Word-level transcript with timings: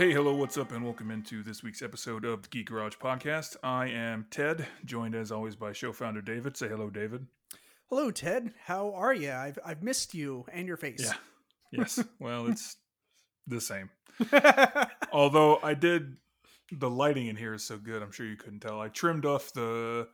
Hey, 0.00 0.14
hello, 0.14 0.34
what's 0.34 0.56
up, 0.56 0.72
and 0.72 0.82
welcome 0.82 1.10
into 1.10 1.42
this 1.42 1.62
week's 1.62 1.82
episode 1.82 2.24
of 2.24 2.40
the 2.40 2.48
Geek 2.48 2.70
Garage 2.70 2.94
Podcast. 2.94 3.56
I 3.62 3.88
am 3.88 4.24
Ted, 4.30 4.66
joined 4.86 5.14
as 5.14 5.30
always 5.30 5.56
by 5.56 5.74
show 5.74 5.92
founder 5.92 6.22
David. 6.22 6.56
Say 6.56 6.68
hello, 6.68 6.88
David. 6.88 7.26
Hello, 7.90 8.10
Ted. 8.10 8.54
How 8.64 8.94
are 8.94 9.12
you? 9.12 9.30
I've 9.30 9.58
I've 9.62 9.82
missed 9.82 10.14
you 10.14 10.46
and 10.50 10.66
your 10.66 10.78
face. 10.78 11.02
Yeah. 11.04 11.12
Yes. 11.70 12.02
well, 12.18 12.46
it's 12.46 12.78
the 13.46 13.60
same. 13.60 13.90
Although 15.12 15.58
I 15.62 15.74
did, 15.74 16.16
the 16.72 16.88
lighting 16.88 17.26
in 17.26 17.36
here 17.36 17.52
is 17.52 17.64
so 17.64 17.76
good. 17.76 18.02
I'm 18.02 18.10
sure 18.10 18.24
you 18.24 18.36
couldn't 18.36 18.60
tell. 18.60 18.80
I 18.80 18.88
trimmed 18.88 19.26
off 19.26 19.52
the 19.52 20.08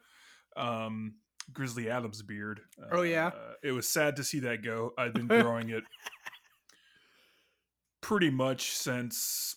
um, 0.56 1.14
Grizzly 1.52 1.88
Adams 1.88 2.22
beard. 2.22 2.60
Oh, 2.90 3.02
yeah? 3.02 3.28
Uh, 3.28 3.52
it 3.62 3.70
was 3.70 3.88
sad 3.88 4.16
to 4.16 4.24
see 4.24 4.40
that 4.40 4.64
go. 4.64 4.94
I've 4.98 5.14
been 5.14 5.28
growing 5.28 5.70
it 5.70 5.84
pretty 8.00 8.30
much 8.30 8.72
since 8.72 9.54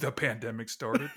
the 0.00 0.12
pandemic 0.12 0.68
started. 0.68 1.10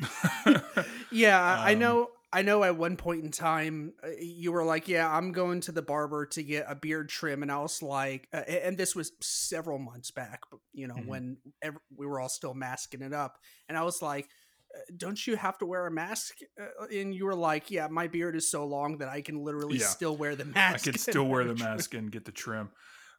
yeah, 1.11 1.41
I 1.41 1.73
Um, 1.73 1.79
know. 1.79 2.09
I 2.33 2.41
know. 2.41 2.63
At 2.63 2.75
one 2.75 2.97
point 2.97 3.23
in 3.23 3.31
time, 3.31 3.93
uh, 4.03 4.09
you 4.19 4.51
were 4.51 4.65
like, 4.65 4.89
"Yeah, 4.89 5.09
I'm 5.09 5.31
going 5.31 5.61
to 5.61 5.71
the 5.71 5.81
barber 5.81 6.25
to 6.27 6.43
get 6.43 6.65
a 6.67 6.75
beard 6.75 7.07
trim," 7.07 7.43
and 7.43 7.51
I 7.51 7.59
was 7.59 7.81
like, 7.81 8.27
uh, 8.33 8.37
and 8.37 8.77
this 8.77 8.93
was 8.95 9.13
several 9.21 9.79
months 9.79 10.11
back, 10.11 10.41
but, 10.51 10.59
you 10.73 10.87
know, 10.87 10.95
Mhm. 10.95 11.05
when 11.07 11.37
ev- 11.61 11.77
we 11.95 12.05
were 12.05 12.19
all 12.19 12.27
still 12.27 12.53
masking 12.53 13.01
it 13.01 13.13
up, 13.13 13.37
and 13.69 13.77
I 13.77 13.83
was 13.83 14.01
like. 14.01 14.27
"Uh, 14.75 14.79
Don't 14.97 15.25
you 15.25 15.37
have 15.37 15.57
to 15.59 15.65
wear 15.65 15.85
a 15.87 15.91
mask? 15.91 16.35
Uh, 16.59 16.87
And 16.91 17.15
you 17.15 17.25
were 17.25 17.35
like, 17.35 17.71
"Yeah, 17.71 17.87
my 17.87 18.07
beard 18.07 18.35
is 18.35 18.51
so 18.51 18.65
long 18.65 18.97
that 18.97 19.07
I 19.07 19.21
can 19.21 19.37
literally 19.41 19.77
Yeah. 19.77 19.85
still 19.87 20.17
wear 20.17 20.35
the 20.35 20.43
mask. 20.43 20.85
I 20.87 20.91
could 20.91 20.99
still 21.23 21.25
wear 21.29 21.45
the 21.45 21.55
mask 21.55 21.93
and 21.93 22.11
get 22.11 22.25
the 22.25 22.33
trim. 22.33 22.71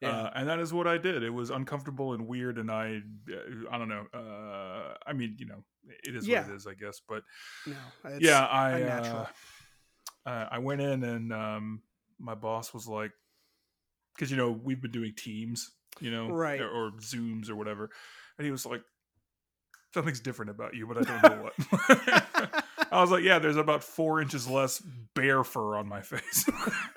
Yeah. 0.02 0.10
Uh, 0.10 0.30
and 0.34 0.48
that 0.48 0.58
is 0.58 0.72
what 0.72 0.86
I 0.86 0.98
did. 0.98 1.22
It 1.22 1.30
was 1.30 1.50
uncomfortable 1.50 2.12
and 2.12 2.26
weird, 2.26 2.58
and 2.58 2.70
I, 2.70 3.00
uh, 3.30 3.70
I 3.70 3.78
don't 3.78 3.88
know. 3.88 4.06
Uh, 4.12 4.94
I 5.06 5.12
mean, 5.12 5.36
you 5.38 5.46
know, 5.46 5.64
it 6.04 6.14
is 6.14 6.26
Yeah. 6.28 6.42
what 6.42 6.50
it 6.50 6.56
is, 6.56 6.66
I 6.66 6.74
guess. 6.74 7.00
But 7.08 7.22
No, 7.66 7.76
it's 8.04 8.24
yeah, 8.24 8.44
I, 8.44 8.82
uh, 8.82 9.26
uh, 10.26 10.48
I 10.52 10.58
went 10.58 10.80
in, 10.80 11.02
and 11.02 11.32
um, 11.32 11.82
my 12.18 12.34
boss 12.34 12.74
was 12.74 12.86
like, 12.86 13.12
because 14.14 14.30
you 14.30 14.36
know 14.36 14.50
we've 14.50 14.80
been 14.80 14.90
doing 14.90 15.14
Teams, 15.16 15.72
you 16.00 16.10
know, 16.10 16.28
Right. 16.28 16.60
or, 16.60 16.68
or 16.68 16.90
Zooms 17.00 17.48
or 17.48 17.56
whatever, 17.56 17.90
and 18.38 18.44
he 18.44 18.50
was 18.50 18.66
like, 18.66 18.82
something's 19.94 20.20
different 20.20 20.50
about 20.50 20.74
you, 20.74 20.86
but 20.86 20.98
I 20.98 21.02
don't 21.02 21.22
know 21.22 21.42
what. 21.44 22.64
I 22.92 23.00
was 23.00 23.10
like, 23.10 23.24
yeah, 23.24 23.38
there's 23.38 23.56
about 23.56 23.82
four 23.82 24.20
inches 24.20 24.48
less 24.48 24.78
bear 25.14 25.42
fur 25.42 25.74
on 25.76 25.88
my 25.88 26.02
face. 26.02 26.48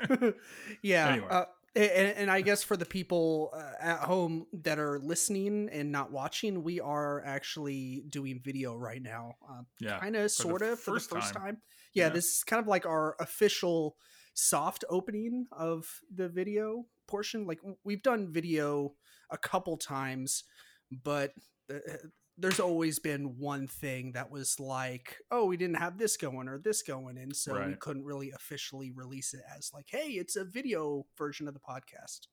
yeah. 0.82 1.08
Anyway. 1.10 1.28
Uh, 1.30 1.46
and, 1.76 2.18
and 2.18 2.32
I 2.32 2.42
guess 2.42 2.64
for 2.64 2.76
the 2.78 2.86
people 2.86 3.52
uh, 3.54 3.72
at 3.80 4.00
home 4.00 4.46
that 4.64 4.80
are 4.80 5.00
listening 5.00 5.70
and 5.72 5.92
not 5.92 6.12
watching, 6.12 6.64
we 6.64 6.80
are 6.80 7.24
actually 7.26 8.04
doing 8.10 8.42
video 8.44 8.76
right 8.76 9.02
now. 9.02 9.36
Uh, 9.48 9.62
yeah. 9.80 10.00
kind 10.00 10.16
of, 10.16 10.32
sort 10.32 10.62
of, 10.62 10.80
for 10.80 10.96
the 10.96 11.00
first 11.00 11.34
time. 11.34 11.44
time. 11.44 11.58
Yeah, 11.94 12.08
Yeah. 12.08 12.10
this 12.10 12.38
is 12.38 12.44
kind 12.44 12.62
of 12.62 12.68
like 12.68 12.86
our 12.86 13.16
official 13.20 13.96
soft 14.34 14.86
opening 14.90 15.48
of 15.52 15.88
the 16.14 16.30
video 16.30 16.86
portion. 17.08 17.46
Like 17.46 17.60
we've 17.84 18.04
done 18.04 18.32
video 18.32 18.94
a 19.30 19.38
couple 19.38 19.78
times, 19.78 20.44
but 21.04 21.32
uh, 21.72 21.80
there's 22.40 22.60
always 22.60 23.00
been 23.00 23.38
one 23.38 23.68
thing 23.68 24.14
that 24.14 24.32
was 24.32 24.60
like, 24.60 25.18
oh, 25.32 25.46
we 25.46 25.58
didn't 25.58 25.76
have 25.78 25.98
this 25.98 26.18
going 26.18 26.48
or 26.48 26.58
this 26.58 26.82
going, 26.82 27.18
and 27.18 27.36
so 27.36 27.54
we 27.68 27.76
couldn't 27.76 28.06
really 28.06 28.32
officially 28.32 28.92
release 28.92 29.34
it 29.34 29.42
as 29.58 29.72
like, 29.74 29.88
hey, 29.90 30.08
it's 30.14 30.36
a 30.36 30.44
video 30.46 31.06
version 31.18 31.48
of 31.48 31.54
the 31.54 31.60
podcast. 31.60 32.28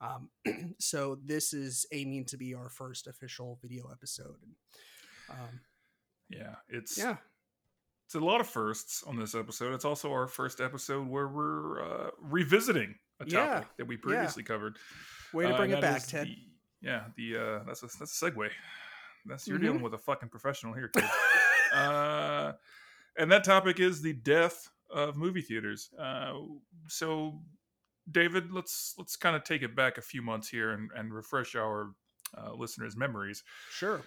Um, 0.00 0.28
so 0.78 1.18
this 1.24 1.52
is 1.54 1.86
aiming 1.92 2.26
to 2.26 2.36
be 2.36 2.54
our 2.54 2.68
first 2.68 3.06
official 3.06 3.58
video 3.62 3.88
episode. 3.90 4.36
Um, 5.30 5.60
Yeah, 6.28 6.56
it's 6.68 6.98
yeah, 6.98 7.16
it's 8.04 8.14
a 8.14 8.20
lot 8.20 8.40
of 8.40 8.46
firsts 8.46 9.02
on 9.04 9.16
this 9.18 9.34
episode. 9.34 9.72
It's 9.74 9.84
also 9.86 10.12
our 10.12 10.26
first 10.26 10.60
episode 10.60 11.08
where 11.08 11.28
we're 11.28 11.82
uh, 11.82 12.10
revisiting 12.20 12.94
a 13.20 13.24
topic 13.24 13.32
Yeah, 13.32 13.64
that 13.78 13.86
we 13.86 13.96
previously 13.96 14.42
covered. 14.42 14.76
way 15.32 15.46
to 15.46 15.54
Uh, 15.54 15.56
bring 15.56 15.72
and 15.72 15.78
it 15.78 15.82
back, 15.82 16.06
Ted. 16.06 16.26
the- 16.26 16.38
yeah, 16.82 17.04
the 17.16 17.36
uh, 17.36 17.64
that's 17.66 17.82
a 17.82 17.86
that's 17.98 18.22
a 18.22 18.30
segue. 18.30 18.50
That's 19.26 19.46
you're 19.48 19.58
Mhm. 19.58 19.62
dealing 19.62 19.82
with 19.82 19.94
a 19.94 19.98
fucking 19.98 20.28
professional 20.28 20.72
here, 20.74 20.88
kid. 20.88 21.04
uh, 21.72 22.52
and 23.18 23.30
that 23.32 23.44
topic 23.44 23.80
is 23.80 24.02
the 24.02 24.12
death 24.12 24.68
of 24.90 25.16
movie 25.16 25.40
theaters. 25.42 25.90
Uh, 25.98 26.34
so, 26.88 27.42
David, 28.10 28.52
let's 28.52 28.94
let's 28.98 29.16
kind 29.16 29.34
of 29.36 29.42
take 29.44 29.62
it 29.62 29.74
back 29.74 29.98
a 29.98 30.02
few 30.02 30.22
months 30.22 30.48
here 30.48 30.70
and, 30.70 30.90
and 30.94 31.12
refresh 31.12 31.54
our 31.56 31.92
uh, 32.36 32.52
listeners' 32.54 32.96
memories. 32.96 33.42
Sure. 33.70 34.00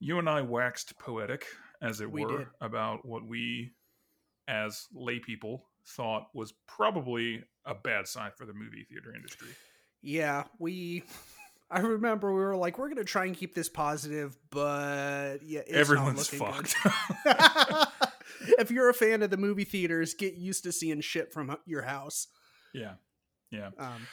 You 0.00 0.18
and 0.18 0.28
I 0.28 0.42
waxed 0.42 0.98
poetic, 0.98 1.46
as 1.80 2.00
it 2.00 2.10
We 2.10 2.24
were, 2.24 2.38
did. 2.38 2.46
about 2.60 3.06
what 3.06 3.24
we, 3.26 3.72
as 4.48 4.86
lay 4.92 5.18
people, 5.20 5.68
thought 5.86 6.26
was 6.34 6.52
probably 6.66 7.44
a 7.64 7.74
bad 7.74 8.08
sign 8.08 8.32
for 8.36 8.44
the 8.44 8.52
movie 8.54 8.84
theater 8.84 9.14
industry. 9.14 9.48
Yeah, 10.02 10.44
we. 10.58 11.04
I 11.74 11.80
remember 11.80 12.32
we 12.32 12.40
were 12.40 12.56
like, 12.56 12.78
we're 12.78 12.88
gonna 12.88 13.02
try 13.02 13.24
and 13.24 13.36
keep 13.36 13.52
this 13.54 13.68
positive, 13.68 14.36
but 14.50 15.38
yeah, 15.42 15.60
it's 15.66 15.72
not 15.72 15.80
Everyone's 15.80 16.28
fucked. 16.28 16.76
if 18.58 18.70
you're 18.70 18.88
a 18.88 18.94
fan 18.94 19.22
of 19.22 19.30
the 19.30 19.36
movie 19.36 19.64
theaters, 19.64 20.14
get 20.14 20.34
used 20.34 20.62
to 20.64 20.72
seeing 20.72 21.00
shit 21.00 21.32
from 21.32 21.56
your 21.66 21.82
house. 21.82 22.28
yeah, 22.72 22.94
yeah. 23.50 23.70
Um, 23.76 24.06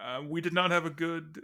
uh, 0.00 0.22
we 0.22 0.40
did 0.40 0.52
not 0.52 0.70
have 0.70 0.86
a 0.86 0.90
good 0.90 1.40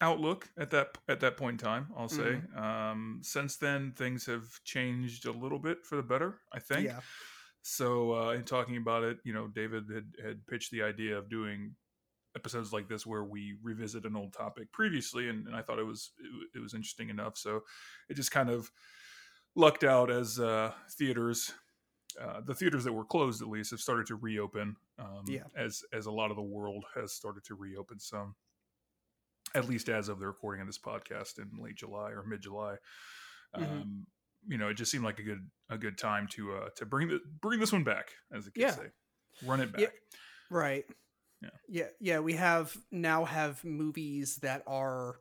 outlook 0.00 0.48
at 0.58 0.70
that 0.70 0.96
at 1.06 1.20
that 1.20 1.36
point 1.36 1.60
in 1.60 1.66
time. 1.66 1.88
I'll 1.94 2.08
say. 2.08 2.40
Mm-hmm. 2.40 2.58
Um, 2.58 3.20
since 3.22 3.58
then, 3.58 3.92
things 3.94 4.24
have 4.24 4.44
changed 4.64 5.26
a 5.26 5.32
little 5.32 5.58
bit 5.58 5.84
for 5.84 5.96
the 5.96 6.02
better. 6.02 6.38
I 6.50 6.60
think. 6.60 6.86
yeah, 6.86 7.00
So, 7.60 8.14
uh, 8.14 8.30
in 8.30 8.44
talking 8.44 8.78
about 8.78 9.04
it, 9.04 9.18
you 9.22 9.34
know, 9.34 9.48
David 9.48 9.84
had 9.92 10.06
had 10.24 10.46
pitched 10.46 10.70
the 10.70 10.82
idea 10.82 11.18
of 11.18 11.28
doing 11.28 11.74
episodes 12.36 12.72
like 12.72 12.88
this 12.88 13.04
where 13.06 13.24
we 13.24 13.56
revisit 13.62 14.04
an 14.04 14.14
old 14.14 14.32
topic 14.34 14.70
previously, 14.72 15.28
and, 15.28 15.46
and 15.48 15.56
I 15.56 15.62
thought 15.62 15.78
it 15.80 15.86
was 15.86 16.12
it, 16.18 16.58
it 16.58 16.62
was 16.62 16.74
interesting 16.74 17.08
enough. 17.08 17.36
So, 17.38 17.62
it 18.08 18.14
just 18.14 18.30
kind 18.30 18.50
of 18.50 18.70
lucked 19.56 19.82
out 19.84 20.10
as 20.10 20.38
uh, 20.38 20.72
theaters. 20.98 21.52
Uh, 22.20 22.40
the 22.46 22.54
theaters 22.54 22.84
that 22.84 22.92
were 22.92 23.04
closed, 23.04 23.42
at 23.42 23.48
least, 23.48 23.70
have 23.72 23.80
started 23.80 24.06
to 24.06 24.14
reopen. 24.16 24.76
Um, 24.98 25.24
Yeah. 25.26 25.44
As 25.56 25.82
as 25.92 26.06
a 26.06 26.10
lot 26.12 26.30
of 26.30 26.36
the 26.36 26.42
world 26.42 26.84
has 26.94 27.12
started 27.12 27.44
to 27.44 27.54
reopen 27.54 27.98
some, 27.98 28.34
at 29.54 29.68
least 29.68 29.88
as 29.88 30.08
of 30.08 30.18
the 30.18 30.26
recording 30.26 30.60
of 30.60 30.66
this 30.66 30.78
podcast 30.78 31.38
in 31.38 31.50
late 31.62 31.76
July 31.76 32.10
or 32.10 32.22
mid 32.24 32.40
July. 32.42 32.76
Mhm. 33.56 33.62
Um, 33.82 34.06
you 34.48 34.58
know, 34.58 34.68
it 34.68 34.74
just 34.74 34.90
seemed 34.90 35.04
like 35.04 35.18
a 35.18 35.22
good 35.22 35.50
a 35.70 35.76
good 35.76 35.98
time 35.98 36.26
to 36.32 36.52
uh 36.54 36.68
to 36.76 36.86
bring 36.86 37.08
the 37.08 37.20
bring 37.40 37.60
this 37.60 37.72
one 37.72 37.84
back, 37.84 38.12
as 38.32 38.44
the 38.44 38.50
kids 38.50 38.76
Yeah. 38.78 38.82
say, 38.84 38.90
run 39.44 39.60
it 39.60 39.72
back. 39.72 39.80
Yeah. 39.82 39.88
right. 40.50 40.84
Yeah. 41.42 41.50
yeah, 41.68 41.86
yeah. 42.00 42.18
We 42.20 42.34
have 42.34 42.76
now 42.90 43.24
have 43.24 43.62
movies 43.64 44.36
that 44.38 44.62
are 44.66 45.16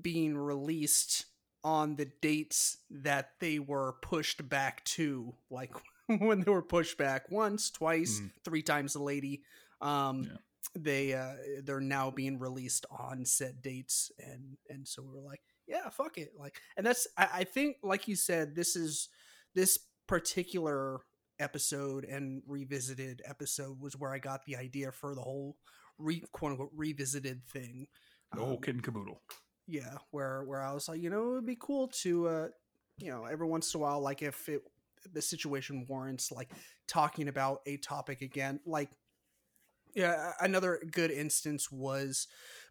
being 0.00 0.36
released 0.36 1.26
on 1.64 1.96
the 1.96 2.04
dates 2.22 2.76
that 2.90 3.30
they 3.40 3.58
were 3.58 3.94
pushed 4.02 4.48
back 4.48 4.84
to, 4.84 5.34
like 5.50 5.72
when 6.06 6.40
they 6.42 6.50
were 6.50 6.62
pushed 6.62 6.96
back 6.98 7.30
once, 7.30 7.70
twice, 7.70 8.20
Mm. 8.20 8.30
three 8.44 8.62
times 8.62 8.94
a 8.94 9.02
lady. 9.02 9.42
Um, 9.80 10.22
Yeah. 10.22 10.36
They 10.74 11.14
uh, 11.14 11.34
they're 11.62 11.80
now 11.80 12.10
being 12.10 12.38
released 12.38 12.86
on 12.90 13.24
set 13.24 13.62
dates, 13.62 14.10
and 14.18 14.56
and 14.68 14.86
so 14.86 15.00
we 15.02 15.08
were 15.10 15.26
like, 15.26 15.40
yeah, 15.66 15.88
fuck 15.90 16.18
it, 16.18 16.32
like, 16.38 16.60
and 16.76 16.84
that's 16.84 17.06
I, 17.16 17.28
I 17.32 17.44
think, 17.44 17.76
like 17.82 18.08
you 18.08 18.16
said, 18.16 18.54
this 18.56 18.74
is 18.76 19.08
this 19.54 19.78
particular 20.06 21.00
episode 21.38 22.04
and 22.04 22.42
revisited 22.46 23.22
episode 23.24 23.80
was 23.80 23.96
where 23.96 24.12
I 24.12 24.18
got 24.18 24.44
the 24.44 24.56
idea 24.56 24.92
for 24.92 25.14
the 25.14 25.20
whole 25.22 25.56
re 25.98 26.22
quote 26.32 26.52
unquote 26.52 26.72
revisited 26.74 27.44
thing. 27.46 27.88
The 28.34 28.40
whole 28.40 28.54
Um, 28.56 28.60
kid 28.62 28.74
and 28.76 28.84
caboodle. 28.84 29.20
yeah 29.68 29.98
where 30.10 30.42
where 30.44 30.60
i 30.62 30.72
was 30.72 30.88
like 30.88 31.00
you 31.00 31.10
know 31.10 31.30
it 31.30 31.34
would 31.34 31.46
be 31.46 31.56
cool 31.58 31.88
to 31.88 32.28
uh 32.28 32.48
you 32.98 33.10
know 33.10 33.24
every 33.24 33.46
once 33.46 33.72
in 33.74 33.78
a 33.78 33.82
while 33.82 34.00
like 34.00 34.22
if 34.22 34.48
it 34.48 34.62
the 35.12 35.22
situation 35.22 35.86
warrants 35.88 36.30
like 36.30 36.50
talking 36.86 37.28
about 37.28 37.60
a 37.66 37.76
topic 37.78 38.20
again 38.22 38.60
like 38.66 38.90
yeah 39.94 40.32
another 40.40 40.80
good 40.92 41.10
instance 41.10 41.70
was 41.70 42.26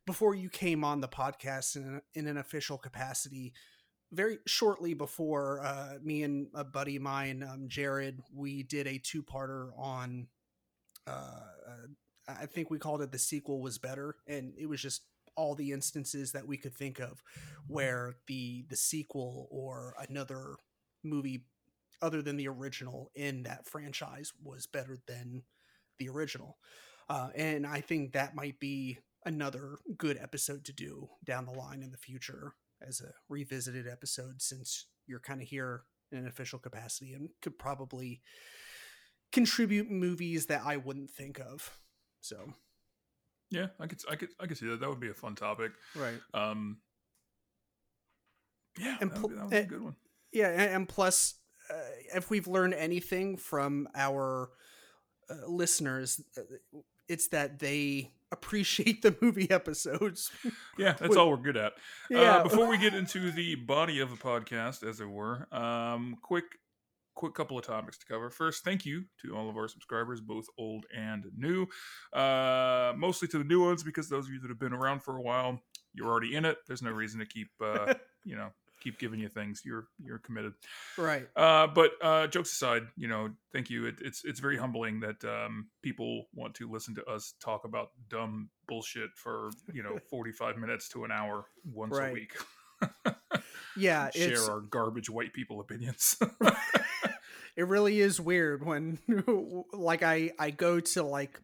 before 0.06 0.36
you 0.36 0.50
came 0.50 0.84
on 0.84 1.02
the 1.02 1.08
podcast 1.08 1.76
in 1.76 1.84
an, 1.84 2.02
in 2.14 2.28
an 2.28 2.38
official 2.38 2.78
capacity 2.78 3.54
very 4.16 4.40
shortly 4.46 4.94
before 4.94 5.62
uh, 5.64 5.94
me 6.02 6.24
and 6.24 6.48
a 6.54 6.64
buddy 6.64 6.96
of 6.96 7.02
mine 7.02 7.44
um, 7.44 7.66
jared 7.68 8.22
we 8.34 8.64
did 8.64 8.88
a 8.88 8.98
two-parter 8.98 9.70
on 9.78 10.28
uh, 11.08 11.12
uh, 11.68 11.88
i 12.28 12.46
think 12.46 12.70
we 12.70 12.80
called 12.80 13.02
it 13.02 13.12
the 13.12 13.20
sequel 13.20 13.62
was 13.62 13.78
better 13.78 14.16
and 14.28 14.54
it 14.58 14.68
was 14.68 14.82
just 14.82 15.04
all 15.36 15.54
the 15.54 15.72
instances 15.72 16.32
that 16.32 16.48
we 16.48 16.58
could 16.58 16.74
think 16.74 17.00
of 17.00 17.22
where 17.68 18.16
the 18.28 18.66
the 18.70 18.76
sequel 18.76 19.48
or 19.52 19.94
another 20.10 20.56
movie 21.04 21.44
other 22.02 22.22
than 22.22 22.38
the 22.38 22.48
original 22.48 23.12
in 23.16 23.44
that 23.44 23.68
franchise 23.68 24.32
was 24.44 24.66
better 24.66 24.98
than 25.08 25.44
the 25.98 26.10
original. 26.10 26.58
Uh, 27.08 27.30
and 27.36 27.68
i 27.68 27.82
think 27.82 28.14
that 28.14 28.36
might 28.36 28.60
be 28.60 28.98
another 29.26 29.78
good 29.98 30.18
episode 30.20 30.64
to 30.64 30.74
do 30.74 31.10
down 31.24 31.46
the 31.46 31.52
line 31.52 31.84
in 31.84 31.92
the 31.92 31.98
future 31.98 32.54
as 32.88 33.02
a 33.02 33.12
revisited 33.30 33.88
episode 33.88 34.42
since 34.42 34.88
you're 35.08 35.20
kind 35.20 35.42
of 35.42 35.48
here 35.48 35.84
in 36.12 36.20
an 36.20 36.28
official 36.28 36.60
capacity 36.60 37.14
and 37.14 37.30
could 37.42 37.58
probably 37.58 38.22
contribute 39.32 39.90
movies 39.90 40.46
that 40.48 40.62
I 40.66 40.78
wouldn't 40.78 41.12
think 41.12 41.40
of. 41.40 41.78
So 42.22 42.54
yeah, 43.52 43.68
I 43.80 43.88
could 43.88 44.00
I 44.10 44.16
could 44.16 44.30
I 44.40 44.48
could 44.48 44.58
see 44.58 44.68
that. 44.68 44.80
That 44.80 44.90
would 44.90 45.00
be 45.00 45.10
a 45.10 45.14
fun 45.14 45.36
topic. 45.36 45.72
right. 45.96 46.20
Um, 46.34 46.78
yeah, 48.78 48.98
And 49.00 49.12
that, 49.12 49.20
pl- 49.20 49.30
that 49.30 49.42
would 49.42 49.50
be 49.52 49.58
a 49.58 49.66
good 49.66 49.84
one. 49.84 49.96
Yeah, 50.34 50.50
and, 50.50 50.62
and 50.62 50.90
plus, 50.90 51.36
uh, 51.70 51.76
if 52.14 52.30
we've 52.30 52.48
learned 52.48 52.74
anything 52.74 53.38
from 53.38 53.88
our 53.96 54.50
uh, 55.30 55.48
listeners, 55.48 56.22
uh, 56.38 56.42
it's 57.08 57.28
that 57.30 57.60
they 57.60 58.12
appreciate 58.32 59.02
the 59.02 59.16
movie 59.22 59.50
episodes. 59.50 60.32
Yeah, 60.78 60.94
that's 60.94 61.16
all 61.16 61.30
we're 61.30 61.38
good 61.38 61.58
at. 61.58 61.74
yeah. 62.10 62.38
Uh, 62.38 62.44
before 62.44 62.68
we 62.68 62.78
get 62.78 62.94
into 62.94 63.32
the 63.32 63.56
body 63.56 64.00
of 64.00 64.10
the 64.10 64.18
podcast, 64.18 64.88
as 64.88 65.00
it 65.00 65.10
were, 65.10 65.48
um, 65.54 66.18
quick, 66.22 66.46
quick 67.16 67.34
couple 67.34 67.58
of 67.58 67.66
topics 67.66 67.98
to 68.00 68.06
cover. 68.06 68.30
First, 68.30 68.64
thank 68.64 68.86
you 68.86 69.06
to 69.22 69.36
all 69.36 69.50
of 69.50 69.58
our 69.58 69.68
subscribers, 69.68 70.22
both 70.22 70.46
old 70.58 70.86
and 70.96 71.26
new. 71.38 71.68
Uh, 72.14 72.94
mostly 72.98 73.28
to 73.30 73.38
the 73.38 73.44
new 73.44 73.64
ones 73.64 73.84
because 73.84 74.10
those 74.10 74.26
of 74.28 74.34
you 74.34 74.40
that 74.42 74.50
have 74.50 74.60
been 74.60 74.74
around 74.74 75.02
for 75.02 75.18
a 75.18 75.22
while, 75.22 75.62
you're 75.94 76.08
already 76.08 76.36
in 76.36 76.46
it. 76.46 76.58
There's 76.68 76.82
no 76.82 76.92
reason 76.92 77.20
to 77.20 77.26
keep, 77.26 77.50
uh, 77.64 77.94
you 78.26 78.36
know, 78.36 78.50
keep 78.86 79.00
giving 79.00 79.20
you 79.20 79.28
things. 79.28 79.64
You're 79.66 79.88
you're 80.02 80.20
committed. 80.20 80.54
right. 80.98 81.28
Uh, 81.36 81.68
but 81.68 81.92
uh, 82.02 82.28
jokes 82.28 82.52
aside, 82.54 82.84
you 82.96 83.08
know, 83.08 83.32
thank 83.52 83.70
you. 83.70 83.86
It, 83.88 83.96
it's 84.02 84.24
it's 84.24 84.40
very 84.40 84.58
humbling 84.58 85.02
that 85.02 85.24
um, 85.26 85.68
people 85.82 86.28
want 86.34 86.54
to 86.56 86.72
listen 86.72 86.96
to 86.96 87.06
us 87.06 87.34
talk 87.44 87.66
about 87.66 87.90
dumb 88.10 88.50
bullshit 88.68 89.10
for 89.16 89.50
you 89.74 89.84
know 89.84 89.98
forty 90.10 90.32
five 90.32 90.58
minutes 90.58 90.88
to 90.90 91.04
an 91.04 91.12
hour 91.12 91.46
once 91.66 91.98
Right. 91.98 92.12
a 92.12 92.14
week. 92.14 92.34
Yeah, 93.78 94.10
Share 94.12 94.40
our 94.50 94.62
garbage 94.62 95.10
white 95.10 95.34
people 95.34 95.60
opinions. 95.60 96.16
it 97.58 97.68
really 97.68 98.00
is 98.00 98.22
weird 98.22 98.66
when 98.66 99.00
like 99.74 100.02
I 100.02 100.32
I 100.40 100.52
go 100.52 100.80
to 100.80 101.04
like 101.04 101.42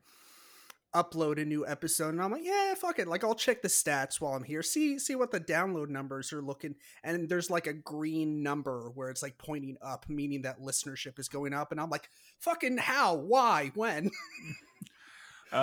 upload 0.94 1.42
a 1.42 1.46
new 1.46 1.66
episode 1.66 2.10
and 2.10 2.22
I'm 2.22 2.32
like, 2.32 2.44
yeah, 2.44 2.74
fuck 2.76 3.00
it. 3.00 3.08
Like 3.08 3.24
I'll 3.24 3.36
check 3.36 3.62
the 3.62 3.68
stats 3.68 4.20
while 4.20 4.34
I'm 4.34 4.44
here. 4.44 4.62
See 4.62 5.00
see 5.00 5.16
what 5.16 5.32
the 5.32 5.40
download 5.40 5.90
numbers 5.90 6.34
are 6.34 6.42
looking 6.42 6.76
and 7.04 7.30
there's 7.30 7.50
like 7.50 7.68
a 7.68 7.74
green 7.74 8.44
number 8.44 8.92
where 8.94 9.10
it's 9.10 9.24
like 9.24 9.38
pointing 9.38 9.78
up, 9.82 10.06
meaning 10.10 10.42
that 10.42 10.60
listenership 10.60 11.18
is 11.20 11.30
going 11.30 11.54
up 11.54 11.72
and 11.72 11.80
I'm 11.80 11.90
like, 11.90 12.10
fucking 12.40 12.78
how? 12.78 13.16
Why? 13.16 13.72
When? 13.76 14.12
uh, 15.54 15.56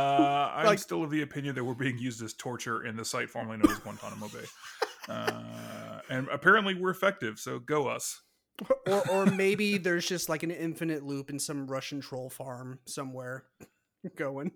I'm 0.54 0.66
Like- 0.66 0.78
still 0.78 1.02
of 1.04 1.10
the 1.10 1.22
opinion 1.22 1.54
that 1.54 1.64
we're 1.64 1.74
being 1.74 1.98
used 1.98 2.22
as 2.22 2.32
torture 2.34 2.84
in 2.84 2.96
the 2.96 3.04
site 3.04 3.30
formerly 3.30 3.58
known 3.58 3.72
as 3.72 3.78
Guantanamo 3.78 4.28
Bay. 4.28 4.44
Uh, 5.08 6.00
and 6.10 6.28
apparently 6.30 6.74
we're 6.74 6.90
effective, 6.90 7.38
so 7.38 7.58
go 7.58 7.88
us. 7.88 8.20
or 8.86 9.10
or 9.10 9.24
maybe 9.24 9.78
there's 9.78 10.06
just 10.06 10.28
like 10.28 10.42
an 10.42 10.50
infinite 10.50 11.02
loop 11.02 11.30
in 11.30 11.38
some 11.38 11.66
Russian 11.66 12.02
troll 12.02 12.28
farm 12.28 12.80
somewhere 12.86 13.44
going. 14.16 14.50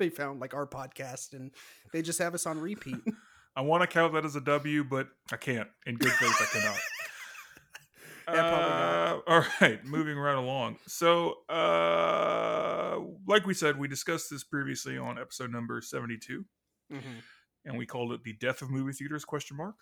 They 0.00 0.08
found 0.08 0.40
like 0.40 0.54
our 0.54 0.66
podcast 0.66 1.34
and 1.34 1.52
they 1.92 2.00
just 2.00 2.18
have 2.18 2.34
us 2.34 2.46
on 2.46 2.58
repeat. 2.58 2.96
I 3.56 3.60
want 3.60 3.82
to 3.82 3.86
count 3.86 4.14
that 4.14 4.24
as 4.24 4.34
a 4.34 4.40
W, 4.40 4.82
but 4.82 5.08
I 5.30 5.36
can't. 5.36 5.68
In 5.84 5.96
good 5.96 6.12
faith, 6.12 6.34
I 6.40 6.58
cannot. 6.58 6.76
Yeah. 8.28 8.44
Uh, 8.44 9.20
all 9.26 9.44
right, 9.60 9.84
moving 9.84 10.16
right 10.16 10.36
along. 10.36 10.76
So, 10.86 11.38
uh, 11.48 13.00
like 13.26 13.44
we 13.44 13.54
said, 13.54 13.76
we 13.76 13.88
discussed 13.88 14.30
this 14.30 14.44
previously 14.44 14.96
on 14.96 15.18
episode 15.18 15.50
number 15.50 15.80
seventy-two, 15.80 16.44
and 16.90 17.76
we 17.76 17.86
called 17.86 18.12
it 18.12 18.22
"the 18.22 18.34
death 18.34 18.62
of 18.62 18.70
movie 18.70 18.92
theaters?" 18.92 19.24
Question 19.24 19.56
mark. 19.56 19.74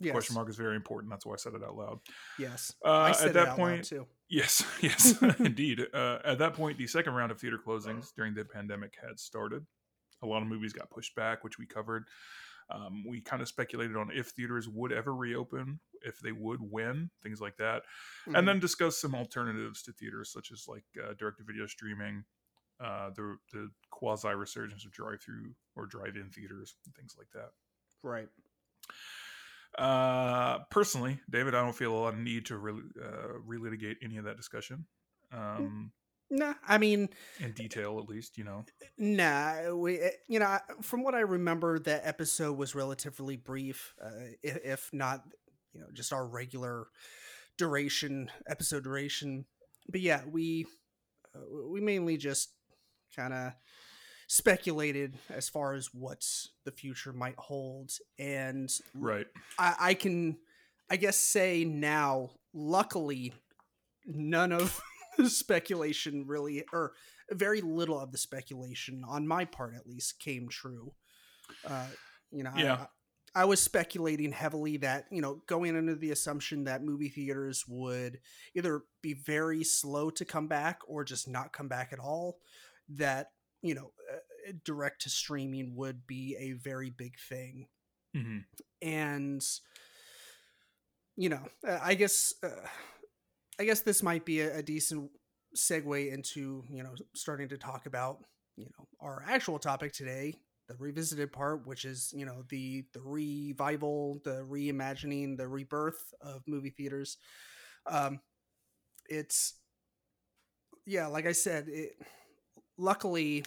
Yes. 0.00 0.10
Question 0.10 0.34
mark 0.34 0.48
is 0.48 0.56
very 0.56 0.74
important. 0.74 1.12
That's 1.12 1.24
why 1.24 1.34
I 1.34 1.36
said 1.36 1.54
it 1.54 1.62
out 1.62 1.76
loud. 1.76 2.00
Yes. 2.36 2.72
Uh, 2.84 2.90
I 2.90 3.12
said 3.12 3.28
at 3.28 3.34
that 3.34 3.56
point, 3.56 3.84
too. 3.84 4.06
Yes, 4.34 4.64
yes, 4.82 5.22
indeed. 5.38 5.86
Uh, 5.94 6.18
at 6.24 6.38
that 6.38 6.54
point, 6.54 6.76
the 6.78 6.86
second 6.88 7.14
round 7.14 7.30
of 7.30 7.40
theater 7.40 7.58
closings 7.64 8.12
during 8.16 8.34
the 8.34 8.44
pandemic 8.44 8.94
had 9.00 9.18
started. 9.20 9.64
A 10.22 10.26
lot 10.26 10.42
of 10.42 10.48
movies 10.48 10.72
got 10.72 10.90
pushed 10.90 11.14
back, 11.14 11.44
which 11.44 11.58
we 11.58 11.66
covered. 11.66 12.04
Um, 12.70 13.04
we 13.06 13.20
kind 13.20 13.42
of 13.42 13.48
speculated 13.48 13.96
on 13.96 14.10
if 14.10 14.28
theaters 14.28 14.68
would 14.68 14.90
ever 14.90 15.14
reopen, 15.14 15.78
if 16.02 16.18
they 16.20 16.32
would, 16.32 16.60
when, 16.60 17.10
things 17.22 17.40
like 17.40 17.56
that, 17.58 17.82
Mhm. 18.26 18.38
and 18.38 18.48
then 18.48 18.58
discussed 18.58 19.00
some 19.00 19.14
alternatives 19.14 19.82
to 19.82 19.92
theaters, 19.92 20.32
such 20.32 20.50
as 20.50 20.66
like 20.66 20.84
uh, 21.02 21.12
direct-to-video 21.14 21.66
streaming, 21.66 22.24
uh, 22.80 23.10
the 23.10 23.36
the 23.52 23.70
quasi 23.90 24.28
resurgence 24.34 24.84
of 24.84 24.92
drive-through 24.92 25.54
or 25.76 25.86
drive-in 25.86 26.30
theaters, 26.30 26.74
and 26.86 26.94
things 26.96 27.14
like 27.18 27.30
that. 27.34 27.50
right. 28.02 28.28
Uh, 29.78 30.60
personally, 30.70 31.20
David, 31.30 31.54
I 31.54 31.62
don't 31.62 31.74
feel 31.74 31.92
a 31.92 31.98
lot 31.98 32.14
of 32.14 32.20
need 32.20 32.46
to 32.46 32.58
re- 32.58 32.82
uh, 33.02 33.38
relitigate 33.46 33.96
any 34.02 34.18
of 34.18 34.24
that 34.24 34.36
discussion. 34.36 34.86
Um, 35.32 35.92
Nah, 36.30 36.54
I 36.66 36.78
mean, 36.78 37.10
in 37.38 37.52
detail 37.52 37.98
at 37.98 38.08
least 38.08 38.38
you 38.38 38.44
know 38.44 38.64
nah. 38.96 39.74
We, 39.74 40.00
eh, 40.00 40.10
you 40.26 40.38
know, 40.38 40.58
from 40.80 41.02
what 41.02 41.14
I 41.14 41.20
remember, 41.20 41.78
that 41.80 42.02
episode 42.04 42.56
was 42.56 42.74
relatively 42.74 43.36
brief, 43.36 43.94
uh, 44.02 44.32
if, 44.42 44.56
if 44.64 44.90
not, 44.92 45.22
you 45.72 45.80
know, 45.80 45.86
just 45.92 46.12
our 46.12 46.26
regular 46.26 46.86
duration, 47.58 48.30
episode 48.48 48.84
duration. 48.84 49.44
But 49.88 50.00
yeah, 50.00 50.22
we 50.26 50.66
uh, 51.36 51.68
we 51.70 51.80
mainly 51.80 52.16
just 52.16 52.50
kind 53.14 53.34
of 53.34 53.52
speculated 54.26 55.18
as 55.30 55.48
far 55.48 55.74
as 55.74 55.90
what 55.92 56.24
the 56.64 56.72
future 56.72 57.12
might 57.12 57.36
hold, 57.38 57.92
and 58.18 58.70
right 58.94 59.26
I, 59.58 59.74
I 59.78 59.94
can, 59.94 60.38
I 60.90 60.96
guess, 60.96 61.16
say 61.16 61.64
now. 61.64 62.30
Luckily, 62.52 63.32
none 64.06 64.52
of 64.52 64.80
the 65.18 65.28
speculation 65.28 66.24
really, 66.26 66.64
or 66.72 66.92
very 67.30 67.60
little 67.60 67.98
of 67.98 68.12
the 68.12 68.18
speculation 68.18 69.02
on 69.08 69.26
my 69.26 69.44
part 69.44 69.74
at 69.74 69.86
least, 69.86 70.20
came 70.20 70.48
true. 70.48 70.92
Uh, 71.66 71.86
you 72.30 72.44
know, 72.44 72.52
Yeah. 72.56 72.74
I, 72.74 72.86
I 73.36 73.44
was 73.46 73.60
speculating 73.60 74.30
heavily 74.30 74.76
that 74.78 75.06
you 75.10 75.20
know 75.20 75.42
going 75.48 75.76
under 75.76 75.96
the 75.96 76.12
assumption 76.12 76.64
that 76.64 76.84
movie 76.84 77.08
theaters 77.08 77.64
would 77.66 78.20
either 78.54 78.82
be 79.02 79.14
very 79.14 79.64
slow 79.64 80.10
to 80.10 80.24
come 80.24 80.46
back 80.46 80.78
or 80.86 81.02
just 81.02 81.26
not 81.26 81.52
come 81.52 81.66
back 81.66 81.92
at 81.92 81.98
all. 81.98 82.38
That 82.88 83.28
you 83.64 83.74
know, 83.74 83.92
uh, 84.12 84.52
direct 84.64 85.02
to 85.02 85.10
streaming 85.10 85.76
would 85.76 86.06
be 86.06 86.36
a 86.40 86.52
very 86.54 86.90
big 86.90 87.14
thing. 87.28 87.68
Hmm 88.14 88.40
and 88.82 89.42
you 91.16 91.28
know 91.28 91.40
uh, 91.68 91.78
i 91.82 91.94
guess 91.94 92.34
uh, 92.42 92.48
i 93.60 93.64
guess 93.64 93.80
this 93.80 94.02
might 94.02 94.24
be 94.24 94.40
a, 94.40 94.58
a 94.58 94.62
decent 94.62 95.10
segue 95.56 96.12
into 96.12 96.64
you 96.70 96.82
know 96.82 96.94
starting 97.14 97.48
to 97.48 97.58
talk 97.58 97.86
about 97.86 98.18
you 98.56 98.66
know 98.66 98.86
our 99.00 99.24
actual 99.28 99.58
topic 99.58 99.92
today 99.92 100.34
the 100.68 100.74
revisited 100.78 101.32
part 101.32 101.66
which 101.66 101.84
is 101.84 102.12
you 102.16 102.26
know 102.26 102.42
the 102.48 102.84
the 102.92 103.00
revival 103.00 104.20
the 104.24 104.44
reimagining 104.50 105.36
the 105.36 105.46
rebirth 105.48 106.12
of 106.22 106.42
movie 106.46 106.70
theaters. 106.70 107.18
Um 107.86 108.20
it's 109.08 109.54
yeah 110.86 111.06
like 111.06 111.26
i 111.26 111.32
said 111.32 111.66
it 111.68 111.92
luckily 112.76 113.44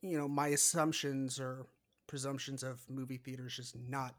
you 0.00 0.16
know 0.18 0.28
my 0.28 0.48
assumptions 0.48 1.40
or 1.40 1.66
presumptions 2.06 2.62
of 2.62 2.80
movie 2.88 3.16
theaters 3.16 3.56
just 3.56 3.76
not 3.88 4.14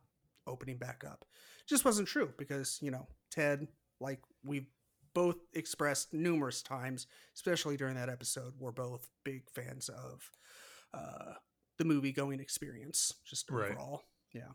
opening 0.47 0.77
back 0.77 1.03
up 1.05 1.25
just 1.67 1.85
wasn't 1.85 2.07
true 2.07 2.31
because 2.37 2.77
you 2.81 2.91
know 2.91 3.07
ted 3.31 3.67
like 3.99 4.19
we 4.43 4.67
both 5.13 5.37
expressed 5.53 6.13
numerous 6.13 6.61
times 6.61 7.07
especially 7.35 7.77
during 7.77 7.95
that 7.95 8.09
episode 8.09 8.53
we're 8.59 8.71
both 8.71 9.07
big 9.23 9.43
fans 9.53 9.89
of 9.89 10.29
uh 10.93 11.33
the 11.77 11.85
movie 11.85 12.11
going 12.11 12.39
experience 12.39 13.13
just 13.25 13.49
Right. 13.49 13.71
overall 13.71 14.03
Yeah. 14.33 14.51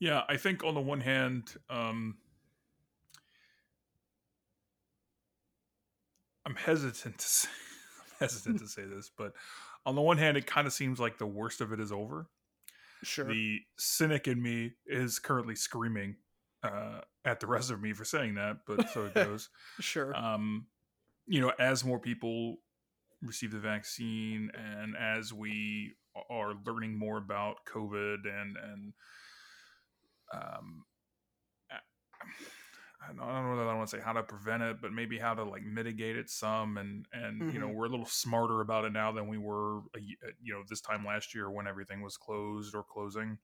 yeah 0.00 0.22
i 0.28 0.36
think 0.36 0.64
on 0.64 0.74
the 0.74 0.80
one 0.80 1.00
hand 1.00 1.54
um 1.70 2.16
i'm 6.48 6.56
hesitant 6.56 7.18
to 7.18 7.26
say 7.26 7.48
i'm 8.00 8.28
hesitant 8.28 8.58
to 8.58 8.66
say 8.66 8.82
this 8.82 9.10
but 9.16 9.32
on 9.88 9.94
the 9.94 10.02
one 10.02 10.18
hand 10.18 10.36
it 10.36 10.46
kind 10.46 10.66
of 10.66 10.72
seems 10.72 11.00
like 11.00 11.16
the 11.16 11.26
worst 11.26 11.62
of 11.62 11.72
it 11.72 11.80
is 11.80 11.90
over. 11.90 12.28
Sure. 13.02 13.26
The 13.26 13.60
cynic 13.78 14.28
in 14.28 14.42
me 14.42 14.72
is 14.86 15.18
currently 15.18 15.54
screaming 15.54 16.16
uh, 16.62 17.00
at 17.24 17.40
the 17.40 17.46
rest 17.46 17.70
of 17.70 17.80
me 17.80 17.94
for 17.94 18.04
saying 18.04 18.34
that, 18.34 18.58
but 18.66 18.90
so 18.90 19.06
it 19.06 19.14
goes. 19.14 19.48
sure. 19.80 20.14
Um, 20.14 20.66
you 21.26 21.40
know, 21.40 21.52
as 21.58 21.84
more 21.84 21.98
people 21.98 22.56
receive 23.22 23.52
the 23.52 23.58
vaccine, 23.58 24.50
and 24.54 24.94
as 24.94 25.32
we 25.32 25.94
are 26.28 26.52
learning 26.66 26.98
more 26.98 27.16
about 27.16 27.58
COVID, 27.72 28.24
and 28.24 28.56
and 28.56 28.92
um, 30.34 30.84
I 33.00 33.08
don't 33.08 33.20
I 33.20 33.32
don't 33.40 33.50
know 33.50 33.56
that 33.58 33.68
I 33.70 33.74
want 33.76 33.88
to 33.88 33.96
say 33.96 34.02
how 34.02 34.12
to 34.12 34.22
prevent 34.22 34.62
it, 34.62 34.80
but 34.80 34.92
maybe 34.92 35.18
how 35.18 35.34
to 35.34 35.44
like 35.44 35.62
mitigate 35.62 36.16
it 36.16 36.28
some, 36.28 36.76
and 36.78 37.06
and 37.12 37.46
you 37.48 37.58
know 37.60 37.68
Mhm. 37.68 37.74
we're 37.74 37.86
a 37.86 37.88
little 37.90 38.06
smarter 38.06 38.60
about 38.60 38.84
it 38.84 38.92
now 38.92 39.12
than 39.12 39.28
we 39.28 39.38
were, 39.38 39.78
a, 39.78 39.98
uh, 40.26 40.30
you 40.40 40.52
know, 40.52 40.64
this 40.68 40.80
time 40.80 41.04
last 41.04 41.34
year 41.34 41.50
when 41.50 41.66
everything 41.68 42.02
was 42.02 42.16
closed 42.16 42.74
or 42.74 42.82
closing. 42.82 43.38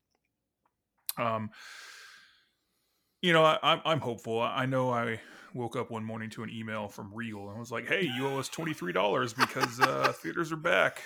Um, 1.16 1.50
you 3.22 3.32
know, 3.32 3.44
I, 3.44 3.58
I'm 3.62 3.80
I'm 3.84 4.00
hopeful. 4.00 4.40
I 4.40 4.66
know 4.66 4.90
I 4.90 5.20
woke 5.54 5.76
up 5.76 5.90
one 5.90 6.04
morning 6.04 6.30
to 6.30 6.42
an 6.42 6.50
email 6.50 6.88
from 6.88 7.12
Regal 7.14 7.48
and 7.50 7.58
was 7.58 7.72
like, 7.72 7.86
"Hey, 7.86 8.02
you 8.02 8.26
owe 8.26 8.38
us 8.38 8.48
twenty 8.48 8.74
three 8.74 8.92
dollars 8.92 9.32
because 9.32 9.80
uh, 9.80 10.12
theaters 10.12 10.52
are 10.52 10.56
back." 10.56 11.02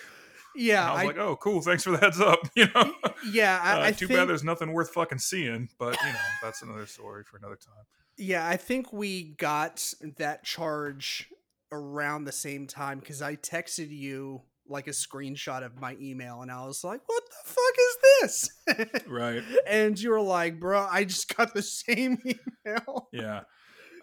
Yeah, 0.55 0.81
And 0.81 0.88
I 0.90 0.95
was 0.95 1.02
I, 1.02 1.05
like, 1.05 1.19
"Oh, 1.19 1.37
cool! 1.37 1.61
Thanks 1.62 1.85
for 1.85 1.93
the 1.93 1.99
heads 1.99 2.21
up." 2.21 2.40
You 2.57 2.67
know, 2.75 2.95
yeah, 3.21 3.61
I, 3.62 3.75
uh, 3.75 3.88
I 3.88 3.93
too 3.93 4.09
think, 4.09 4.09
bad 4.09 4.28
there's 4.28 4.45
nothing 4.45 4.73
worth 4.73 4.90
fucking 4.90 5.19
seeing, 5.19 5.69
but 5.78 6.00
you 6.02 6.12
know, 6.12 6.21
that's 6.43 6.62
another 6.62 6.87
story 6.87 7.25
for 7.25 7.37
another 7.37 7.57
time. 7.57 7.85
Yeah, 8.18 8.46
I 8.46 8.56
think 8.56 8.92
we 8.92 9.22
got 9.38 9.94
that 10.18 10.44
charge 10.44 11.28
around 11.70 12.25
the 12.25 12.32
same 12.32 12.66
time 12.66 12.98
because 12.98 13.22
I 13.22 13.37
texted 13.37 13.90
you 13.90 14.42
like 14.68 14.87
a 14.87 14.90
screenshot 14.90 15.64
of 15.64 15.80
my 15.80 15.96
email 16.00 16.42
and 16.42 16.50
I 16.50 16.66
was 16.66 16.84
like, 16.84 17.00
what 17.06 17.22
the 17.26 17.50
fuck 17.50 17.75
is 17.78 18.88
this? 18.90 19.06
Right? 19.06 19.42
and 19.66 19.98
you 19.98 20.10
were 20.10 20.20
like, 20.20 20.60
bro, 20.60 20.87
I 20.90 21.04
just 21.04 21.34
got 21.34 21.54
the 21.54 21.62
same 21.87 22.18
email. 22.25 23.08
Yeah. 23.12 23.42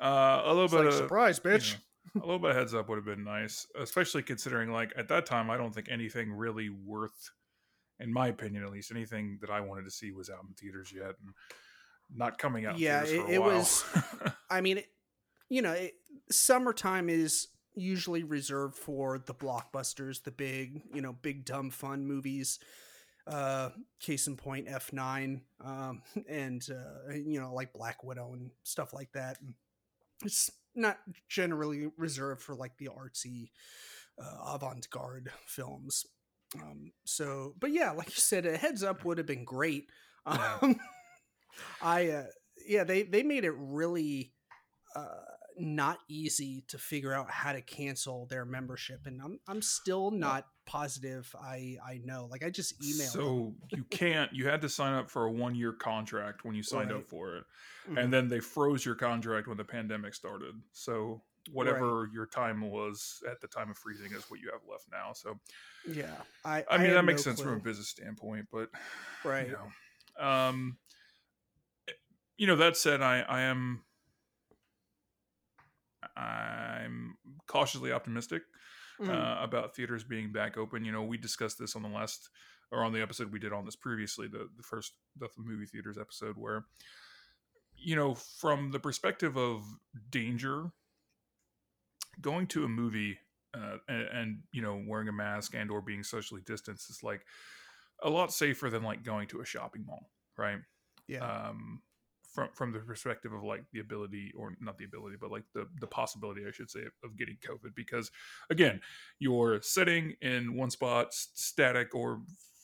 Uh, 0.02 0.42
a 0.46 0.48
little 0.50 0.64
It's 0.66 0.74
bit 0.74 0.80
like, 0.80 0.88
of 0.88 0.94
surprise, 0.94 1.42
you 1.44 1.52
bitch. 1.52 1.76
know, 2.16 2.22
a 2.24 2.26
little 2.26 2.40
bit 2.40 2.52
of 2.52 2.56
heads 2.58 2.74
up 2.74 2.90
would 2.90 2.96
have 2.96 3.06
been 3.06 3.24
nice, 3.24 3.68
especially 3.80 4.24
considering 4.24 4.72
like 4.72 4.94
at 4.98 5.08
that 5.10 5.26
time 5.26 5.50
I 5.50 5.58
don't 5.58 5.74
think 5.74 5.88
anything 5.90 6.32
really 6.32 6.70
worth, 6.70 7.30
in 8.00 8.12
my 8.12 8.28
opinion 8.28 8.64
at 8.64 8.72
least, 8.72 8.92
anything 8.92 9.38
that 9.42 9.50
I 9.50 9.62
wanted 9.62 9.84
to 9.86 9.92
see 9.92 10.12
was 10.12 10.30
out 10.30 10.44
in 10.48 10.54
theaters 10.56 10.92
yet 10.96 11.16
and 11.22 11.34
not 12.14 12.38
coming 12.38 12.66
out. 12.66 12.78
Yeah, 12.80 13.04
it- 13.04 13.30
it 13.30 13.42
was- 13.42 13.84
I 14.50 14.62
mean, 14.62 14.78
it, 14.80 14.88
you 15.50 15.62
know, 15.62 15.72
it, 15.74 15.94
summertime 16.32 17.10
is 17.10 17.48
usually 17.76 18.24
reserved 18.24 18.78
for 18.78 19.20
the 19.20 19.34
blockbusters, 19.34 20.24
the 20.24 20.32
big, 20.32 20.82
you 20.94 21.02
know, 21.02 21.14
big 21.14 21.46
dumb 21.46 21.70
fun 21.72 22.06
movies. 22.06 22.60
Uh, 23.28 23.70
case 24.00 24.28
in 24.28 24.38
point, 24.38 24.68
F 24.70 24.94
nine, 24.94 25.42
um, 25.64 26.04
and 26.30 26.66
uh, 26.72 27.12
you 27.14 27.40
know, 27.42 27.54
like 27.54 27.74
Black 27.74 28.04
Widow 28.04 28.34
and 28.34 28.52
stuff 28.64 28.94
like 28.94 29.12
that. 29.14 29.38
It's 30.24 30.52
not 30.76 31.00
generally 31.28 31.88
reserved 31.98 32.42
for 32.44 32.54
like 32.54 32.78
the 32.78 32.90
artsy, 32.96 33.50
uh, 34.22 34.54
avant 34.54 34.88
garde 34.92 35.32
films. 35.48 36.06
Um, 36.62 36.92
so, 37.04 37.56
but 37.60 37.72
yeah, 37.72 37.92
like 37.92 38.10
you 38.10 38.14
said, 38.22 38.46
a 38.46 38.56
heads 38.58 38.84
up 38.84 39.04
would 39.06 39.18
have 39.18 39.28
been 39.28 39.44
great. 39.44 39.90
Yeah. 40.28 40.58
Um, 40.62 40.80
I 41.82 42.10
uh, 42.10 42.24
yeah, 42.66 42.84
they 42.84 43.04
they 43.04 43.24
made 43.24 43.46
it 43.46 43.54
really 43.58 44.34
uh, 44.96 45.08
not 45.58 46.00
easy 46.10 46.64
to 46.68 46.78
figure 46.78 47.14
out 47.14 47.30
how 47.30 47.54
to 47.54 47.62
cancel 47.62 48.28
their 48.28 48.46
membership, 48.46 49.02
and 49.06 49.22
I'm 49.22 49.40
I'm 49.48 49.62
still 49.62 50.12
not 50.12 50.46
positive. 50.66 51.34
I 51.40 51.78
I 51.86 52.02
know, 52.04 52.28
like 52.30 52.44
I 52.44 52.50
just 52.50 52.80
emailed. 52.82 53.14
them. 53.14 53.22
so 53.22 53.54
you 53.70 53.84
can't. 53.86 54.34
You 54.34 54.48
had 54.48 54.62
to 54.62 54.70
sign 54.70 54.94
up 54.94 55.10
for 55.10 55.26
a 55.26 55.32
one 55.32 55.56
year 55.56 55.74
contract 55.74 56.44
when 56.44 56.56
you 56.56 56.64
signed 56.64 56.92
up 56.92 57.08
for 57.08 57.38
it, 57.38 57.44
Mhm. 57.90 58.04
and 58.04 58.14
then 58.14 58.28
they 58.28 58.40
froze 58.40 58.86
your 58.86 58.96
contract 58.96 59.48
when 59.48 59.58
the 59.58 59.66
pandemic 59.66 60.14
started. 60.14 60.56
So 60.72 61.24
whatever 61.52 62.10
your 62.12 62.26
time 62.26 62.62
was 62.70 63.22
at 63.30 63.40
the 63.40 63.48
time 63.48 63.70
of 63.70 63.78
freezing 63.78 64.12
is 64.14 64.24
what 64.30 64.40
you 64.40 64.50
have 64.52 64.62
left 64.70 64.86
now. 64.92 65.14
So 65.14 65.40
yeah, 65.88 66.16
I 66.44 66.64
I 66.70 66.78
mean 66.78 66.88
had 66.88 66.98
that 66.98 67.06
makes 67.06 67.26
no 67.26 67.32
sense 67.32 67.42
from 67.42 67.54
a 67.54 67.60
business 67.60 67.90
standpoint, 67.90 68.48
but 68.52 68.70
right. 69.24 69.48
you 69.48 69.54
know, 69.54 70.26
um, 70.26 70.78
you 72.38 72.48
know 72.48 72.56
that 72.56 72.78
said, 72.78 73.02
I 73.02 73.22
I 73.22 73.42
am 73.42 73.84
I'm 76.16 77.18
cautiously 77.48 77.92
optimistic 77.92 78.44
Mhm. 79.00 79.10
uh, 79.14 79.38
about 79.42 79.76
theaters 79.76 80.04
being 80.04 80.32
back 80.32 80.58
open. 80.58 80.86
You 80.86 80.92
know, 80.92 81.04
we 81.04 81.18
discussed 81.18 81.60
this 81.60 81.76
on 81.76 81.82
the 81.82 81.90
last 81.90 82.30
or 82.72 82.84
on 82.84 82.94
the 82.94 83.02
episode 83.02 83.32
we 83.32 83.40
did 83.40 83.54
on 83.54 83.66
this 83.66 83.76
previously, 83.76 84.28
the 84.28 84.50
the 84.56 84.64
first 84.64 84.94
the 85.18 85.30
movie 85.38 85.66
theaters 85.66 85.98
episode, 85.98 86.38
where 86.38 86.66
you 87.78 87.96
know, 87.96 88.16
from 88.16 88.72
the 88.72 88.80
perspective 88.80 89.38
of 89.38 89.64
danger, 90.10 90.72
going 92.22 92.48
to 92.48 92.64
a 92.64 92.70
movie 92.70 93.20
uh, 93.54 93.78
and, 93.88 94.08
and 94.08 94.44
you 94.52 94.62
know 94.62 94.84
wearing 94.88 95.08
a 95.08 95.14
mask 95.14 95.54
and 95.56 95.72
or 95.72 95.82
being 95.82 96.04
socially 96.04 96.42
distanced 96.46 96.90
is 96.90 97.04
like 97.04 97.26
a 98.04 98.10
lot 98.10 98.32
safer 98.34 98.70
than 98.70 98.84
like 98.84 99.04
going 99.04 99.28
to 99.28 99.42
a 99.42 99.46
shopping 99.46 99.86
mall, 99.86 100.10
right? 100.38 100.60
yeah, 101.08 101.50
um, 101.50 101.82
from 102.36 102.50
from 102.54 102.74
the 102.74 102.80
perspective 102.80 103.32
of 103.34 103.44
like 103.44 103.64
the 103.72 103.80
ability 103.80 104.34
or 104.38 104.56
not 104.60 104.78
the 104.78 104.84
ability, 104.84 105.16
but 105.20 105.32
like 105.32 105.44
the 105.54 105.68
the 105.80 105.88
possibility, 105.88 106.42
I 106.46 106.52
should 106.52 106.70
say, 106.70 106.82
of 107.04 107.18
getting 107.18 107.38
COVID. 107.38 107.74
Because 107.74 108.12
again, 108.50 108.82
you're 109.20 109.62
sitting 109.62 110.16
in 110.22 110.56
one 110.56 110.70
spot, 110.70 111.08
static 111.14 111.96
or 111.96 112.22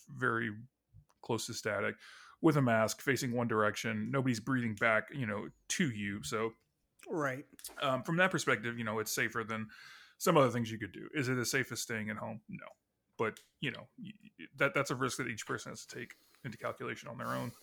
very 0.10 0.51
close 1.24 1.48
to 1.48 1.54
static, 1.54 1.96
with 2.42 2.58
a 2.58 2.62
mask, 2.62 3.01
facing 3.01 3.32
one 3.32 3.48
direction. 3.48 4.10
Nobody's 4.12 4.42
breathing 4.42 4.75
back, 4.75 5.06
you 5.13 5.25
know, 5.25 5.48
to 5.70 5.90
you. 5.90 6.22
So 6.22 6.51
right. 7.10 7.46
um, 7.82 8.04
from 8.04 8.18
that 8.18 8.30
perspective, 8.30 8.78
you 8.78 8.84
know, 8.84 9.00
it's 9.00 9.13
safer 9.13 9.46
than 9.48 9.68
some 10.18 10.36
other 10.36 10.50
things 10.50 10.70
you 10.70 10.78
could 10.78 10.92
do. 10.92 11.08
Is 11.16 11.30
it 11.30 11.38
as 11.38 11.50
safe 11.50 11.72
as 11.72 11.80
staying 11.80 12.10
at 12.10 12.18
home? 12.18 12.42
No, 12.50 12.68
but 13.18 13.40
you 13.62 13.72
know, 13.72 13.88
that 14.58 14.74
that's 14.74 14.92
a 14.92 14.96
risk 14.96 15.18
that 15.20 15.30
each 15.30 15.48
person 15.48 15.72
has 15.72 15.86
to 15.86 15.98
take 15.98 16.16
into 16.44 16.58
calculation 16.58 17.08
on 17.08 17.18
their 17.18 17.28
own 17.28 17.54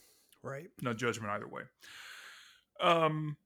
Right. 0.42 0.68
no 0.80 0.95
judgment 0.95 1.30
either 1.33 1.49
way. 1.49 1.62
Um, 2.80 3.37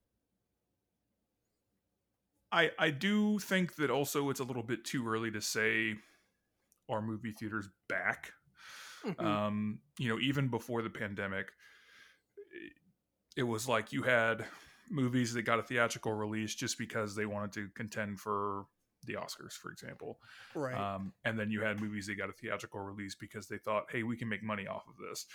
I 2.50 2.70
I 2.78 2.90
do 2.90 3.38
think 3.38 3.76
that 3.76 3.90
also 3.90 4.28
it's 4.30 4.40
a 4.40 4.44
little 4.44 4.62
bit 4.62 4.84
too 4.84 5.06
early 5.08 5.30
to 5.30 5.40
say 5.40 5.94
our 6.88 7.00
movie 7.00 7.32
theaters 7.32 7.68
back. 7.88 8.32
Mhm. 9.04 9.25
Um, 9.25 9.80
you 9.99 10.08
know, 10.08 10.20
even 10.20 10.49
before 10.49 10.82
the 10.82 10.90
pandemic, 10.90 11.52
it 13.37 13.42
was 13.44 13.68
like 13.68 13.92
you 13.92 14.02
had 14.02 14.44
movies 14.90 15.32
that 15.32 15.42
got 15.42 15.58
a 15.58 15.62
theatrical 15.62 16.12
release 16.12 16.54
just 16.54 16.76
because 16.78 17.14
they 17.14 17.25
wanted 17.26 17.52
to 17.52 17.68
contend 17.70 18.20
for 18.20 18.66
the 19.04 19.14
Oscars, 19.14 19.54
for 19.54 19.72
example. 19.72 20.20
right. 20.54 20.75
Um, 20.76 21.14
and 21.25 21.38
then 21.38 21.50
you 21.50 21.62
had 21.62 21.80
movies 21.80 22.06
that 22.06 22.14
got 22.16 22.28
a 22.28 22.32
theatrical 22.32 22.80
release 22.80 23.14
because 23.14 23.49
they 23.49 23.58
thought, 23.58 23.90
hey, 23.90 24.02
we 24.02 24.16
can 24.16 24.28
make 24.28 24.42
money 24.42 24.66
off 24.66 24.87
of 24.87 24.96
this. 24.99 25.26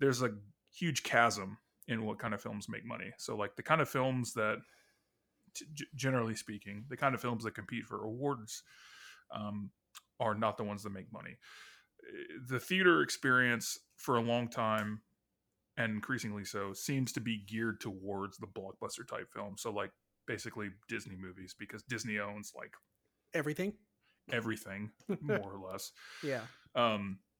There's 0.00 0.22
a 0.22 0.30
huge 0.72 1.02
chasm 1.02 1.58
in 1.88 2.04
what 2.04 2.18
kind 2.18 2.34
of 2.34 2.40
films 2.40 2.68
make 2.68 2.84
money. 2.84 3.12
So, 3.18 3.36
like 3.36 3.56
the 3.56 3.62
kind 3.62 3.80
of 3.80 3.88
films 3.88 4.32
that, 4.34 4.58
g- 5.74 5.86
generally 5.94 6.34
speaking, 6.34 6.84
the 6.88 6.96
kind 6.96 7.14
of 7.14 7.20
films 7.20 7.44
that 7.44 7.54
compete 7.54 7.84
for 7.86 8.04
awards 8.04 8.62
um, 9.34 9.70
are 10.20 10.34
not 10.34 10.56
the 10.56 10.64
ones 10.64 10.82
that 10.82 10.90
make 10.90 11.12
money. 11.12 11.36
Uh, 12.02 12.38
The 12.48 12.60
theater 12.60 13.02
experience 13.02 13.78
for 13.96 14.16
a 14.16 14.22
long 14.22 14.48
time, 14.48 15.02
and 15.76 15.92
increasingly 15.92 16.44
so, 16.44 16.72
seems 16.72 17.12
to 17.12 17.20
be 17.20 17.44
geared 17.46 17.80
towards 17.80 18.38
the 18.38 18.46
blockbuster 18.46 19.06
type 19.06 19.32
film. 19.32 19.56
So, 19.58 19.72
like 19.72 19.90
basically 20.26 20.70
Disney 20.88 21.16
movies, 21.16 21.54
because 21.58 21.82
Disney 21.82 22.18
owns 22.18 22.52
like 22.56 22.74
Everything. 23.34 23.72
everything 24.30 24.90
more 25.20 25.52
or 25.54 25.58
less 25.72 25.90
Yeah. 26.22 26.42
um 26.76 27.18
eh, 27.18 27.31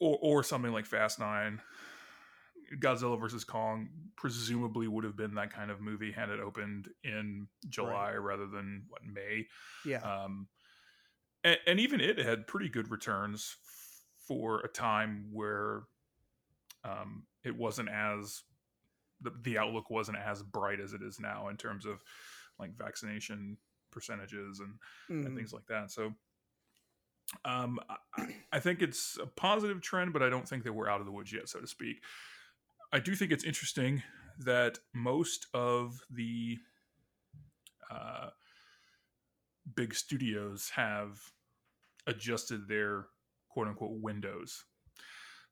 or 0.00 0.18
or 0.22 0.42
something 0.44 0.72
like 0.72 0.86
fast 0.86 1.18
nine 1.18 1.60
godzilla 2.78 3.18
versus 3.18 3.42
kong 3.44 3.88
presumably 4.16 4.86
would 4.86 5.02
have 5.04 5.16
been 5.16 5.34
that 5.34 5.52
kind 5.52 5.70
of 5.70 5.80
movie 5.80 6.12
had 6.12 6.28
it 6.28 6.38
opened 6.38 6.88
in 7.02 7.48
july 7.68 8.12
rather 8.12 8.46
than 8.46 8.84
what 8.88 9.02
may 9.04 9.46
Yeah. 9.84 10.08
um 10.08 10.48
and, 11.44 11.58
and 11.66 11.80
even 11.80 12.00
it 12.00 12.18
had 12.18 12.46
pretty 12.46 12.68
good 12.68 12.90
returns 12.90 13.56
for 14.18 14.60
a 14.60 14.68
time 14.68 15.30
where 15.32 15.84
um 16.84 17.26
it 17.44 17.56
wasn't 17.56 17.88
as 17.88 18.42
the, 19.20 19.32
the 19.42 19.58
outlook 19.58 19.90
wasn't 19.90 20.18
as 20.18 20.42
bright 20.42 20.80
as 20.80 20.92
it 20.94 21.02
is 21.02 21.20
now 21.20 21.48
in 21.48 21.56
terms 21.56 21.86
of 21.86 22.02
like 22.58 22.76
vaccination 22.76 23.58
percentages 23.90 24.60
and 24.60 24.78
and 25.24 25.34
Mhm. 25.34 25.36
things 25.36 25.52
like 25.52 25.66
that. 25.66 25.90
So, 25.90 26.14
um, 27.44 27.78
I, 28.16 28.34
I 28.52 28.60
think 28.60 28.82
it's 28.82 29.18
a 29.20 29.26
positive 29.26 29.80
trend, 29.80 30.12
but 30.12 30.22
I 30.22 30.28
don't 30.28 30.48
think 30.48 30.64
that 30.64 30.72
we're 30.72 30.88
out 30.88 31.00
of 31.00 31.06
the 31.06 31.12
woods 31.12 31.32
yet, 31.32 31.48
so 31.48 31.60
to 31.60 31.66
speak. 31.66 32.02
I 32.92 32.98
do 32.98 33.14
think 33.14 33.30
it's 33.30 33.44
interesting 33.44 34.02
that 34.38 34.78
most 34.94 35.46
of 35.54 36.00
the 36.10 36.58
uh, 37.90 38.30
big 39.74 39.94
studios 39.94 40.70
have 40.74 41.20
adjusted 42.06 42.66
their 42.68 43.06
quote 43.48 43.68
unquote 43.68 44.00
windows. 44.00 44.64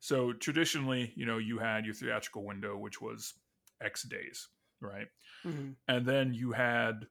So 0.00 0.32
traditionally, 0.32 1.12
you 1.16 1.26
know, 1.26 1.38
you 1.38 1.58
had 1.58 1.84
your 1.84 1.94
theatrical 1.94 2.44
window, 2.44 2.76
which 2.76 3.00
was 3.00 3.34
X 3.80 4.02
days, 4.04 4.48
right? 4.80 5.08
Mhm. 5.44 5.76
and 5.86 6.04
then 6.04 6.34
you 6.34 6.50
had 6.52 7.06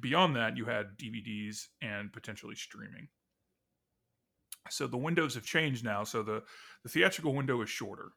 beyond 0.00 0.34
that 0.36 0.56
you 0.56 0.64
had 0.64 0.96
dvds 0.96 1.68
and 1.82 2.12
potentially 2.12 2.54
streaming 2.54 3.08
so 4.68 4.86
the 4.86 4.96
windows 4.96 5.34
have 5.34 5.44
changed 5.44 5.84
now 5.84 6.04
so 6.04 6.22
the 6.22 6.42
the 6.84 6.88
theatrical 6.90 7.34
window 7.34 7.60
is 7.62 7.70
shorter 7.70 8.10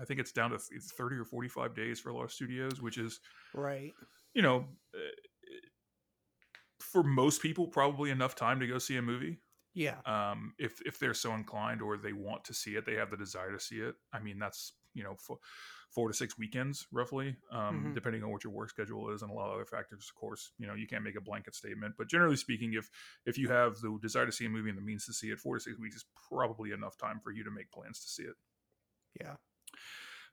i 0.00 0.04
think 0.04 0.18
it's 0.20 0.32
down 0.32 0.50
to 0.50 0.58
th- 0.58 0.82
30 0.82 1.16
or 1.16 1.24
45 1.24 1.74
days 1.74 2.00
for 2.00 2.10
a 2.10 2.14
lot 2.14 2.24
of 2.24 2.32
studios 2.32 2.82
which 2.82 2.98
is 2.98 3.20
Right. 3.54 3.92
you 4.34 4.42
know 4.42 4.66
uh, 4.94 4.98
for 6.80 7.02
most 7.02 7.42
people 7.42 7.66
probably 7.68 8.10
enough 8.10 8.34
time 8.34 8.60
to 8.60 8.66
go 8.66 8.78
see 8.78 8.96
a 8.96 9.02
movie 9.02 9.40
Yeah. 9.74 9.96
Um, 10.06 10.54
if 10.58 10.80
if 10.86 10.98
they're 10.98 11.14
so 11.14 11.34
inclined 11.34 11.82
or 11.82 11.96
they 11.96 12.12
want 12.12 12.44
to 12.44 12.54
see 12.54 12.72
it, 12.76 12.84
they 12.86 12.94
have 12.94 13.10
the 13.10 13.16
desire 13.16 13.52
to 13.52 13.60
see 13.60 13.76
it. 13.76 13.94
I 14.12 14.18
mean, 14.18 14.38
that's 14.38 14.72
you 14.98 15.04
know 15.04 15.14
four, 15.16 15.38
four 15.90 16.08
to 16.08 16.14
six 16.14 16.36
weekends 16.36 16.86
roughly, 16.92 17.36
um, 17.50 17.84
Mhm. 17.86 17.94
depending 17.94 18.22
on 18.22 18.30
what 18.30 18.44
your 18.44 18.52
work 18.52 18.68
schedule 18.68 19.10
is 19.10 19.22
and 19.22 19.30
a 19.30 19.34
lot 19.34 19.46
of 19.48 19.54
other 19.54 19.64
factors. 19.64 20.10
Of 20.10 20.14
course, 20.16 20.52
you 20.58 20.66
know 20.66 20.74
you 20.74 20.86
can't 20.86 21.04
make 21.04 21.16
a 21.16 21.20
blanket 21.20 21.54
statement, 21.54 21.94
but 21.96 22.08
generally 22.08 22.36
speaking, 22.36 22.74
if 22.74 22.90
if 23.24 23.38
you 23.38 23.48
have 23.48 23.78
the 23.80 23.96
desire 24.02 24.26
to 24.26 24.32
see 24.32 24.44
a 24.44 24.48
movie 24.50 24.68
and 24.68 24.76
the 24.76 24.82
means 24.82 25.06
to 25.06 25.12
see 25.14 25.30
it, 25.30 25.38
four 25.40 25.54
to 25.56 25.60
six 25.60 25.78
weeks 25.78 25.96
is 25.96 26.04
probably 26.28 26.72
enough 26.72 26.98
time 26.98 27.20
for 27.20 27.30
you 27.30 27.44
to 27.44 27.50
make 27.50 27.70
plans 27.70 28.00
to 28.00 28.08
see 28.08 28.24
it. 28.24 28.36
Yeah. 29.20 29.36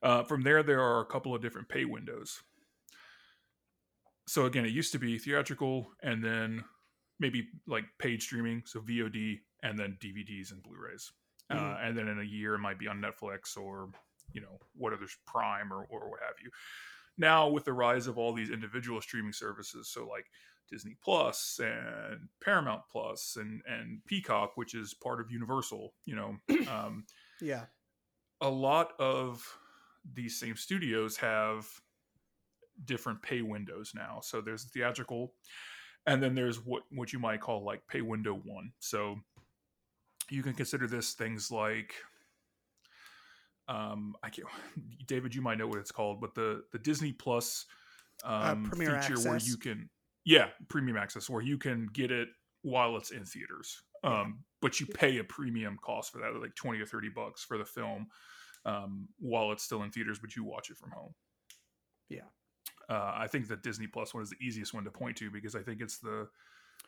Uh, 0.02 0.24
from 0.24 0.42
there, 0.42 0.62
there 0.64 0.82
are 0.82 1.00
a 1.02 1.06
couple 1.06 1.34
of 1.34 1.42
different 1.42 1.70
pay 1.70 1.86
windows. 1.86 2.44
So 4.28 4.46
again, 4.46 4.66
it 4.66 4.72
used 4.72 4.92
to 4.94 5.00
be 5.00 5.18
theatrical 5.20 5.94
and 6.02 6.24
then 6.24 6.66
maybe 7.20 7.48
like 7.68 7.86
paid 7.98 8.22
streaming, 8.22 8.64
so 8.66 8.82
VOD 8.82 9.40
and 9.64 9.78
then 9.80 9.98
DVDs 10.00 10.52
and 10.52 10.62
Blu-rays. 10.64 11.12
Uh, 11.50 11.56
Mhm. 11.56 11.88
and 11.88 11.98
then 11.98 12.08
in 12.08 12.20
a 12.20 12.24
year, 12.24 12.56
it 12.56 12.60
might 12.60 12.80
be 12.80 12.88
on 12.88 13.00
Netflix 13.00 13.56
or 13.56 13.92
you 14.34 14.42
know 14.42 14.60
what 14.76 14.94
other 14.94 15.08
Prime 15.26 15.72
or 15.72 15.86
or 15.90 16.10
what 16.10 16.20
have 16.22 16.36
you. 16.44 16.50
Now 17.18 17.48
with 17.50 17.66
the 17.66 17.74
rise 17.74 18.08
of 18.08 18.18
all 18.18 18.34
these 18.34 18.50
individual 18.50 19.02
streaming 19.02 19.34
services, 19.34 19.90
so 19.90 20.08
like 20.08 20.26
Disney 20.70 20.98
Plus 21.04 21.60
and 21.64 22.28
Paramount 22.44 22.82
Plus 22.92 23.38
and 23.40 23.62
and 23.68 24.04
Peacock, 24.06 24.52
which 24.56 24.74
is 24.74 24.94
part 24.94 25.22
of 25.22 25.32
Universal, 25.32 25.94
you 26.06 26.16
know, 26.16 26.36
um, 26.70 27.06
Yeah. 27.40 27.66
a 28.42 28.50
lot 28.50 28.94
of 29.00 29.46
these 30.14 30.40
same 30.40 30.56
studios 30.56 31.18
have 31.18 31.68
different 32.84 33.22
pay 33.22 33.42
windows 33.42 33.94
now. 33.96 34.20
So 34.22 34.42
there's 34.42 34.66
theatrical, 34.66 35.34
and 36.06 36.22
then 36.22 36.36
there's 36.36 36.58
what 36.66 36.84
what 36.92 37.14
you 37.14 37.20
might 37.20 37.40
call 37.42 37.64
like 37.64 37.88
pay 37.88 38.02
window 38.02 38.34
one. 38.34 38.72
So 38.80 39.16
you 40.30 40.44
can 40.44 40.54
consider 40.54 40.88
this 40.88 41.14
things 41.14 41.52
like, 41.52 41.94
um, 43.68 44.16
I 44.24 44.30
can't, 44.30 44.48
David, 45.08 45.34
you 45.34 45.42
might 45.42 45.58
know 45.58 45.68
what 45.68 45.80
it's 45.80 45.92
called, 45.92 46.22
but 46.22 46.36
the 46.36 46.64
the 46.72 46.80
Disney 46.80 47.12
Plus 47.12 47.66
um, 48.24 48.64
Premier 48.64 49.02
feature 49.02 49.20
where 49.30 49.38
you 49.40 49.58
can, 49.58 49.90
yeah, 50.24 50.48
premium 50.70 50.98
access 50.98 51.30
where 51.30 51.42
you 51.42 51.58
can 51.58 51.88
get 51.94 52.12
it 52.12 52.30
while 52.62 52.98
it's 52.98 53.12
in 53.12 53.26
theaters. 53.26 53.82
Um, 54.04 54.44
but 54.62 54.80
you 54.80 54.86
pay 54.86 55.18
a 55.18 55.24
premium 55.24 55.80
cost 55.84 56.12
for 56.12 56.20
that, 56.20 56.40
like 56.40 56.54
twenty 56.56 56.80
or 56.80 56.86
thirty 56.86 57.10
bucks 57.10 57.44
for 57.44 57.58
the 57.58 57.66
film 57.66 58.08
um, 58.66 59.08
while 59.20 59.52
it's 59.52 59.64
still 59.64 59.82
in 59.84 59.90
theaters, 59.92 60.20
but 60.20 60.36
you 60.36 60.44
watch 60.44 60.70
it 60.70 60.78
from 60.78 60.92
home. 60.92 61.14
Yeah. 62.10 62.22
Uh, 62.88 63.14
I 63.16 63.28
think 63.28 63.48
that 63.48 63.64
Disney 63.64 63.88
Plus 63.88 64.14
one 64.14 64.22
is 64.22 64.30
the 64.30 64.46
easiest 64.46 64.74
one 64.76 64.84
to 64.84 64.92
point 64.92 65.18
to 65.18 65.32
because 65.32 65.56
I 65.56 65.62
think 65.62 65.82
it's 65.82 65.98
the 65.98 66.28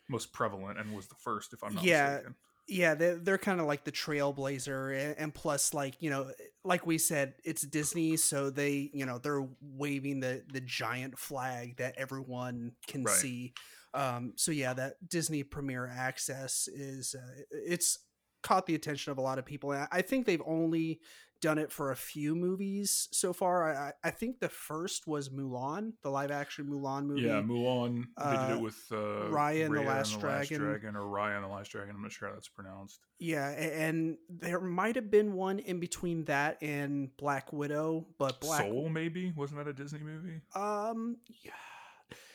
most 0.09 0.31
prevalent 0.31 0.79
and 0.79 0.95
was 0.95 1.07
the 1.07 1.15
first, 1.15 1.53
if 1.53 1.63
I'm 1.63 1.73
not 1.73 1.83
Yeah. 1.83 2.09
mistaken. 2.09 2.35
Yeah, 2.69 2.95
they're, 2.95 3.15
they're 3.15 3.37
kind 3.37 3.61
of 3.61 3.65
like 3.65 3.85
the 3.85 3.93
trailblazer, 3.93 5.15
and 5.17 5.33
plus, 5.33 5.73
like 5.73 5.95
you 6.01 6.09
know, 6.09 6.31
like 6.65 6.85
we 6.85 6.97
said, 6.97 7.35
it's 7.45 7.61
Disney, 7.61 8.17
so 8.17 8.49
they, 8.49 8.89
you 8.93 9.05
know, 9.05 9.19
they're 9.19 9.47
waving 9.61 10.19
the 10.19 10.43
the 10.51 10.59
giant 10.59 11.17
flag 11.17 11.77
that 11.77 11.95
everyone 11.97 12.73
can 12.85 13.03
Right. 13.03 13.15
see. 13.15 13.53
Um, 13.93 14.33
so 14.35 14.51
yeah, 14.51 14.73
that 14.73 14.95
Disney 15.07 15.43
premiere 15.43 15.87
Access 15.87 16.67
is 16.67 17.15
uh, 17.15 17.41
it's 17.51 17.99
caught 18.43 18.65
the 18.65 18.75
attention 18.75 19.11
of 19.11 19.17
a 19.17 19.21
lot 19.21 19.39
of 19.39 19.45
people. 19.45 19.71
And 19.71 19.83
I 19.83 19.87
I 19.99 20.01
think 20.01 20.25
they've 20.25 20.41
only 20.45 20.99
done 21.41 21.57
it 21.57 21.71
for 21.71 21.91
a 21.91 21.95
few 21.95 22.35
movies 22.35 23.07
so 23.11 23.33
far. 23.33 23.73
I, 23.75 23.93
I- 24.03 24.11
think 24.11 24.39
the 24.39 24.49
first 24.49 25.05
was 25.07 25.29
Mulan, 25.29 25.93
the 26.01 26.09
live 26.09 26.31
action 26.31 26.65
Mulan 26.65 27.05
movie. 27.05 27.21
Yeah, 27.21 27.41
Mulan. 27.41 28.05
they 28.17 28.31
did 28.31 28.51
Uh, 28.51 28.55
it 28.55 28.61
with 28.61 28.83
uh, 28.91 28.95
Raya 29.29 29.65
and 29.65 29.75
the 29.75 29.81
Raya 29.81 29.85
Last 29.85 30.19
Dragon. 30.19 30.61
or 30.61 30.79
Raya 31.03 31.35
and 31.35 31.43
the 31.43 31.47
Last 31.49 31.71
Dragon. 31.71 31.95
I'm 31.95 32.01
not 32.01 32.11
sure 32.11 32.29
how 32.29 32.33
that's 32.33 32.47
pronounced. 32.47 32.99
Yeah, 33.19 33.49
and 33.49 34.17
there 34.29 34.59
might 34.59 34.95
have 34.95 35.11
been 35.11 35.33
one 35.33 35.59
in 35.59 35.79
between 35.79 36.25
that 36.25 36.57
and 36.61 37.15
Black 37.17 37.51
Widow, 37.53 38.07
but 38.17 38.39
Black 38.41 38.61
Soul, 38.61 38.89
maybe 38.89 39.31
wasn't 39.35 39.59
that 39.63 39.67
a 39.69 39.73
Disney 39.73 39.99
movie? 39.99 40.41
um 40.55 41.17
yeah, 41.43 41.51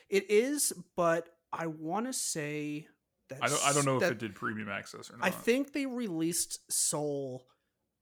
it 0.09 0.31
is, 0.31 0.73
but 0.97 1.29
I 1.53 1.67
want 1.67 2.07
to 2.07 2.13
say 2.13 2.87
that 3.29 3.39
I 3.43 3.49
don't. 3.49 3.65
I 3.67 3.73
don't 3.73 3.85
know 3.85 3.97
if 3.97 4.11
it 4.11 4.19
did 4.19 4.35
premium 4.35 4.69
access 4.69 5.11
or 5.11 5.17
not. 5.17 5.27
I 5.27 5.31
think 5.31 5.73
they 5.73 5.87
released 5.87 6.61
Soul 6.71 7.47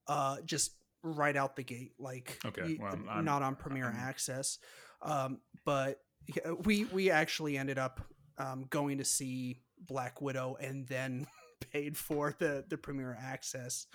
uh 0.06 0.38
just 0.44 0.72
right 1.02 1.36
out 1.36 1.56
the 1.56 1.62
gate 1.64 1.92
like 1.98 2.38
Okay, 2.44 2.76
well, 2.80 2.98
I'm- 3.08 3.24
not 3.24 3.42
on 3.42 3.56
Premier 3.56 3.86
I'm- 3.86 3.96
Access. 3.96 4.58
Um 5.02 5.40
but 5.64 6.00
yeah, 6.34 6.52
we 6.52 6.84
we 6.84 7.10
actually 7.10 7.56
ended 7.58 7.78
up 7.78 8.00
um 8.38 8.66
going 8.70 8.98
to 8.98 9.04
see 9.04 9.62
Black 9.78 10.20
Widow 10.20 10.56
and 10.60 10.86
then 10.86 11.26
paid 11.72 11.96
for 11.96 12.34
the 12.38 12.64
the 12.68 12.76
Premier 12.78 13.16
Access 13.20 13.86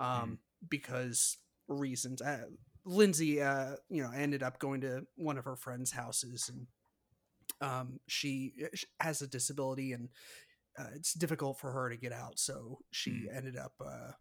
um 0.00 0.06
Mm-hmm. 0.08 0.34
because 0.70 1.36
reasons 1.68 2.22
uh, 2.22 2.44
Lindsay 2.84 3.42
uh 3.42 3.76
you 3.90 4.02
know 4.02 4.10
ended 4.14 4.42
up 4.42 4.58
going 4.58 4.80
to 4.82 5.06
one 5.16 5.36
of 5.38 5.44
her 5.44 5.56
friends' 5.56 5.90
houses 5.92 6.48
and 6.48 6.66
um 7.60 8.00
she 8.06 8.52
sh- 8.74 8.84
has 9.00 9.22
a 9.22 9.26
disability 9.26 9.92
and 9.92 10.08
uh, 10.78 10.88
it's 10.94 11.12
difficult 11.14 11.58
for 11.58 11.72
her 11.72 11.88
to 11.90 11.96
get 11.96 12.12
out 12.12 12.38
so 12.38 12.78
she 12.90 13.10
Mm. 13.10 13.36
ended 13.36 13.56
up 13.56 13.72
uh 13.84 14.12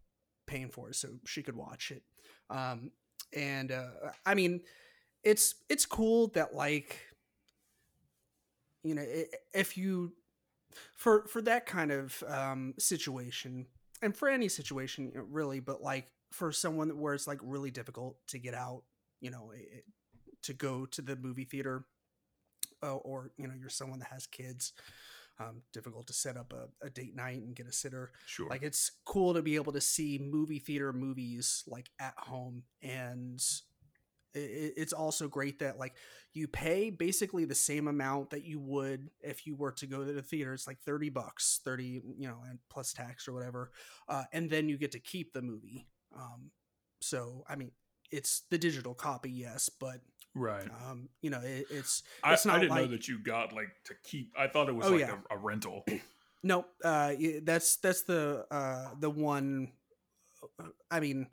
paying 0.47 0.69
for 0.69 0.89
it 0.89 0.95
so 0.95 1.09
she 1.25 1.43
could 1.43 1.55
watch 1.55 1.91
it. 1.91 2.03
Um 2.49 2.91
and 3.33 3.71
uh 3.71 3.87
i 4.25 4.33
mean 4.35 4.61
it's 5.23 5.55
it's 5.69 5.85
cool 5.85 6.27
that 6.29 6.53
like 6.55 6.99
you 8.83 8.95
know 8.95 9.05
if 9.53 9.77
you 9.77 10.13
for 10.97 11.25
for 11.27 11.41
that 11.41 11.65
kind 11.65 11.91
of 11.91 12.23
um 12.27 12.73
situation 12.79 13.65
and 14.01 14.15
for 14.15 14.29
any 14.29 14.49
situation 14.49 15.11
really 15.31 15.59
but 15.59 15.81
like 15.81 16.07
for 16.31 16.51
someone 16.51 16.89
where 16.99 17.13
it's 17.13 17.27
like 17.27 17.39
really 17.43 17.71
difficult 17.71 18.17
to 18.27 18.39
get 18.39 18.53
out 18.53 18.83
you 19.21 19.31
know 19.31 19.51
i- 19.55 19.81
to 20.43 20.53
go 20.53 20.85
to 20.85 21.01
the 21.01 21.15
movie 21.17 21.45
theater 21.45 21.85
uh, 22.83 22.95
or 22.97 23.31
you 23.37 23.47
know 23.47 23.53
you're 23.59 23.69
someone 23.69 23.99
that 23.99 24.09
has 24.11 24.27
kids 24.27 24.73
um, 25.39 25.61
difficult 25.73 26.07
to 26.07 26.13
set 26.13 26.37
up 26.37 26.53
a, 26.53 26.85
a 26.85 26.89
date 26.89 27.15
night 27.15 27.41
and 27.41 27.55
get 27.55 27.67
a 27.67 27.71
sitter. 27.71 28.11
Sure. 28.25 28.47
like 28.49 28.63
it's 28.63 28.91
cool 29.05 29.33
to 29.33 29.41
be 29.41 29.55
able 29.55 29.73
to 29.73 29.81
see 29.81 30.19
movie 30.21 30.59
theater 30.59 30.93
movies 30.93 31.63
like 31.67 31.89
at 31.99 32.13
home 32.17 32.63
and 32.81 33.41
i- 34.35 34.39
i- 34.39 34.73
it's 34.77 34.93
also 34.93 35.27
great 35.27 35.59
that 35.59 35.77
like 35.79 35.95
you 36.33 36.47
pay 36.47 36.89
basically 36.89 37.45
the 37.45 37.55
same 37.55 37.87
amount 37.87 38.29
that 38.31 38.43
you 38.45 38.59
would 38.59 39.09
if 39.21 39.45
you 39.47 39.55
were 39.55 39.71
to 39.71 39.87
go 39.87 40.03
to 40.03 40.11
the 40.13 40.21
theater. 40.21 40.53
It's 40.53 40.67
like 40.67 40.79
30 40.81 41.09
bucks 41.09 41.61
30 41.63 42.01
you 42.17 42.27
know 42.27 42.39
and 42.49 42.59
plus 42.69 42.93
tax 42.93 43.27
or 43.27 43.33
whatever 43.33 43.71
uh, 44.09 44.23
and 44.33 44.49
then 44.49 44.69
you 44.69 44.77
get 44.77 44.91
to 44.93 44.99
keep 44.99 45.33
the 45.33 45.41
movie. 45.41 45.87
Um, 46.15 46.51
so 47.01 47.43
i 47.49 47.55
mean 47.57 47.71
it's 48.09 48.43
the 48.49 48.57
digital 48.57 48.93
copy 48.93 49.29
yes 49.29 49.69
but 49.69 49.99
right. 50.35 50.67
um, 50.87 51.09
you 51.21 51.29
know 51.29 51.39
it, 51.39 51.65
it's 51.71 52.03
I, 52.23 52.33
it's 52.33 52.45
I 52.45 52.51
not 52.53 52.61
didn't 52.61 52.75
know 52.75 52.87
that 52.87 53.07
you 53.07 53.17
got 53.19 53.53
like 53.53 53.69
to 53.85 53.93
keep. 54.03 54.31
I 54.37 54.47
thought 54.47 54.69
it 54.69 54.75
was 54.75 54.87
Oh, 54.87 54.91
like 54.91 54.99
yeah. 55.01 55.15
a, 55.31 55.35
a 55.35 55.37
rental. 55.37 55.85
no, 56.43 56.65
Uh, 56.83 57.13
that's 57.43 57.77
that's 57.77 58.03
the 58.03 58.45
uh 58.51 58.89
the 58.99 59.09
one. 59.09 59.71
I 60.91 60.99
mean, 60.99 61.27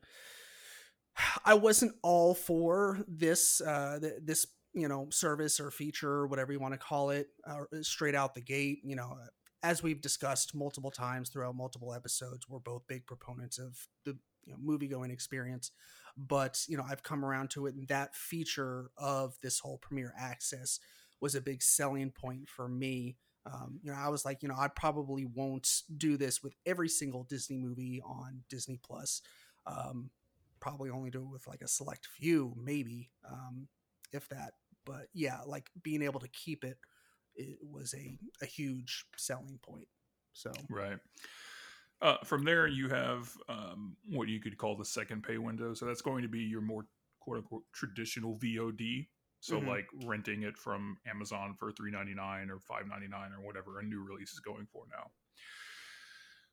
I 1.45 1.55
wasn't 1.55 1.95
all 2.03 2.35
for 2.35 2.99
this 3.07 3.61
uh 3.61 3.99
th- 4.01 4.15
this 4.23 4.47
you 4.73 4.89
know 4.89 5.09
service 5.11 5.61
or 5.61 5.71
feature 5.71 6.11
or 6.11 6.27
whatever 6.27 6.53
you 6.53 6.61
want 6.61 6.73
to 6.75 6.79
call 6.79 7.11
it 7.11 7.29
uh, 7.47 7.65
straight 7.83 8.15
out 8.15 8.35
the 8.35 8.41
gate. 8.41 8.81
You 8.85 8.97
know, 8.97 9.19
uh, 9.23 9.27
as 9.63 9.83
we've 9.83 10.01
discussed 10.01 10.55
multiple 10.55 10.91
times 10.91 11.29
throughout 11.29 11.55
multiple 11.55 11.93
episodes, 11.93 12.49
we're 12.49 12.59
both 12.59 12.87
big 12.89 13.07
proponents 13.07 13.59
of 13.59 13.77
the 14.05 14.17
you 14.47 14.53
know, 14.53 14.59
movie 14.61 14.89
going 14.89 15.11
experience. 15.11 15.71
But 16.17 16.65
you 16.69 16.77
know, 16.77 16.85
I've 16.89 17.03
come 17.03 17.25
around 17.25 17.51
to 17.51 17.67
it, 17.67 17.75
and 17.75 17.89
that 17.89 18.15
feature 18.15 18.91
of 18.97 19.39
this 19.43 19.59
whole 19.61 19.79
premiere 19.79 20.15
access 20.19 20.79
was 21.21 21.35
a 21.35 21.41
big 21.41 21.63
selling 21.63 22.11
point 22.11 22.49
for 22.49 22.69
me 22.69 23.17
um, 23.45 23.81
you 23.83 23.91
know, 23.91 23.99
I 23.99 24.09
was 24.09 24.25
like, 24.25 24.43
you 24.43 24.49
know, 24.49 24.57
I 24.57 24.69
probably 24.69 25.25
won't 25.25 25.83
do 25.97 26.17
this 26.17 26.43
with 26.43 26.55
every 26.65 26.89
single 26.89 27.25
Disney 27.25 27.57
movie 27.57 28.01
on 28.05 28.43
Disney 28.49 28.79
Plus. 28.83 29.21
Um, 29.67 30.11
probably 30.61 30.91
only 30.91 31.11
do 31.11 31.23
it 31.23 31.31
with 31.31 31.47
like 31.49 31.63
a 31.63 31.69
select 31.69 32.07
few, 32.07 32.55
maybe, 32.57 33.11
um, 33.29 33.67
if 34.13 34.29
that. 34.29 34.53
But 34.85 35.09
yeah, 35.13 35.39
like 35.45 35.71
being 35.83 36.03
able 36.03 36.21
to 36.21 36.29
keep 36.29 36.65
it, 36.65 36.79
it 37.35 37.59
was 37.61 37.95
a, 37.95 38.19
a 38.41 38.47
huge 38.47 39.07
selling 39.17 39.59
point. 39.61 39.89
So 40.33 40.53
Right. 40.71 40.99
Uh, 42.03 42.17
from 42.25 42.45
there, 42.45 42.67
you 42.67 42.89
have 42.89 43.31
um, 43.49 43.97
what 44.11 44.27
you 44.29 44.41
could 44.41 44.59
call 44.59 44.77
the 44.77 44.85
second 44.85 45.23
pay 45.23 45.39
window. 45.39 45.73
So 45.73 45.87
that's 45.87 46.03
going 46.03 46.23
to 46.23 46.29
be 46.29 46.41
your 46.41 46.61
more 46.61 46.85
quote 47.21 47.39
unquote 47.39 47.63
traditional 47.73 48.37
VOD. 48.39 49.09
So 49.39 49.61
Mhm. 49.61 49.67
like 49.69 49.89
renting 50.05 50.43
it 50.43 50.57
from 50.59 50.99
Amazon 51.07 51.55
for 51.55 51.71
three 51.73 51.91
ninety 51.93 52.15
nine 52.15 52.51
or 52.51 52.59
five 52.59 52.87
ninety 52.89 53.09
nine 53.09 53.33
or 53.33 53.41
whatever 53.41 53.79
a 53.79 53.83
new 53.83 54.03
release 54.03 54.33
is 54.33 54.41
going 54.41 54.67
for 54.67 54.85
now. 54.91 55.13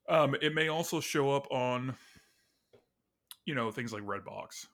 Um, 0.07 0.35
it 0.41 0.53
may 0.53 0.69
also 0.69 0.99
show 0.99 1.31
up 1.31 1.51
on, 1.51 1.95
you 3.45 3.53
know, 3.55 3.71
things 3.71 3.93
like 3.93 4.03
Redbox. 4.03 4.67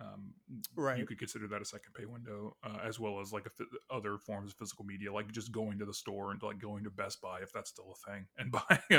Um, 0.00 0.32
Right. 0.76 0.98
you 0.98 1.06
could 1.06 1.18
consider 1.18 1.46
that 1.48 1.62
a 1.62 1.64
second 1.64 1.92
pay 1.94 2.06
window, 2.06 2.56
uh, 2.64 2.78
as 2.84 2.98
well 2.98 3.20
as 3.20 3.32
like 3.32 3.46
a, 3.46 3.94
other 3.94 4.18
forms 4.18 4.52
of 4.52 4.58
physical 4.58 4.84
media, 4.84 5.12
like 5.12 5.30
just 5.30 5.52
going 5.52 5.78
to 5.78 5.84
the 5.84 5.94
store 5.94 6.32
and 6.32 6.42
like 6.42 6.58
going 6.58 6.84
to 6.84 6.90
Best 6.90 7.20
Buy 7.20 7.40
if 7.42 7.52
that's 7.52 7.70
still 7.70 7.94
a 7.94 8.10
thing, 8.10 8.26
and 8.38 8.52
buying 8.68 8.80
you 8.90 8.96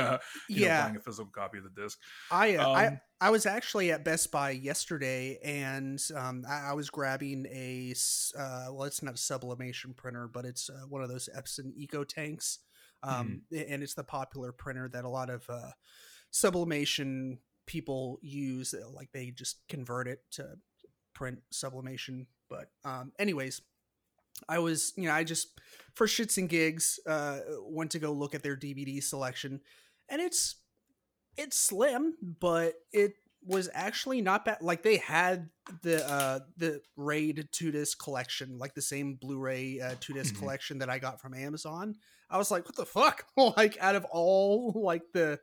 yeah, 0.48 0.68
know, 0.68 0.72
buying 0.76 0.96
a 0.96 1.00
physical 1.00 1.30
copy 1.32 1.58
of 1.58 1.64
the 1.64 1.82
disc. 1.82 1.98
I, 2.30 2.56
uh, 2.56 2.66
I 2.74 2.90
Um, 2.90 3.00
I 3.20 3.30
was 3.30 3.46
actually 3.46 3.92
at 3.92 4.04
Best 4.04 4.32
Buy 4.32 4.50
yesterday, 4.50 5.38
and 5.44 6.00
um, 6.16 6.44
I, 6.48 6.70
I 6.70 6.72
was 6.72 6.90
grabbing 6.90 7.46
a 7.46 7.94
uh, 8.36 8.66
well, 8.72 8.84
it's 8.84 9.02
not 9.02 9.14
a 9.14 9.18
sublimation 9.18 9.94
printer, 9.94 10.28
but 10.28 10.44
it's 10.44 10.68
uh, 10.70 10.86
one 10.88 11.02
of 11.02 11.08
those 11.08 11.28
Epson 11.36 11.72
Eco 11.76 12.04
Tanks, 12.04 12.58
um, 13.02 13.42
Mm-hmm. 13.52 13.70
and 13.70 13.82
it's 13.82 13.94
the 13.94 14.02
popular 14.04 14.50
printer 14.52 14.88
that 14.88 15.04
a 15.04 15.08
lot 15.08 15.30
of 15.30 15.48
uh, 15.48 15.70
sublimation 16.30 17.38
people 17.66 18.18
use. 18.22 18.74
Like 18.92 19.10
they 19.12 19.30
just 19.30 19.60
convert 19.68 20.08
it 20.08 20.20
to 20.32 20.56
print 21.14 21.40
sublimation. 21.50 22.26
But 22.48 22.70
um, 22.84 23.12
anyways, 23.18 23.62
I 24.48 24.58
was 24.58 24.92
you 24.96 25.04
know 25.08 25.14
I 25.14 25.24
just 25.24 25.58
for 25.94 26.06
shits 26.06 26.38
and 26.38 26.48
gigs 26.48 26.98
uh, 27.06 27.40
went 27.62 27.90
to 27.92 27.98
go 27.98 28.12
look 28.12 28.34
at 28.34 28.42
their 28.42 28.56
DVD 28.56 29.02
selection, 29.02 29.60
and 30.08 30.20
it's 30.20 30.56
it's 31.36 31.56
slim, 31.56 32.14
but 32.40 32.74
it 32.92 33.14
was 33.44 33.68
actually 33.72 34.20
not 34.20 34.44
bad. 34.44 34.58
Like 34.60 34.82
they 34.82 34.98
had 34.98 35.48
the 35.82 36.06
uh 36.08 36.40
the 36.56 36.80
Raid 36.96 37.48
two 37.52 37.70
disc 37.72 37.98
collection, 38.02 38.58
like 38.58 38.74
the 38.74 38.82
same 38.82 39.14
Blu-ray 39.14 39.80
uh, 39.80 39.94
two 40.00 40.12
disc 40.12 40.34
Mhm. 40.34 40.38
collection 40.38 40.78
that 40.78 40.90
I 40.90 40.98
got 40.98 41.20
from 41.20 41.34
Amazon. 41.34 41.96
I 42.30 42.38
was 42.38 42.50
like, 42.50 42.64
what 42.66 42.76
the 42.76 42.86
fuck? 42.86 43.24
like 43.56 43.76
out 43.80 43.94
of 43.96 44.04
all 44.06 44.72
like 44.76 45.02
the 45.12 45.40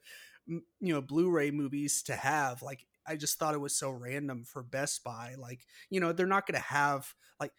you 0.47 0.61
know 0.81 1.01
Blu-ray 1.01 1.51
movies 1.51 2.01
to 2.03 2.15
have, 2.15 2.61
like 2.61 2.85
I 3.09 3.15
just 3.17 3.37
thought 3.39 3.55
it 3.55 3.59
was 3.61 3.75
so 3.75 3.89
random 3.89 4.45
for 4.45 4.63
Best 4.63 5.03
Buy. 5.03 5.35
Like 5.37 5.65
you 5.89 5.99
know 5.99 6.13
they're 6.13 6.27
not 6.27 6.45
gonna 6.47 6.59
have 6.59 7.13
like. 7.39 7.51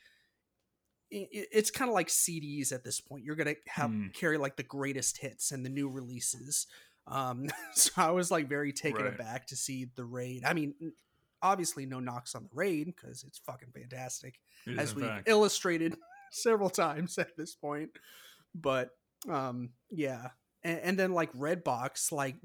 It's 1.13 1.73
kind 1.73 1.89
of 1.89 1.95
like 1.95 2.07
CDs 2.07 2.73
at 2.73 2.85
this 2.85 3.01
point. 3.01 3.25
You're 3.25 3.35
gonna 3.35 3.57
have 3.67 3.91
Hmm. 3.91 4.09
carry 4.15 4.39
like 4.39 4.57
the 4.57 4.63
greatest 4.63 5.19
hits 5.19 5.51
and 5.51 5.67
the 5.67 5.71
new 5.71 5.89
releases. 5.89 6.69
Um, 7.09 7.49
so 7.75 7.91
I 7.97 8.11
was 8.13 8.31
like 8.31 8.49
very 8.49 8.73
taken 8.73 9.05
Right. 9.05 9.15
aback 9.15 9.47
to 9.49 9.57
see 9.57 9.87
the 9.97 10.05
raid. 10.05 10.45
I 10.45 10.53
mean, 10.53 10.75
obviously 11.43 11.85
no 11.85 11.99
knocks 11.99 12.37
on 12.37 12.45
the 12.45 12.51
raid 12.55 12.87
because 12.95 13.25
it's 13.25 13.39
fucking 13.39 13.73
fantastic, 13.73 14.39
It 14.67 14.79
as 14.79 14.95
we've 14.95 15.05
fact. 15.07 15.29
illustrated 15.29 15.97
several 16.31 16.71
times 16.71 17.19
at 17.19 17.37
this 17.37 17.57
point. 17.57 17.91
But 18.55 18.91
um, 19.29 19.71
yeah, 19.91 20.29
and, 20.63 20.79
and 20.81 20.99
then 20.99 21.13
like 21.13 21.33
Redbox, 21.33 22.13
like, 22.13 22.37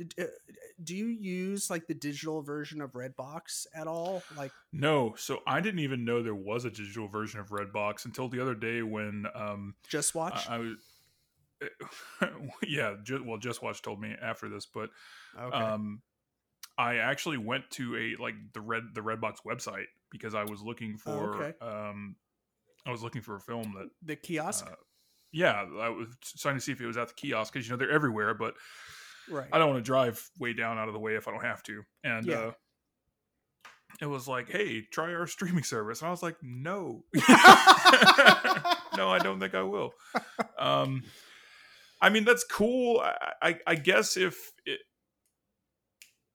do 0.84 0.96
you 0.96 1.08
use 1.08 1.70
like 1.70 1.88
the 1.88 1.94
digital 1.94 2.42
version 2.42 2.82
of 2.82 2.92
Redbox 2.94 3.68
at 3.76 3.88
all? 3.88 4.24
Like, 4.38 4.52
No, 4.72 5.16
so 5.18 5.40
I 5.48 5.62
didn't 5.62 5.80
even 5.82 6.06
know 6.06 6.22
there 6.24 6.36
was 6.36 6.66
a 6.66 6.70
digital 6.70 7.08
version 7.08 7.40
of 7.40 7.50
Redbox 7.50 8.06
until 8.06 8.28
the 8.30 8.42
other 8.42 8.56
day 8.56 8.82
when 8.82 9.26
um, 9.36 9.76
JustWatch. 9.92 10.50
I, 10.50 10.56
I 10.56 10.58
was. 10.60 10.78
yeah, 12.68 12.96
ju- 13.04 13.24
well, 13.26 13.40
JustWatch 13.40 13.82
told 13.82 14.00
me 14.02 14.14
after 14.22 14.50
this, 14.50 14.66
but 14.66 14.90
okay. 15.40 15.56
um, 15.58 16.02
I 16.78 16.98
actually 16.98 17.38
went 17.38 17.70
to 17.72 17.96
a 17.96 18.22
like 18.22 18.36
the 18.54 18.62
red 18.62 18.84
the 18.94 19.02
Redbox 19.02 19.38
website 19.48 19.86
because 20.12 20.36
I 20.36 20.44
was 20.44 20.62
looking 20.62 20.98
Oh, 21.06 21.12
for 21.18 21.44
okay. 21.44 21.58
um, 21.66 22.16
I 22.86 22.92
was 22.92 23.02
looking 23.02 23.22
for 23.22 23.36
a 23.36 23.40
film 23.40 23.74
that 23.78 23.90
the 24.04 24.16
kiosk. 24.16 24.68
uh, 24.68 24.76
yeah, 25.36 25.66
I 25.82 25.90
was 25.90 26.08
trying 26.40 26.56
to 26.56 26.62
see 26.62 26.72
if 26.72 26.80
it 26.80 26.86
was 26.88 26.96
at 26.96 27.10
the 27.10 27.14
kiosk 27.14 27.52
because 27.52 27.68
you 27.68 27.72
know 27.74 27.78
they're 27.78 27.92
everywhere, 27.92 28.34
but 28.34 28.54
right. 29.30 29.50
I 29.52 29.58
don't 29.58 29.70
want 29.70 29.84
to 29.84 29.86
drive 29.86 30.26
way 30.40 30.54
down 30.54 30.78
out 30.78 30.88
of 30.88 30.94
the 30.94 31.00
way 31.00 31.16
if 31.16 31.28
I 31.28 31.32
don't 31.32 31.44
have 31.44 31.62
to. 31.64 31.84
And 32.06 32.26
Yeah. 32.26 32.40
uh, 32.40 32.52
it 34.00 34.06
was 34.06 34.30
like, 34.30 34.50
hey, 34.50 34.82
try 34.92 35.14
our 35.14 35.28
streaming 35.28 35.64
service. 35.66 36.00
And 36.00 36.08
I 36.08 36.12
was 36.12 36.24
like, 36.24 36.38
no, 36.42 37.04
no, 37.14 37.24
I 39.10 39.20
don't 39.22 39.42
think 39.42 39.56
I 39.56 39.64
will. 39.64 39.92
Um, 40.58 41.04
I 42.02 42.10
mean, 42.10 42.24
that's 42.24 42.46
cool. 42.46 43.02
I, 43.02 43.34
I, 43.42 43.60
I 43.68 43.76
guess 43.76 44.16
if 44.16 44.54
it, 44.66 44.80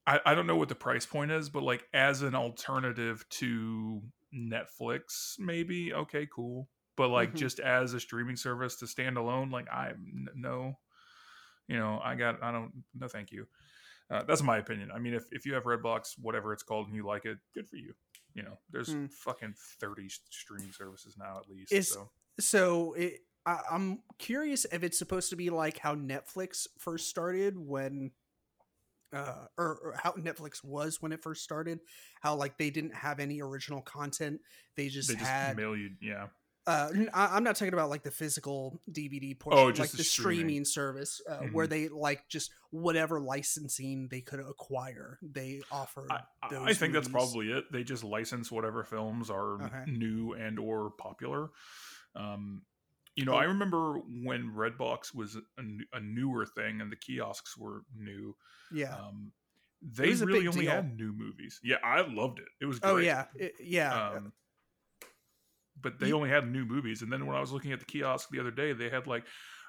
I, 0.07 0.21
I 0.27 0.35
don't 0.35 0.47
know 0.47 0.57
what 0.57 0.69
the 0.69 0.75
price 0.75 1.07
point 1.07 1.31
is, 1.31 1.49
but 1.49 1.63
like 1.63 1.85
as 1.95 2.21
an 2.21 2.35
alternative 2.35 3.25
to 3.31 4.03
Netflix, 4.35 5.39
maybe 5.39 5.95
okay, 5.95 6.29
cool. 6.31 6.69
But 7.01 7.09
like 7.09 7.33
Mhm. 7.33 7.37
just 7.39 7.61
as 7.61 7.95
a 7.95 7.99
streaming 8.01 8.37
service 8.37 8.77
to 8.77 8.87
stand 8.87 9.17
alone, 9.17 9.49
like 9.51 9.71
I 9.71 9.95
no, 10.35 10.79
you 11.67 11.79
know, 11.79 11.99
I 12.05 12.15
got 12.15 12.43
I 12.43 12.53
don't 12.53 12.85
no, 12.93 13.09
thank 13.09 13.33
you. 13.33 13.47
Uh, 14.11 14.23
that's 14.25 14.43
my 14.43 14.59
opinion. 14.59 14.91
I 14.91 14.99
mean, 14.99 15.15
if 15.15 15.25
if 15.33 15.47
you 15.47 15.55
have 15.55 15.65
Redbox, 15.65 16.19
whatever 16.19 16.53
it's 16.53 16.63
called, 16.63 16.89
and 16.89 16.95
you 16.95 17.07
like 17.07 17.25
it, 17.25 17.39
good 17.55 17.67
for 17.71 17.77
you. 17.77 17.95
You 18.35 18.43
know, 18.43 18.59
there's 18.69 18.93
Hmm. 18.93 19.07
fucking 19.07 19.55
thirty 19.79 20.11
streaming 20.11 20.73
services 20.73 21.17
now 21.17 21.39
at 21.39 21.49
least. 21.49 21.73
Is- 21.73 21.89
so 21.89 22.11
so 22.39 22.93
it, 22.93 23.21
I, 23.47 23.63
I'm 23.71 24.03
curious 24.19 24.67
if 24.67 24.83
it's 24.83 24.99
supposed 24.99 25.31
to 25.31 25.37
be 25.37 25.49
like 25.49 25.79
how 25.79 25.95
Netflix 25.95 26.67
first 26.79 27.09
started 27.09 27.57
when, 27.57 28.13
uh, 29.15 29.47
or, 29.57 29.79
or 29.79 29.95
how 29.97 30.13
Netflix 30.13 30.63
was 30.63 31.01
when 31.01 31.13
it 31.13 31.23
first 31.23 31.43
started. 31.45 31.81
How 32.21 32.35
like 32.35 32.59
they 32.59 32.69
didn't 32.69 32.95
have 32.95 33.21
any 33.21 33.41
original 33.41 33.81
content; 33.81 34.43
they 34.77 34.91
just 34.91 35.09
they 35.09 35.15
just 35.15 35.31
had. 35.31 35.57
mail 35.57 35.75
you. 35.75 35.97
Yeah, 36.03 36.29
uh, 36.67 36.91
I, 37.15 37.37
am 37.37 37.45
not 37.45 37.57
talking 37.57 37.73
about 37.75 37.91
like 37.91 38.03
the 38.03 38.11
physical 38.11 38.81
DVD 38.91 39.39
portion, 39.39 39.59
Oh, 39.59 39.71
just 39.71 39.81
like 39.81 39.91
the 39.93 39.97
the 39.99 40.05
streaming. 40.05 40.37
streaming, 40.47 40.65
service, 40.65 41.23
uh, 41.29 41.39
where 41.53 41.67
they 41.67 41.89
like 41.89 42.29
just 42.29 42.51
whatever 42.71 43.19
licensing 43.21 44.09
they 44.09 44.21
could 44.21 44.41
acquire, 44.41 45.19
they 45.23 45.63
offer. 45.73 46.07
I, 46.11 46.21
I- 46.43 46.75
think 46.75 46.93
that's 46.93 47.09
probably 47.09 47.51
it. 47.51 47.65
They 47.73 47.83
just 47.83 48.05
license 48.05 48.51
whatever 48.51 48.85
films 48.85 49.31
are 49.31 49.63
Okay. 49.63 49.85
new 49.91 50.35
and 50.35 50.59
or 50.59 50.91
popular. 50.91 51.51
Um, 52.15 52.63
you 53.17 53.25
know, 53.25 53.33
Oh. 53.35 53.39
I 53.39 53.45
remember 53.45 53.95
when 53.99 54.53
Redbox 54.55 55.15
was 55.15 55.37
a 55.93 56.01
newer 56.01 56.47
thing 56.47 56.81
and 56.81 56.91
the 56.93 56.97
kiosks 56.97 57.57
were 57.57 57.83
new. 57.97 58.37
yeah. 58.73 58.95
Um, 58.97 59.33
they 59.83 60.13
really 60.13 60.47
only 60.47 60.63
deal. 60.67 60.71
had 60.73 60.95
new 60.97 61.11
movies. 61.13 61.59
Yeah, 61.65 61.77
I 61.83 62.03
loved 62.03 62.39
it. 62.39 62.45
It 62.61 62.67
was 62.67 62.79
great. 62.79 62.91
oh 62.91 62.97
yeah, 62.99 63.25
It- 63.35 63.55
yeah. 63.61 64.11
Um, 64.11 64.33
but 65.83 65.99
they 65.99 66.13
only 66.13 66.31
had 66.31 66.51
new 66.51 66.65
movies. 66.65 67.03
And 67.03 67.13
then 67.13 67.27
when 67.27 67.37
I 67.37 67.41
was 67.41 67.53
looking 67.53 67.73
at 67.73 67.81
the 67.81 67.87
kiosk 67.87 68.29
the 68.31 68.41
other 68.41 68.51
day, 68.51 68.73
they 68.73 68.89
had 68.89 69.07
like 69.07 69.25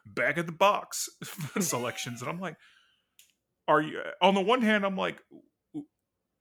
back 0.06 0.38
of 0.38 0.46
the 0.46 0.52
box 0.52 1.10
selections, 1.60 2.22
and 2.22 2.30
I'm 2.30 2.40
like, 2.40 2.58
"Are 3.68 3.82
you?" 3.82 4.02
On 4.22 4.34
the 4.34 4.42
one 4.42 4.62
hand, 4.62 4.86
I'm 4.86 4.98
like, 4.98 5.20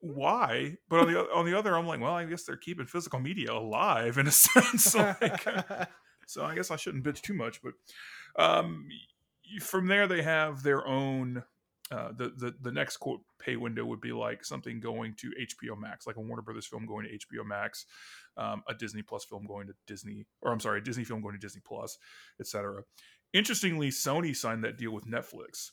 "Why?" 0.00 0.76
But 0.88 1.00
on 1.00 1.12
the 1.12 1.20
on 1.33 1.46
the 1.46 1.59
other, 1.59 1.76
I'm 1.76 1.87
like, 1.87 2.00
"Well, 2.00 2.14
I 2.14 2.24
guess 2.24 2.44
they're 2.44 2.56
keeping 2.56 2.87
physical 2.87 3.20
media 3.20 3.52
alive 3.52 4.18
in 4.18 4.26
a 4.26 4.30
sense." 4.33 4.94
like, 4.94 5.46
so 6.26 6.44
I 6.44 6.54
guess 6.54 6.70
I 6.70 6.76
shouldn't 6.76 7.04
bitch 7.04 7.20
too 7.20 7.35
much. 7.35 7.61
But 7.62 7.74
um, 8.42 8.88
from 9.61 9.87
there, 9.87 10.06
they 10.06 10.22
have 10.22 10.62
their 10.62 10.87
own. 10.87 11.44
Uh, 11.90 12.12
the, 12.16 12.33
the 12.37 12.55
the 12.62 12.70
next 12.70 12.98
quote 12.98 13.20
pay 13.40 13.57
window 13.57 13.85
would 13.85 14.00
be 14.00 14.12
like 14.12 14.44
something 14.44 14.79
going 14.79 15.14
to 15.14 15.33
HBO 15.40 15.76
Max, 15.76 16.07
like 16.07 16.16
a 16.16 16.20
Warner 16.20 16.42
Brothers 16.42 16.66
film 16.66 16.87
going 16.87 17.07
to 17.07 17.12
HBO 17.12 17.44
Max, 17.44 17.85
um, 18.37 18.62
a 18.68 18.74
Disney 18.74 19.03
Plus 19.03 19.24
film 19.24 19.44
going 19.44 19.66
to 19.66 19.74
Disney, 19.87 20.24
or 20.42 20.53
I'm 20.53 20.61
sorry, 20.61 20.79
a 20.79 20.85
Disney 20.85 21.05
film 21.05 21.20
going 21.20 21.35
to 21.35 21.40
Disney 21.40 21.62
Plus, 21.66 21.98
etc. 22.38 22.83
Interestingly, 23.33 23.88
Sony 23.88 24.35
signed 24.35 24.62
that 24.64 24.79
deal 24.79 24.92
with 24.92 25.07
Netflix, 25.07 25.70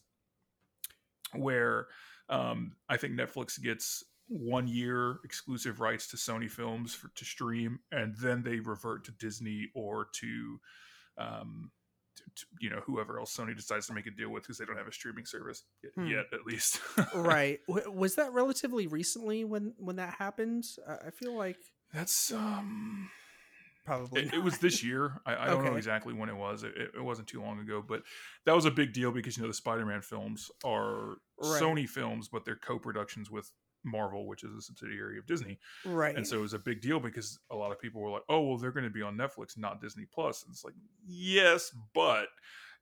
where 1.34 1.88
um, 2.30 2.74
I 2.90 2.98
think 2.98 3.14
Netflix 3.14 3.62
gets 3.62 4.04
one 4.28 4.68
year 4.68 5.20
exclusive 5.24 5.80
rights 5.80 6.08
to 6.08 6.18
Sony 6.18 6.50
films 6.50 6.94
for, 6.94 7.10
to 7.16 7.26
stream, 7.26 7.80
and 7.92 8.16
then 8.18 8.44
they 8.44 8.60
revert 8.60 9.06
to 9.06 9.12
Disney 9.12 9.70
or 9.74 10.08
to, 10.14 10.60
um, 11.18 11.72
to, 12.36 12.46
you 12.60 12.70
know, 12.70 12.82
whoever 12.86 13.20
else 13.20 13.36
Sony 13.36 13.56
decides 13.56 13.88
to 13.88 13.94
make 13.94 14.08
a 14.08 14.12
deal 14.12 14.30
with 14.30 14.44
because 14.44 14.58
they 14.58 14.66
don't 14.66 14.78
have 14.78 14.88
a 14.88 14.92
streaming 14.92 15.26
service 15.26 15.64
yet, 15.84 15.94
Hmm. 15.96 16.08
yet 16.08 16.26
at 16.34 16.46
least. 16.46 16.80
right 17.16 17.60
W- 17.68 17.92
was 17.92 18.16
that 18.16 18.34
relatively 18.34 18.88
recently 18.88 19.44
when 19.44 19.74
when 19.78 19.96
that 19.98 20.16
happened 20.20 20.66
i 21.06 21.10
feel 21.12 21.36
like 21.36 21.58
That's 21.94 22.32
um. 22.34 23.10
probably 23.86 24.24
It, 24.24 24.34
it 24.34 24.44
was 24.44 24.58
this 24.58 24.84
year. 24.84 25.22
I, 25.26 25.36
I 25.36 25.46
don't 25.48 25.64
know 25.64 25.76
exactly 25.76 26.14
when 26.14 26.28
it 26.30 26.36
was. 26.36 26.64
It, 26.64 26.74
it, 26.76 26.92
it 26.98 27.02
wasn't 27.04 27.28
too 27.30 27.42
long 27.42 27.60
ago, 27.60 27.82
but 27.88 28.04
that 28.46 28.54
was 28.54 28.66
a 28.66 28.72
big 28.72 28.92
deal 28.94 29.12
because 29.12 29.38
you 29.38 29.44
know 29.44 29.48
the 29.48 29.54
Spider-Man 29.54 30.02
films 30.02 30.52
are 30.66 31.16
Right. 31.40 31.62
Sony 31.62 31.88
films, 31.88 32.28
but 32.28 32.44
they're 32.46 32.56
co-productions 32.58 33.30
with 33.30 33.52
Marvel, 33.88 34.28
which 34.28 34.44
is 34.44 34.54
a 34.54 34.62
subsidiary 34.62 35.18
of 35.18 35.26
Disney. 35.26 35.58
right 35.86 36.16
And 36.16 36.26
so 36.26 36.38
it 36.38 36.42
was 36.42 36.54
a 36.54 36.60
big 36.60 36.82
deal 36.82 37.00
because 37.00 37.40
a 37.50 37.56
lot 37.56 37.72
of 37.72 37.80
people 37.80 38.02
were 38.02 38.10
like, 38.10 38.24
"Oh, 38.30 38.42
well, 38.42 38.58
they're 38.58 38.72
going 38.72 38.84
to 38.84 38.90
be 38.90 39.02
on 39.02 39.18
Netflix, 39.18 39.58
not 39.58 39.82
Disney 39.82 40.06
Plus." 40.06 40.44
And 40.44 40.52
it's 40.52 40.64
like, 40.64 40.76
yes, 41.06 41.72
but 41.94 42.28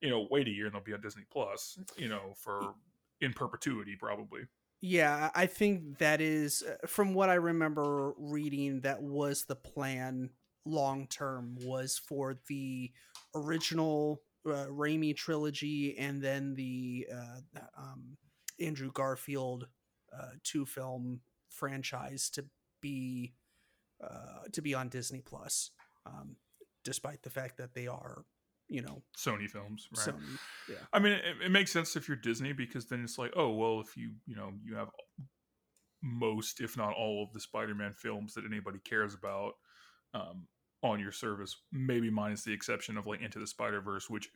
you 0.00 0.10
know, 0.10 0.26
wait 0.30 0.46
a 0.46 0.50
year 0.50 0.66
and 0.66 0.74
they'll 0.74 0.82
be 0.82 0.92
on 0.92 1.00
Disney 1.00 1.24
Plus. 1.30 1.78
You 1.96 2.08
know, 2.08 2.34
for 2.36 2.74
in 3.20 3.32
perpetuity, 3.32 3.96
probably. 3.98 4.42
yeah 4.82 5.30
i 5.34 5.46
think 5.46 5.96
that 5.98 6.20
is 6.20 6.62
uh, 6.62 6.86
from 6.86 7.14
what 7.14 7.30
i 7.30 7.34
remember 7.34 8.12
reading 8.18 8.80
that 8.82 9.02
was 9.02 9.46
the 9.46 9.56
plan 9.56 10.28
long 10.66 11.06
term 11.06 11.56
was 11.62 11.98
for 12.06 12.36
the 12.48 12.92
original 13.34 14.20
uh, 14.46 14.66
Raimi 14.66 15.16
trilogy 15.16 15.96
and 15.98 16.22
then 16.22 16.54
the 16.54 17.06
uh, 17.12 17.60
um, 17.76 18.16
Andrew 18.60 18.90
Garfield 18.92 19.66
uh, 20.12 20.30
two 20.42 20.66
film 20.66 21.20
franchise 21.48 22.30
to 22.30 22.44
be 22.80 23.32
uh, 24.02 24.48
to 24.52 24.60
be 24.62 24.74
on 24.74 24.88
Disney 24.88 25.20
Plus, 25.20 25.70
um, 26.04 26.36
despite 26.84 27.22
the 27.22 27.30
fact 27.30 27.56
that 27.56 27.74
they 27.74 27.86
are, 27.86 28.24
you 28.68 28.82
know, 28.82 29.02
Sony 29.16 29.48
films, 29.48 29.88
right? 29.96 30.14
Sony. 30.14 30.38
Yeah, 30.68 30.76
I 30.92 30.98
mean, 30.98 31.12
it, 31.12 31.46
it 31.46 31.50
makes 31.50 31.72
sense 31.72 31.96
if 31.96 32.08
you're 32.08 32.16
Disney 32.16 32.52
because 32.52 32.86
then 32.86 33.02
it's 33.02 33.18
like, 33.18 33.32
oh 33.36 33.50
well, 33.50 33.80
if 33.80 33.96
you 33.96 34.12
you 34.26 34.36
know 34.36 34.52
you 34.62 34.76
have 34.76 34.88
most, 36.02 36.60
if 36.60 36.76
not 36.76 36.94
all, 36.94 37.24
of 37.24 37.32
the 37.32 37.40
Spider-Man 37.40 37.92
films 37.92 38.34
that 38.34 38.44
anybody 38.44 38.78
cares 38.84 39.14
about 39.14 39.52
um, 40.14 40.46
on 40.82 41.00
your 41.00 41.12
service, 41.12 41.56
maybe 41.72 42.10
minus 42.10 42.44
the 42.44 42.52
exception 42.52 42.96
of 42.96 43.06
like 43.06 43.22
Into 43.22 43.38
the 43.38 43.46
Spider 43.46 43.80
Verse, 43.80 44.08
which 44.08 44.28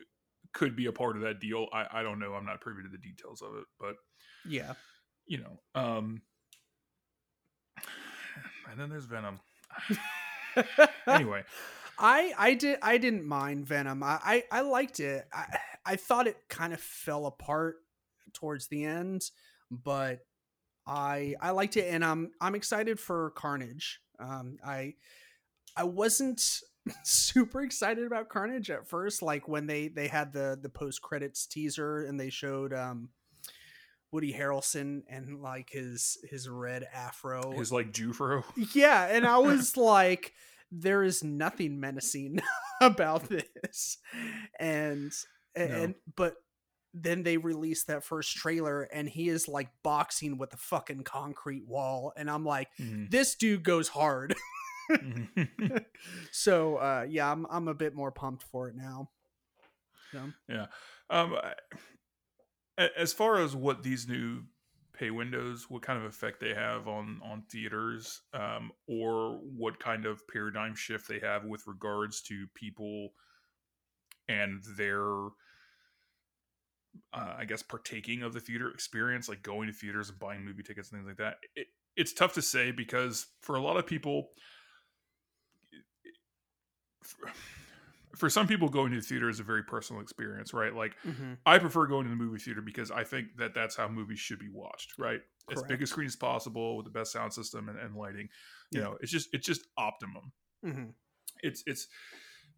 could 0.52 0.74
be 0.74 0.86
a 0.86 0.92
part 0.92 1.16
of 1.16 1.22
that 1.22 1.40
deal. 1.40 1.66
I, 1.72 1.86
I 1.92 2.02
don't 2.02 2.18
know. 2.18 2.32
I'm 2.32 2.46
not 2.46 2.60
privy 2.60 2.82
to 2.82 2.88
the 2.88 2.98
details 2.98 3.42
of 3.42 3.54
it, 3.56 3.64
but 3.78 3.94
yeah, 4.48 4.72
you 5.26 5.38
know. 5.38 5.60
Um, 5.74 6.22
and 8.70 8.78
then 8.78 8.88
there's 8.88 9.04
Venom. 9.04 9.40
anyway, 11.06 11.44
I 11.98 12.32
I 12.38 12.54
did 12.54 12.78
I 12.82 12.98
didn't 12.98 13.24
mind 13.24 13.66
Venom. 13.66 14.02
I 14.02 14.18
I, 14.22 14.44
I 14.50 14.60
liked 14.62 15.00
it. 15.00 15.26
I 15.32 15.58
I 15.84 15.96
thought 15.96 16.26
it 16.26 16.36
kind 16.48 16.72
of 16.72 16.80
fell 16.80 17.26
apart 17.26 17.76
towards 18.32 18.68
the 18.68 18.84
end, 18.84 19.22
but 19.70 20.20
I 20.86 21.34
I 21.40 21.50
liked 21.50 21.76
it, 21.76 21.92
and 21.92 22.04
I'm 22.04 22.32
I'm 22.40 22.54
excited 22.54 22.98
for 22.98 23.30
Carnage. 23.30 24.00
Um, 24.18 24.58
I 24.64 24.94
I 25.76 25.84
wasn't 25.84 26.40
super 27.04 27.62
excited 27.62 28.06
about 28.06 28.28
Carnage 28.28 28.70
at 28.70 28.88
first, 28.88 29.22
like 29.22 29.48
when 29.48 29.66
they 29.66 29.88
they 29.88 30.08
had 30.08 30.32
the 30.32 30.58
the 30.60 30.68
post 30.68 31.02
credits 31.02 31.46
teaser 31.46 32.04
and 32.04 32.18
they 32.18 32.30
showed 32.30 32.72
um 32.72 33.10
Woody 34.12 34.32
Harrelson 34.32 35.02
and 35.08 35.40
like 35.40 35.70
his 35.70 36.18
his 36.28 36.48
red 36.48 36.86
afro, 36.92 37.52
his 37.52 37.72
like 37.72 37.92
Jufro. 37.92 38.44
Yeah, 38.74 39.06
and 39.06 39.26
I 39.26 39.38
was 39.38 39.76
like, 39.76 40.32
there 40.70 41.02
is 41.02 41.22
nothing 41.22 41.80
menacing 41.80 42.40
about 42.80 43.28
this, 43.28 43.98
and 44.58 45.12
and 45.54 45.88
no. 45.88 45.94
but 46.16 46.34
then 46.92 47.22
they 47.22 47.36
released 47.36 47.86
that 47.86 48.04
first 48.04 48.36
trailer 48.36 48.82
and 48.82 49.08
he 49.08 49.28
is 49.28 49.46
like 49.46 49.68
boxing 49.82 50.38
with 50.38 50.52
a 50.52 50.56
fucking 50.56 51.04
concrete 51.04 51.66
wall 51.66 52.12
and 52.16 52.30
i'm 52.30 52.44
like 52.44 52.68
mm-hmm. 52.80 53.04
this 53.10 53.34
dude 53.36 53.62
goes 53.62 53.88
hard 53.88 54.34
mm-hmm. 54.90 55.76
so 56.32 56.76
uh 56.76 57.06
yeah 57.08 57.30
i'm 57.30 57.46
i'm 57.50 57.68
a 57.68 57.74
bit 57.74 57.94
more 57.94 58.10
pumped 58.10 58.42
for 58.42 58.68
it 58.68 58.74
now 58.76 59.08
yeah 60.12 60.26
yeah 60.48 60.66
um 61.10 61.36
as 62.96 63.12
far 63.12 63.40
as 63.40 63.54
what 63.54 63.82
these 63.82 64.08
new 64.08 64.42
pay 64.92 65.10
windows 65.10 65.66
what 65.68 65.82
kind 65.82 65.98
of 65.98 66.04
effect 66.04 66.40
they 66.40 66.52
have 66.52 66.86
on 66.86 67.20
on 67.24 67.42
theaters 67.50 68.22
um 68.34 68.70
or 68.86 69.38
what 69.56 69.78
kind 69.78 70.04
of 70.04 70.26
paradigm 70.28 70.74
shift 70.74 71.08
they 71.08 71.18
have 71.18 71.44
with 71.44 71.66
regards 71.66 72.20
to 72.20 72.46
people 72.54 73.10
and 74.28 74.62
their 74.76 75.28
uh, 77.12 77.34
I 77.38 77.44
guess 77.44 77.62
partaking 77.62 78.22
of 78.22 78.32
the 78.32 78.40
theater 78.40 78.70
experience, 78.70 79.28
like 79.28 79.42
going 79.42 79.68
to 79.68 79.72
theaters 79.72 80.10
and 80.10 80.18
buying 80.18 80.44
movie 80.44 80.62
tickets 80.62 80.90
and 80.90 81.00
things 81.00 81.08
like 81.08 81.18
that. 81.18 81.36
It, 81.54 81.68
it's 81.96 82.12
tough 82.12 82.34
to 82.34 82.42
say 82.42 82.70
because 82.70 83.26
for 83.40 83.56
a 83.56 83.62
lot 83.62 83.76
of 83.76 83.86
people, 83.86 84.30
for, 87.02 87.30
for 88.16 88.28
some 88.28 88.46
people, 88.46 88.68
going 88.68 88.90
to 88.92 88.96
the 88.96 89.02
theater 89.02 89.28
is 89.28 89.40
a 89.40 89.44
very 89.44 89.62
personal 89.62 90.02
experience, 90.02 90.52
right? 90.52 90.74
Like, 90.74 90.96
mm-hmm. 91.06 91.34
I 91.46 91.58
prefer 91.58 91.86
going 91.86 92.04
to 92.04 92.10
the 92.10 92.16
movie 92.16 92.38
theater 92.38 92.60
because 92.60 92.90
I 92.90 93.04
think 93.04 93.36
that 93.38 93.54
that's 93.54 93.76
how 93.76 93.88
movies 93.88 94.18
should 94.18 94.38
be 94.38 94.48
watched, 94.48 94.98
right? 94.98 95.20
Correct. 95.48 95.62
As 95.62 95.62
big 95.68 95.82
a 95.82 95.86
screen 95.86 96.06
as 96.06 96.16
possible 96.16 96.76
with 96.76 96.84
the 96.84 96.90
best 96.90 97.12
sound 97.12 97.32
system 97.32 97.68
and, 97.68 97.78
and 97.78 97.94
lighting. 97.94 98.28
You 98.70 98.80
yeah. 98.80 98.86
know, 98.86 98.96
it's 99.00 99.12
just 99.12 99.28
it's 99.32 99.46
just 99.46 99.62
optimum. 99.76 100.32
Mm-hmm. 100.64 100.90
It's 101.42 101.62
it's 101.66 101.86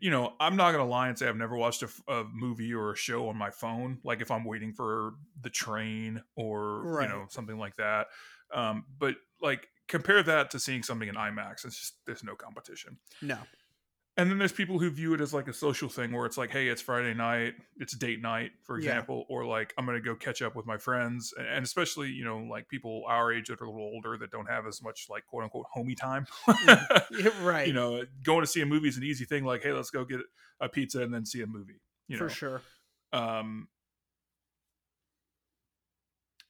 you 0.03 0.11
know, 0.11 0.33
I'm 0.41 0.57
not 0.57 0.73
gonna 0.73 0.89
lie 0.89 1.09
and 1.09 1.19
say 1.19 1.29
I've 1.29 1.37
never 1.37 1.57
watched 1.57 1.83
a, 1.83 2.13
a, 2.13 2.25
movie 2.25 2.75
or 2.75 2.93
a 2.93 2.97
show 2.97 3.29
on 3.29 3.37
my 3.37 3.51
phone. 3.51 3.99
Like 4.03 4.21
if 4.21 4.31
I'm 4.31 4.45
waiting 4.45 4.73
for 4.73 5.15
the 5.41 5.51
train 5.51 6.21
or 6.35 6.83
right. 6.83 7.09
you 7.09 7.15
know 7.15 7.27
something 7.29 7.57
like 7.57 7.77
that. 7.77 8.09
Um, 8.53 8.85
but 8.99 9.15
like 9.41 9.69
compare 9.89 10.23
that 10.23 10.51
to 10.51 10.59
seeing 10.59 10.83
something 10.83 11.09
in 11.09 11.15
IMAX. 11.15 11.65
It's 11.65 11.79
just 11.79 11.95
there's 12.07 12.25
no 12.25 12.35
competition. 12.35 12.99
No, 13.21 13.39
and 14.17 14.31
then 14.31 14.39
there's 14.39 14.53
people 14.53 14.79
who 14.79 14.91
view 14.91 15.15
it 15.15 15.21
as 15.21 15.33
like 15.33 15.49
a 15.49 15.53
social 15.53 15.89
thing 15.89 16.13
where 16.13 16.27
it's 16.27 16.37
like 16.37 16.51
hey 16.51 16.69
it's 16.69 16.83
friday 16.83 17.15
night 17.15 17.55
it's 17.79 17.97
date 17.97 18.21
night 18.21 18.51
for 18.63 18.77
example 18.77 19.25
yeah. 19.29 19.37
or 19.37 19.47
like 19.47 19.73
i'm 19.79 19.87
gonna 19.87 20.01
go 20.01 20.15
catch 20.15 20.43
up 20.43 20.55
with 20.55 20.67
my 20.67 20.77
friends 20.77 21.33
and 21.39 21.65
especially 21.65 22.09
you 22.09 22.25
know 22.25 22.39
like 22.39 22.69
people 22.69 23.03
our 23.09 23.33
age 23.33 23.49
that 23.49 23.61
are 23.61 23.65
a 23.65 23.71
little 23.71 23.91
older 23.95 24.17
that 24.17 24.31
don't 24.31 24.47
have 24.47 24.67
as 24.67 24.83
much 24.83 25.07
like 25.09 25.27
quote 25.27 25.45
unquote 25.45 25.67
homie 25.75 25.97
time 25.97 26.27
mm, 26.47 27.43
right 27.45 27.67
you 27.67 27.73
know 27.73 28.03
going 28.23 28.41
to 28.41 28.47
see 28.47 28.61
a 28.61 28.67
movie 28.67 28.89
is 28.89 28.97
an 28.97 29.05
easy 29.05 29.25
thing 29.25 29.45
like 29.45 29.63
hey 29.63 29.73
let's 29.73 29.91
go 29.91 30.05
get 30.05 30.21
a 30.61 30.69
pizza 30.69 31.03
and 31.03 31.13
then 31.13 31.25
see 31.25 31.43
a 31.43 31.47
movie 31.47 31.81
you 32.09 32.19
know? 32.19 32.29
for 32.29 32.29
sure 32.29 32.61
um 33.13 33.69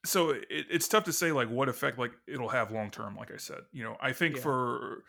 so 0.05 0.31
it, 0.31 0.45
it's 0.51 0.89
tough 0.89 1.05
to 1.05 1.13
say 1.13 1.31
like 1.31 1.49
what 1.49 1.69
effect 1.69 1.97
like 1.99 2.11
it'll 2.27 2.49
have 2.49 2.73
long 2.73 2.91
term 2.91 3.15
like 3.17 3.31
i 3.33 3.37
said 3.37 3.61
you 3.73 3.85
know 3.85 3.97
i 4.01 4.13
think 4.13 4.37
yeah. 4.37 4.43
for 4.43 5.05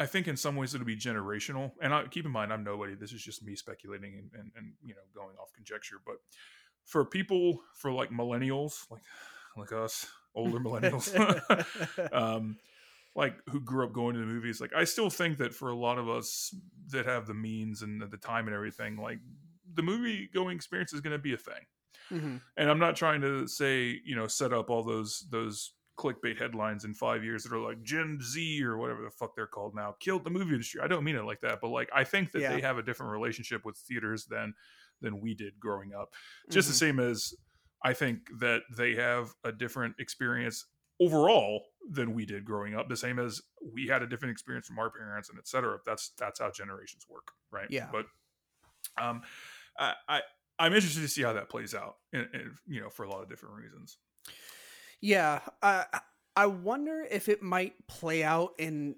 I 0.00 0.06
think 0.06 0.26
in 0.26 0.36
some 0.36 0.56
ways 0.56 0.74
it'll 0.74 0.86
be 0.86 0.96
generational. 0.96 1.72
And 1.80 1.94
I, 1.94 2.04
keep 2.06 2.24
in 2.24 2.32
mind, 2.32 2.52
I'm 2.52 2.64
nobody. 2.64 2.94
This 2.94 3.12
is 3.12 3.22
just 3.22 3.44
me 3.44 3.54
speculating 3.54 4.14
and, 4.14 4.30
and, 4.34 4.50
and 4.56 4.72
you 4.84 4.94
know 4.94 5.00
going 5.14 5.36
off 5.40 5.52
conjecture. 5.54 5.96
But 6.04 6.16
for 6.84 7.04
people, 7.04 7.60
for 7.74 7.92
like 7.92 8.10
millennials, 8.10 8.90
like 8.90 9.02
like 9.56 9.72
us, 9.72 10.06
older 10.34 10.58
millennials, 10.58 11.14
um, 12.12 12.56
like 13.14 13.36
who 13.48 13.60
grew 13.60 13.84
up 13.84 13.92
going 13.92 14.14
to 14.14 14.20
the 14.20 14.26
movies, 14.26 14.60
like 14.60 14.72
I 14.74 14.84
still 14.84 15.10
think 15.10 15.38
that 15.38 15.54
for 15.54 15.70
a 15.70 15.76
lot 15.76 15.98
of 15.98 16.08
us 16.08 16.54
that 16.88 17.06
have 17.06 17.26
the 17.26 17.34
means 17.34 17.82
and 17.82 18.02
the 18.02 18.16
time 18.16 18.46
and 18.46 18.54
everything, 18.54 18.96
like 18.96 19.18
the 19.74 19.82
movie 19.82 20.28
going 20.32 20.56
experience 20.56 20.92
is 20.92 21.00
going 21.00 21.12
to 21.12 21.18
be 21.18 21.34
a 21.34 21.38
thing. 21.38 21.54
Mm-hmm. 22.10 22.36
And 22.56 22.70
I'm 22.70 22.78
not 22.78 22.96
trying 22.96 23.20
to 23.22 23.46
say 23.46 24.00
you 24.04 24.16
know 24.16 24.26
set 24.26 24.52
up 24.52 24.70
all 24.70 24.82
those 24.82 25.26
those 25.30 25.72
clickbait 25.96 26.38
headlines 26.38 26.84
in 26.84 26.92
five 26.92 27.22
years 27.22 27.44
that 27.44 27.52
are 27.52 27.60
like 27.60 27.82
Gen 27.82 28.18
Z 28.20 28.62
or 28.64 28.76
whatever 28.78 29.02
the 29.02 29.10
fuck 29.10 29.36
they're 29.36 29.46
called 29.46 29.74
now 29.74 29.94
killed 30.00 30.24
the 30.24 30.30
movie 30.30 30.52
industry. 30.52 30.80
I 30.82 30.88
don't 30.88 31.04
mean 31.04 31.16
it 31.16 31.24
like 31.24 31.40
that, 31.42 31.60
but 31.60 31.68
like 31.68 31.88
I 31.94 32.04
think 32.04 32.32
that 32.32 32.42
yeah. 32.42 32.52
they 32.52 32.60
have 32.60 32.78
a 32.78 32.82
different 32.82 33.12
relationship 33.12 33.64
with 33.64 33.76
theaters 33.76 34.26
than 34.26 34.54
than 35.00 35.20
we 35.20 35.34
did 35.34 35.58
growing 35.60 35.92
up. 35.94 36.10
Just 36.50 36.66
mm-hmm. 36.66 36.72
the 36.72 36.76
same 36.76 37.00
as 37.00 37.34
I 37.84 37.92
think 37.92 38.20
that 38.40 38.62
they 38.76 38.94
have 38.94 39.34
a 39.44 39.52
different 39.52 39.96
experience 39.98 40.66
overall 41.00 41.64
than 41.90 42.14
we 42.14 42.24
did 42.24 42.44
growing 42.44 42.74
up. 42.74 42.88
The 42.88 42.96
same 42.96 43.18
as 43.18 43.42
we 43.72 43.86
had 43.86 44.02
a 44.02 44.06
different 44.06 44.32
experience 44.32 44.66
from 44.66 44.78
our 44.78 44.90
parents 44.90 45.28
and 45.28 45.38
etc. 45.38 45.78
That's 45.86 46.12
that's 46.18 46.40
how 46.40 46.50
generations 46.50 47.06
work, 47.08 47.32
right? 47.50 47.66
Yeah. 47.70 47.88
But 47.92 48.06
um, 49.00 49.22
I, 49.78 49.94
I 50.08 50.20
I'm 50.58 50.72
interested 50.72 51.00
to 51.00 51.08
see 51.08 51.22
how 51.22 51.32
that 51.34 51.48
plays 51.48 51.74
out, 51.74 51.96
and 52.12 52.28
you 52.66 52.80
know, 52.80 52.90
for 52.90 53.04
a 53.04 53.10
lot 53.10 53.22
of 53.22 53.28
different 53.28 53.56
reasons. 53.56 53.98
Yeah, 55.04 55.40
I 55.62 55.84
I 56.34 56.46
wonder 56.46 57.06
if 57.10 57.28
it 57.28 57.42
might 57.42 57.74
play 57.86 58.24
out 58.24 58.52
in 58.58 58.96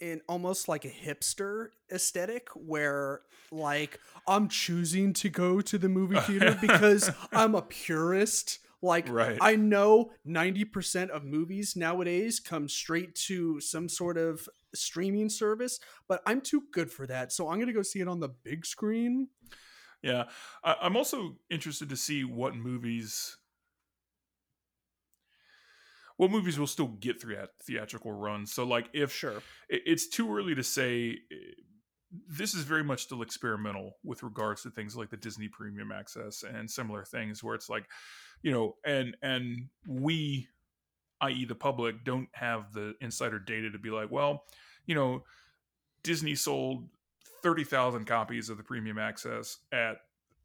in 0.00 0.20
almost 0.28 0.66
like 0.66 0.84
a 0.84 0.90
hipster 0.90 1.68
aesthetic 1.92 2.48
where 2.56 3.20
like 3.52 4.00
I'm 4.26 4.48
choosing 4.48 5.12
to 5.12 5.28
go 5.28 5.60
to 5.60 5.78
the 5.78 5.88
movie 5.88 6.18
theater 6.18 6.58
because 6.60 7.08
I'm 7.32 7.54
a 7.54 7.62
purist. 7.62 8.58
Like 8.82 9.08
right. 9.08 9.38
I 9.40 9.54
know 9.54 10.10
90% 10.26 11.10
of 11.10 11.24
movies 11.24 11.76
nowadays 11.76 12.40
come 12.40 12.68
straight 12.68 13.14
to 13.26 13.60
some 13.60 13.88
sort 13.88 14.18
of 14.18 14.48
streaming 14.74 15.28
service, 15.30 15.78
but 16.08 16.20
I'm 16.26 16.40
too 16.40 16.64
good 16.72 16.90
for 16.90 17.06
that. 17.06 17.32
So 17.32 17.48
I'm 17.48 17.58
going 17.58 17.68
to 17.68 17.72
go 17.72 17.80
see 17.80 18.00
it 18.00 18.08
on 18.08 18.18
the 18.20 18.28
big 18.28 18.66
screen. 18.66 19.28
Yeah. 20.02 20.24
I- 20.62 20.76
I'm 20.82 20.96
also 20.96 21.36
interested 21.48 21.88
to 21.88 21.96
see 21.96 22.24
what 22.24 22.56
movies 22.56 23.38
what 26.16 26.30
movies 26.30 26.58
will 26.58 26.66
still 26.66 26.88
get 26.88 27.20
through 27.20 27.36
that 27.36 27.50
theatrical 27.62 28.12
runs. 28.12 28.52
So 28.52 28.64
like 28.64 28.88
if 28.92 29.12
sure 29.12 29.42
it's 29.68 30.08
too 30.08 30.34
early 30.34 30.54
to 30.54 30.62
say 30.62 31.18
eh, 31.30 31.34
this 32.28 32.54
is 32.54 32.62
very 32.62 32.84
much 32.84 33.02
still 33.02 33.22
experimental 33.22 33.96
with 34.04 34.22
regards 34.22 34.62
to 34.62 34.70
things 34.70 34.96
like 34.96 35.10
the 35.10 35.16
Disney 35.16 35.48
premium 35.48 35.90
access 35.90 36.44
and 36.44 36.70
similar 36.70 37.04
things 37.04 37.42
where 37.42 37.56
it's 37.56 37.68
like, 37.68 37.86
you 38.42 38.52
know, 38.52 38.76
and 38.84 39.16
and 39.22 39.68
we 39.88 40.48
i.e. 41.20 41.44
the 41.44 41.54
public 41.54 42.04
don't 42.04 42.28
have 42.32 42.72
the 42.72 42.94
insider 43.00 43.38
data 43.38 43.70
to 43.70 43.78
be 43.78 43.90
like, 43.90 44.10
well, 44.10 44.44
you 44.86 44.94
know, 44.94 45.24
Disney 46.02 46.34
sold 46.34 46.88
30,000 47.42 48.04
copies 48.04 48.48
of 48.48 48.56
the 48.56 48.62
premium 48.62 48.98
access 48.98 49.58
at 49.72 49.96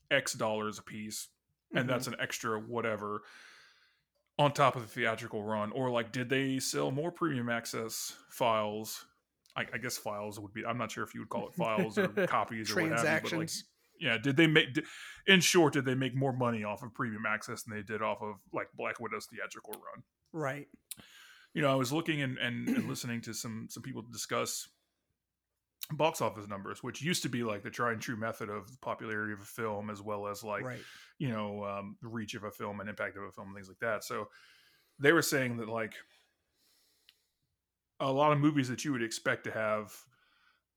X 0.10 0.34
dollars 0.34 0.80
a 0.80 0.84
piece 0.84 1.28
and 1.72 1.82
mm-hmm. 1.82 1.90
that's 1.90 2.08
an 2.08 2.16
extra 2.20 2.60
whatever 2.60 3.22
on 4.40 4.52
top 4.52 4.76
of 4.76 4.82
the 4.82 4.88
theatrical 4.88 5.44
run 5.44 5.72
or 5.74 5.92
like 5.92 6.12
did 6.12 6.30
they 6.30 6.58
sell 6.58 6.90
more 6.90 7.12
premium 7.12 7.50
access 7.50 8.16
files? 8.30 9.06
I, 9.56 9.66
I 9.74 9.78
guess 9.78 9.98
files 9.98 10.40
would 10.40 10.54
be 10.54 10.64
i'm 10.66 10.78
not 10.78 10.92
sure 10.92 11.04
if 11.04 11.14
you 11.14 11.22
would 11.22 11.30
call 11.30 11.48
it 11.48 11.54
files 11.56 11.98
or 11.98 12.08
copies 12.28 12.72
or 12.72 12.84
whatever 12.84 13.20
but 13.24 13.32
like 13.34 13.50
yeah 14.00 14.18
did 14.18 14.38
they 14.38 14.48
make 14.48 14.74
did, 14.76 14.86
in 15.28 15.42
short 15.42 15.74
did 15.74 15.86
they 15.86 15.96
make 15.96 16.16
more 16.16 16.32
money 16.32 16.64
off 16.64 16.84
of 16.84 16.94
premium 16.94 17.24
access 17.28 17.64
than 17.64 17.76
they 17.76 17.84
did 17.84 18.02
off 18.02 18.22
of 18.22 18.36
like 18.54 18.68
black 18.78 19.00
widow's 19.00 19.26
theatrical 19.26 19.74
run? 19.74 20.04
Right. 20.34 20.68
You 21.54 21.62
know, 21.62 21.72
I 21.72 21.76
was 21.76 21.92
looking 21.92 22.22
and, 22.22 22.38
and, 22.38 22.68
and 22.70 22.88
listening 22.88 23.22
to 23.22 23.34
some 23.34 23.68
some 23.70 23.84
people 23.84 24.04
discuss 24.12 24.68
box 25.94 26.22
office 26.22 26.48
numbers, 26.48 26.84
which 26.84 27.02
used 27.02 27.24
to 27.24 27.30
be 27.30 27.44
like 27.44 27.64
the 27.64 27.70
tried 27.70 27.94
and 27.94 28.02
true 28.02 28.16
method 28.16 28.50
of 28.50 28.72
the 28.72 28.78
popularity 28.78 29.34
of 29.34 29.40
a 29.40 29.46
film, 29.46 29.90
as 29.90 30.02
well 30.02 30.28
as 30.28 30.44
like 30.44 30.64
right. 30.64 30.80
you 31.18 31.30
know 31.30 31.64
um, 31.64 31.96
the 32.02 32.08
reach 32.08 32.36
of 32.36 32.44
a 32.44 32.52
film 32.52 32.80
and 32.80 32.90
impact 32.90 33.18
of 33.18 33.24
a 33.24 33.32
film 33.32 33.48
and 33.48 33.56
things 33.56 33.68
like 33.68 33.80
that. 33.80 34.04
So 34.04 34.30
they 35.00 35.12
were 35.12 35.22
saying 35.22 35.58
that 35.58 35.68
like 35.68 35.94
a 38.00 38.12
lot 38.12 38.32
of 38.32 38.40
movies 38.40 38.70
that 38.70 38.86
you 38.86 38.92
would 38.92 39.04
expect 39.04 39.44
to 39.46 39.52
have 39.52 39.94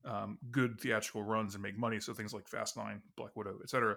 um, 0.05 0.39
good 0.51 0.81
theatrical 0.81 1.23
runs 1.23 1.55
and 1.55 1.63
make 1.63 1.79
money, 1.79 2.01
so 2.01 2.13
things 2.15 2.33
like 2.33 2.49
Fast 2.49 2.77
Nine, 2.77 3.03
Black 3.17 3.37
Widow, 3.37 3.59
etc. 3.63 3.97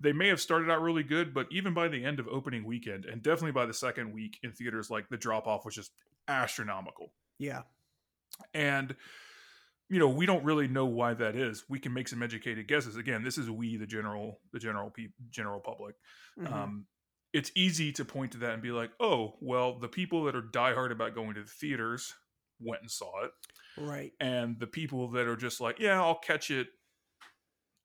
They 0.00 0.12
may 0.12 0.28
have 0.28 0.40
started 0.40 0.70
out 0.70 0.80
really 0.80 1.02
good, 1.02 1.34
but 1.34 1.46
even 1.50 1.74
by 1.74 1.88
the 1.88 2.04
end 2.04 2.18
of 2.18 2.26
opening 2.28 2.64
weekend, 2.64 3.04
and 3.04 3.22
definitely 3.22 3.52
by 3.52 3.66
the 3.66 3.74
second 3.74 4.12
week 4.12 4.38
in 4.42 4.52
theaters, 4.52 4.90
like 4.90 5.08
the 5.08 5.16
drop 5.16 5.46
off 5.46 5.64
was 5.64 5.74
just 5.74 5.92
astronomical. 6.28 7.12
Yeah. 7.38 7.62
And 8.54 8.96
you 9.92 9.98
know 9.98 10.08
we 10.08 10.24
don't 10.26 10.42
really 10.42 10.66
know 10.68 10.86
why 10.86 11.12
that 11.14 11.36
is. 11.36 11.64
We 11.68 11.78
can 11.78 11.92
make 11.92 12.08
some 12.08 12.22
educated 12.22 12.66
guesses. 12.66 12.96
Again 12.96 13.22
this 13.22 13.36
is 13.38 13.50
we 13.50 13.76
the 13.76 13.86
general 13.86 14.40
the 14.52 14.58
general 14.58 14.90
pe- 14.90 15.12
general 15.30 15.60
public. 15.60 15.94
Mhm. 16.38 16.52
um, 16.52 16.86
it's 17.32 17.50
easy 17.54 17.92
to 17.92 18.04
point 18.04 18.32
to 18.32 18.38
that 18.38 18.52
and 18.54 18.62
be 18.62 18.72
like 18.72 18.90
oh 19.00 19.34
well 19.40 19.78
the 19.78 19.88
people 19.88 20.24
that 20.24 20.34
are 20.36 20.42
diehard 20.42 20.90
about 20.92 21.14
going 21.14 21.34
to 21.34 21.42
the 21.42 21.50
theaters 21.60 22.14
went 22.60 22.80
and 22.82 22.90
saw 22.90 23.24
it. 23.24 23.30
Right. 23.76 24.12
and 24.20 24.58
the 24.60 24.66
people 24.66 25.10
that 25.12 25.26
are 25.26 25.36
just 25.36 25.60
like 25.60 25.78
yeah 25.78 25.98
i'll 26.00 26.18
catch 26.18 26.50
it 26.50 26.68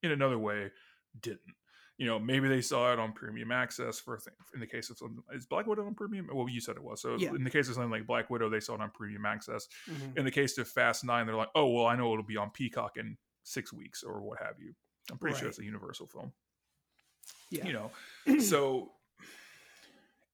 in 0.03 0.11
another 0.11 0.37
way 0.37 0.71
didn't 1.19 1.55
you 1.97 2.05
know 2.05 2.19
maybe 2.19 2.47
they 2.47 2.62
saw 2.62 2.93
it 2.93 2.99
on 2.99 3.12
premium 3.12 3.51
access 3.51 3.99
for 3.99 4.15
a 4.15 4.19
thing 4.19 4.33
in 4.53 4.60
the 4.60 4.67
case 4.67 4.89
of 4.91 4.97
something 4.97 5.21
is 5.33 5.45
black 5.47 5.65
widow 5.65 5.86
on 5.86 5.95
premium 5.95 6.29
well 6.31 6.47
you 6.47 6.62
said 6.62 6.75
it 6.75 6.83
was 6.83 7.01
so 7.01 7.15
Yeah. 7.17 7.29
in 7.33 7.43
the 7.43 7.49
case 7.49 7.67
of 7.69 7.73
something 7.75 7.89
like 7.89 8.05
black 8.05 8.29
widow 8.29 8.49
they 8.49 8.60
saw 8.60 8.75
it 8.75 8.81
on 8.81 8.91
premium 8.91 9.25
access 9.25 9.67
Mhm. 9.89 10.17
in 10.17 10.23
the 10.25 10.31
case 10.31 10.57
of 10.60 10.67
Fast 10.67 11.03
Nine, 11.03 11.25
they're 11.25 11.36
like, 11.36 11.49
oh 11.55 11.67
well, 11.71 11.86
I 11.88 11.95
know 11.95 12.12
it'll 12.13 12.23
be 12.25 12.38
on 12.38 12.51
Peacock 12.51 12.97
in 12.97 13.17
six 13.43 13.71
weeks 13.73 14.03
or 14.03 14.21
what 14.21 14.39
have 14.39 14.60
you. 14.60 14.73
I'm 15.12 15.17
pretty 15.17 15.38
sure 15.39 15.47
it's 15.47 15.57
a 15.60 15.63
Universal 15.63 16.07
film. 16.07 16.33
Yeah. 17.49 17.65
You 17.65 17.73
know, 17.73 18.39
so 18.41 18.91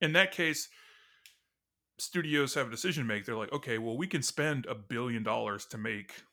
in 0.01 0.13
that 0.13 0.31
case, 0.31 0.67
studios 1.99 2.53
have 2.55 2.67
a 2.67 2.71
decision 2.71 3.03
to 3.03 3.07
make. 3.07 3.23
They're 3.25 3.35
like, 3.37 3.53
okay, 3.53 3.77
well, 3.77 3.95
we 3.97 4.07
can 4.07 4.21
spend 4.23 4.65
a 4.65 4.75
billion 4.75 5.23
dollars 5.23 5.65
to 5.67 5.77
make 5.77 6.23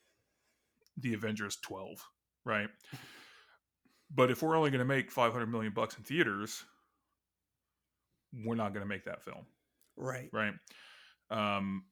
the 0.97 1.13
Avengers 1.13 1.57
12, 1.63 2.03
right? 2.45 2.69
But 4.13 4.29
if 4.31 4.41
we're 4.43 4.55
only 4.57 4.69
going 4.71 4.79
to 4.79 4.85
make 4.85 5.09
500 5.11 5.45
million 5.47 5.73
bucks 5.73 5.95
in 5.97 6.03
theaters, 6.03 6.63
we're 8.45 8.55
not 8.55 8.73
going 8.73 8.83
to 8.83 8.89
make 8.89 9.05
that 9.05 9.23
film 9.23 9.45
Right. 9.97 10.29
right 10.31 10.53
um 11.29 11.83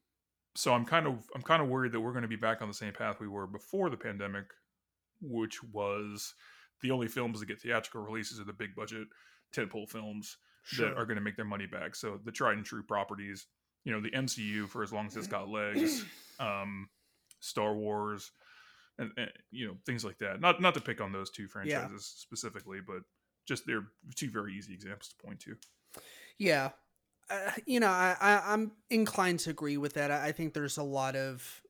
so 0.56 0.72
i'm 0.72 0.86
kind 0.86 1.06
of 1.06 1.28
i'm 1.34 1.42
kind 1.42 1.62
of 1.62 1.68
worried 1.68 1.92
that 1.92 2.00
we're 2.00 2.12
going 2.12 2.22
to 2.22 2.28
be 2.28 2.34
back 2.36 2.62
on 2.62 2.68
the 2.68 2.74
same 2.74 2.92
path 2.94 3.20
we 3.20 3.28
were 3.28 3.46
before 3.46 3.90
the 3.90 3.96
pandemic 3.96 4.46
which 5.20 5.62
was 5.64 6.34
the 6.80 6.90
only 6.90 7.08
films 7.08 7.40
that 7.40 7.46
get 7.46 7.60
theatrical 7.60 8.00
releases 8.02 8.40
are 8.40 8.44
the 8.44 8.52
big 8.54 8.74
budget 8.74 9.06
tentpole 9.54 9.88
films 9.88 10.38
Sure. 10.62 10.88
that 10.88 10.96
are 10.98 11.04
going 11.06 11.16
to 11.16 11.22
make 11.22 11.36
their 11.36 11.44
money 11.44 11.66
back 11.66 11.94
so 11.94 12.18
the 12.24 12.32
tried 12.32 12.56
and 12.56 12.64
true 12.64 12.82
properties 12.82 13.46
you 13.84 13.92
know 13.92 14.00
the 14.00 14.10
mcu 14.10 14.66
for 14.66 14.82
as 14.82 14.92
long 14.92 15.06
as 15.06 15.16
it's 15.16 15.26
got 15.26 15.48
legs 15.48 16.04
um 16.38 16.88
star 17.40 17.74
wars 17.74 18.32
and, 19.00 19.10
and 19.16 19.30
you 19.50 19.66
know 19.66 19.76
things 19.86 20.04
like 20.04 20.18
that 20.18 20.40
not 20.40 20.60
not 20.60 20.74
to 20.74 20.80
pick 20.80 21.00
on 21.00 21.10
those 21.12 21.30
two 21.30 21.48
franchises 21.48 22.04
specifically 22.16 22.78
but 22.86 23.02
just 23.46 23.66
they're 23.66 23.86
two 24.14 24.30
very 24.30 24.54
easy 24.54 24.72
examples 24.74 25.08
to 25.08 25.16
point 25.26 25.40
to 25.40 25.56
Yeah. 26.38 26.70
Uh, 27.28 27.52
you 27.64 27.78
know, 27.80 27.86
I, 27.88 28.16
I, 28.20 28.52
I'm 28.52 28.72
inclined 28.90 29.38
to 29.40 29.50
agree 29.50 29.76
with 29.76 29.94
that. 29.94 30.10
I, 30.10 30.28
I 30.28 30.32
think 30.32 30.52
there's 30.52 30.78
a 30.78 30.82
lot 30.82 31.14
of 31.16 31.62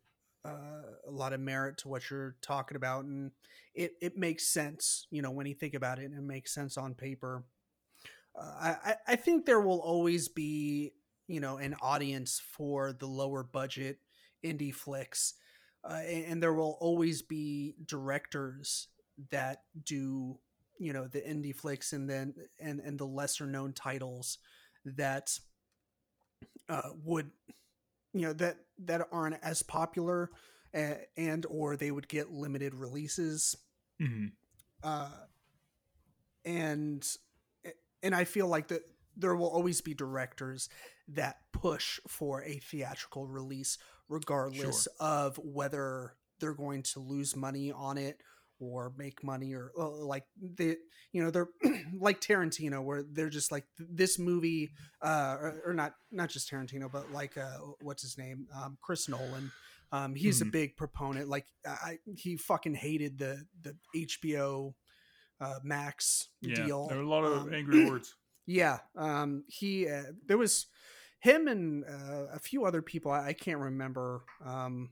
uh, 0.44 0.82
a 1.06 1.10
lot 1.10 1.32
of 1.34 1.40
merit 1.40 1.76
to 1.78 1.88
what 1.88 2.08
you're 2.10 2.36
talking 2.40 2.76
about, 2.76 3.04
and 3.04 3.30
it, 3.74 3.92
it 4.00 4.16
makes 4.16 4.48
sense. 4.48 5.06
You 5.10 5.20
know, 5.20 5.30
when 5.30 5.46
you 5.46 5.54
think 5.54 5.74
about 5.74 5.98
it, 5.98 6.04
it 6.16 6.22
makes 6.22 6.54
sense 6.54 6.78
on 6.78 6.94
paper. 6.94 7.44
Uh, 8.34 8.74
I- 8.84 8.96
I 9.06 9.16
think 9.16 9.44
there 9.44 9.60
will 9.60 9.80
always 9.80 10.28
be 10.28 10.92
you 11.28 11.40
know 11.40 11.58
an 11.58 11.76
audience 11.82 12.40
for 12.56 12.92
the 12.94 13.06
lower 13.06 13.42
budget 13.42 13.98
indie 14.42 14.74
flicks, 14.74 15.34
uh, 15.84 16.00
and, 16.06 16.24
and 16.24 16.42
there 16.42 16.52
will 16.52 16.76
always 16.80 17.22
be 17.22 17.74
directors 17.84 18.88
that 19.30 19.62
do 19.84 20.38
you 20.78 20.92
know 20.92 21.06
the 21.06 21.20
indie 21.20 21.54
flicks 21.54 21.92
and 21.92 22.08
then 22.08 22.34
and 22.58 22.80
and 22.80 22.98
the 22.98 23.06
lesser 23.06 23.46
known 23.46 23.72
titles 23.72 24.38
that 24.84 25.38
uh, 26.68 26.90
would 27.04 27.30
you 28.14 28.22
know 28.22 28.32
that 28.32 28.56
that 28.78 29.06
aren't 29.12 29.36
as 29.42 29.62
popular 29.62 30.30
uh, 30.74 30.94
and 31.16 31.44
or 31.50 31.76
they 31.76 31.90
would 31.90 32.08
get 32.08 32.30
limited 32.30 32.74
releases. 32.74 33.56
Hmm 34.00 34.26
uh, 34.82 35.08
and 36.44 37.06
and 38.02 38.14
I 38.14 38.24
feel 38.24 38.46
like 38.46 38.68
that 38.68 38.82
there 39.16 39.34
will 39.36 39.48
always 39.48 39.80
be 39.80 39.94
directors 39.94 40.68
that 41.08 41.38
push 41.52 42.00
for 42.08 42.42
a 42.42 42.58
theatrical 42.58 43.26
release, 43.26 43.76
regardless 44.10 44.86
of 45.00 45.36
whether 45.38 46.14
they're 46.40 46.54
going 46.54 46.82
to 46.82 47.00
lose 47.00 47.34
money 47.36 47.72
on 47.72 47.96
it 47.96 48.20
or 48.58 48.92
make 48.98 49.24
money 49.24 49.54
or 49.54 49.72
uh, 49.78 49.88
like 49.88 50.24
they 50.38 50.76
you 51.12 51.22
know 51.22 51.30
they're 51.30 51.48
like 51.98 52.20
Tarantino 52.20 52.82
where 52.82 53.02
they're 53.02 53.30
just 53.30 53.50
like 53.50 53.64
this 53.78 54.18
movie 54.18 54.70
uh 55.02 55.36
or, 55.40 55.62
or 55.68 55.74
not 55.74 55.94
not 56.12 56.28
just 56.28 56.50
Tarantino 56.50 56.90
but 56.92 57.10
like 57.10 57.38
uh 57.38 57.56
what's 57.80 58.02
his 58.02 58.18
name? 58.18 58.46
Um 58.54 58.76
Chris 58.82 59.08
Nolan. 59.08 59.50
Um 59.92 60.14
he's 60.14 60.42
a 60.42 60.44
Mhm. 60.44 60.52
big 60.52 60.76
proponent 60.76 61.28
like 61.28 61.46
I 61.66 61.98
he 62.16 62.36
fucking 62.36 62.74
hated 62.74 63.18
the 63.18 63.46
the 63.62 63.76
HBO 63.96 64.74
uh 65.40 65.58
Max 65.62 66.28
yeah 66.42 66.54
deal. 66.54 66.86
there 66.88 66.98
are 66.98 67.02
a 67.02 67.08
lot 67.08 67.24
of 67.24 67.46
Um, 67.46 67.54
angry 67.54 67.86
words. 67.88 68.14
yeah, 68.46 68.78
um, 68.96 69.44
he 69.46 69.88
uh, 69.88 70.02
there 70.26 70.36
was 70.38 70.66
him 71.20 71.48
and 71.48 71.84
uh, 71.84 72.26
a 72.32 72.38
few 72.38 72.64
other 72.64 72.82
people. 72.82 73.10
I, 73.10 73.28
I 73.28 73.32
can't 73.32 73.60
remember. 73.60 74.24
Um, 74.44 74.90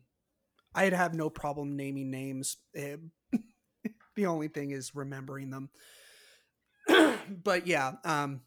I'd 0.75 0.93
have 0.93 1.15
no 1.15 1.31
problem 1.31 1.77
naming 1.77 2.11
names. 2.11 2.59
Eh, 2.75 2.97
the 4.17 4.27
only 4.27 4.49
thing 4.49 4.71
is 4.71 4.95
remembering 4.95 5.51
them. 5.51 5.71
but 7.43 7.67
yeah, 7.67 7.93
um, 8.05 8.43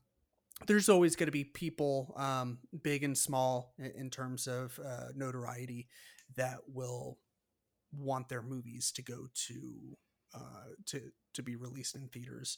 there's 0.67 0.89
always 0.89 1.15
going 1.15 1.27
to 1.27 1.31
be 1.31 1.43
people, 1.43 2.13
um, 2.17 2.59
big 2.83 3.03
and 3.03 3.17
small, 3.17 3.73
in, 3.77 3.91
in 3.97 4.09
terms 4.09 4.47
of 4.47 4.79
uh, 4.83 5.07
notoriety, 5.15 5.87
that 6.35 6.57
will 6.67 7.17
want 7.91 8.29
their 8.29 8.41
movies 8.41 8.91
to 8.91 9.01
go 9.01 9.27
to 9.33 9.97
uh, 10.33 10.69
to 10.85 11.11
to 11.33 11.43
be 11.43 11.55
released 11.55 11.95
in 11.95 12.07
theaters 12.07 12.57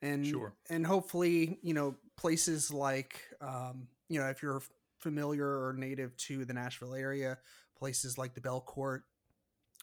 and 0.00 0.26
Sure. 0.26 0.54
and 0.70 0.86
hopefully 0.86 1.58
you 1.62 1.74
know 1.74 1.94
places 2.16 2.72
like 2.72 3.20
um, 3.42 3.88
you 4.10 4.20
know 4.20 4.28
if 4.28 4.42
you're 4.42 4.62
familiar 5.00 5.46
or 5.46 5.74
native 5.74 6.16
to 6.18 6.44
the 6.46 6.54
Nashville 6.54 6.94
area, 6.94 7.38
places 7.78 8.18
like 8.18 8.34
the 8.34 8.42
Belcourt 8.42 9.02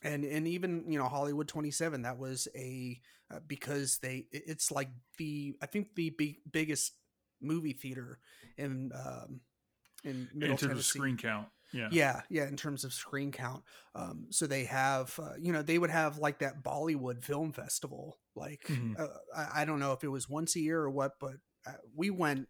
and 0.03 0.23
and 0.25 0.47
even 0.47 0.85
you 0.87 0.99
know 0.99 1.07
Hollywood 1.07 1.47
27 1.47 2.03
that 2.03 2.17
was 2.17 2.47
a 2.55 2.99
uh, 3.33 3.39
because 3.47 3.99
they 3.99 4.27
it's 4.31 4.71
like 4.71 4.89
the 5.17 5.55
I 5.61 5.67
think 5.67 5.95
the 5.95 6.11
big, 6.11 6.37
biggest 6.51 6.93
movie 7.41 7.73
theater 7.73 8.19
in 8.57 8.91
um 8.95 9.41
in 10.03 10.29
Middle 10.33 10.53
in 10.53 10.57
terms 10.57 10.79
of 10.79 10.85
screen 10.85 11.17
count 11.17 11.47
yeah 11.73 11.91
Yeah, 11.91 12.21
yeah, 12.29 12.47
in 12.47 12.57
terms 12.57 12.83
of 12.83 12.93
screen 12.93 13.31
count. 13.31 13.63
Um, 13.95 14.27
so 14.29 14.45
they 14.47 14.65
have, 14.65 15.17
uh, 15.21 15.35
you 15.39 15.53
know, 15.53 15.61
they 15.61 15.77
would 15.77 15.89
have 15.89 16.17
like 16.17 16.39
that 16.39 16.63
Bollywood 16.63 17.23
Film 17.23 17.51
Festival. 17.53 18.19
Like, 18.35 18.61
Mhm. 18.69 18.95
uh, 18.97 19.07
I, 19.35 19.61
I 19.61 19.65
don't 19.65 19.79
know 19.79 19.93
if 19.93 20.03
it 20.03 20.09
was 20.09 20.29
once 20.29 20.55
a 20.55 20.59
year 20.59 20.79
or 20.81 20.89
what, 20.89 21.13
but 21.19 21.35
uh, 21.65 21.71
we 21.95 22.09
went 22.09 22.47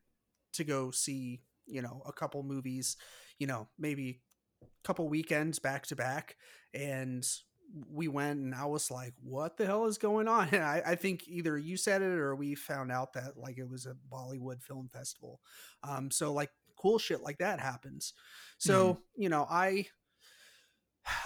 to 0.53 0.63
go 0.63 0.91
see, 0.91 1.41
you 1.67 1.81
know, 1.81 2.01
a 2.05 2.11
couple 2.11 2.43
movies, 2.43 2.97
you 3.39 3.47
know, 3.47 3.67
maybe 3.77 4.21
a 4.61 4.65
couple 4.83 5.07
weekends 5.07 5.59
back 5.59 5.85
to 5.87 5.95
back. 5.95 6.35
And 6.73 7.25
we 7.89 8.07
went 8.07 8.39
and 8.39 8.55
I 8.55 8.65
was 8.65 8.89
like, 8.89 9.13
what 9.21 9.57
the 9.57 9.65
hell 9.65 9.85
is 9.85 9.97
going 9.97 10.27
on? 10.27 10.49
And 10.51 10.63
I, 10.63 10.81
I 10.85 10.95
think 10.95 11.27
either 11.27 11.57
you 11.57 11.77
said 11.77 12.01
it 12.01 12.11
or 12.11 12.35
we 12.35 12.55
found 12.55 12.91
out 12.91 13.13
that 13.13 13.37
like 13.37 13.57
it 13.57 13.69
was 13.69 13.85
a 13.85 13.95
Bollywood 14.11 14.63
Film 14.63 14.89
Festival. 14.91 15.41
Um, 15.83 16.11
so 16.11 16.33
like 16.33 16.49
cool 16.77 16.99
shit 16.99 17.21
like 17.21 17.39
that 17.39 17.59
happens. 17.59 18.13
So 18.57 18.99
you 19.15 19.29
know, 19.29 19.45
I, 19.49 19.87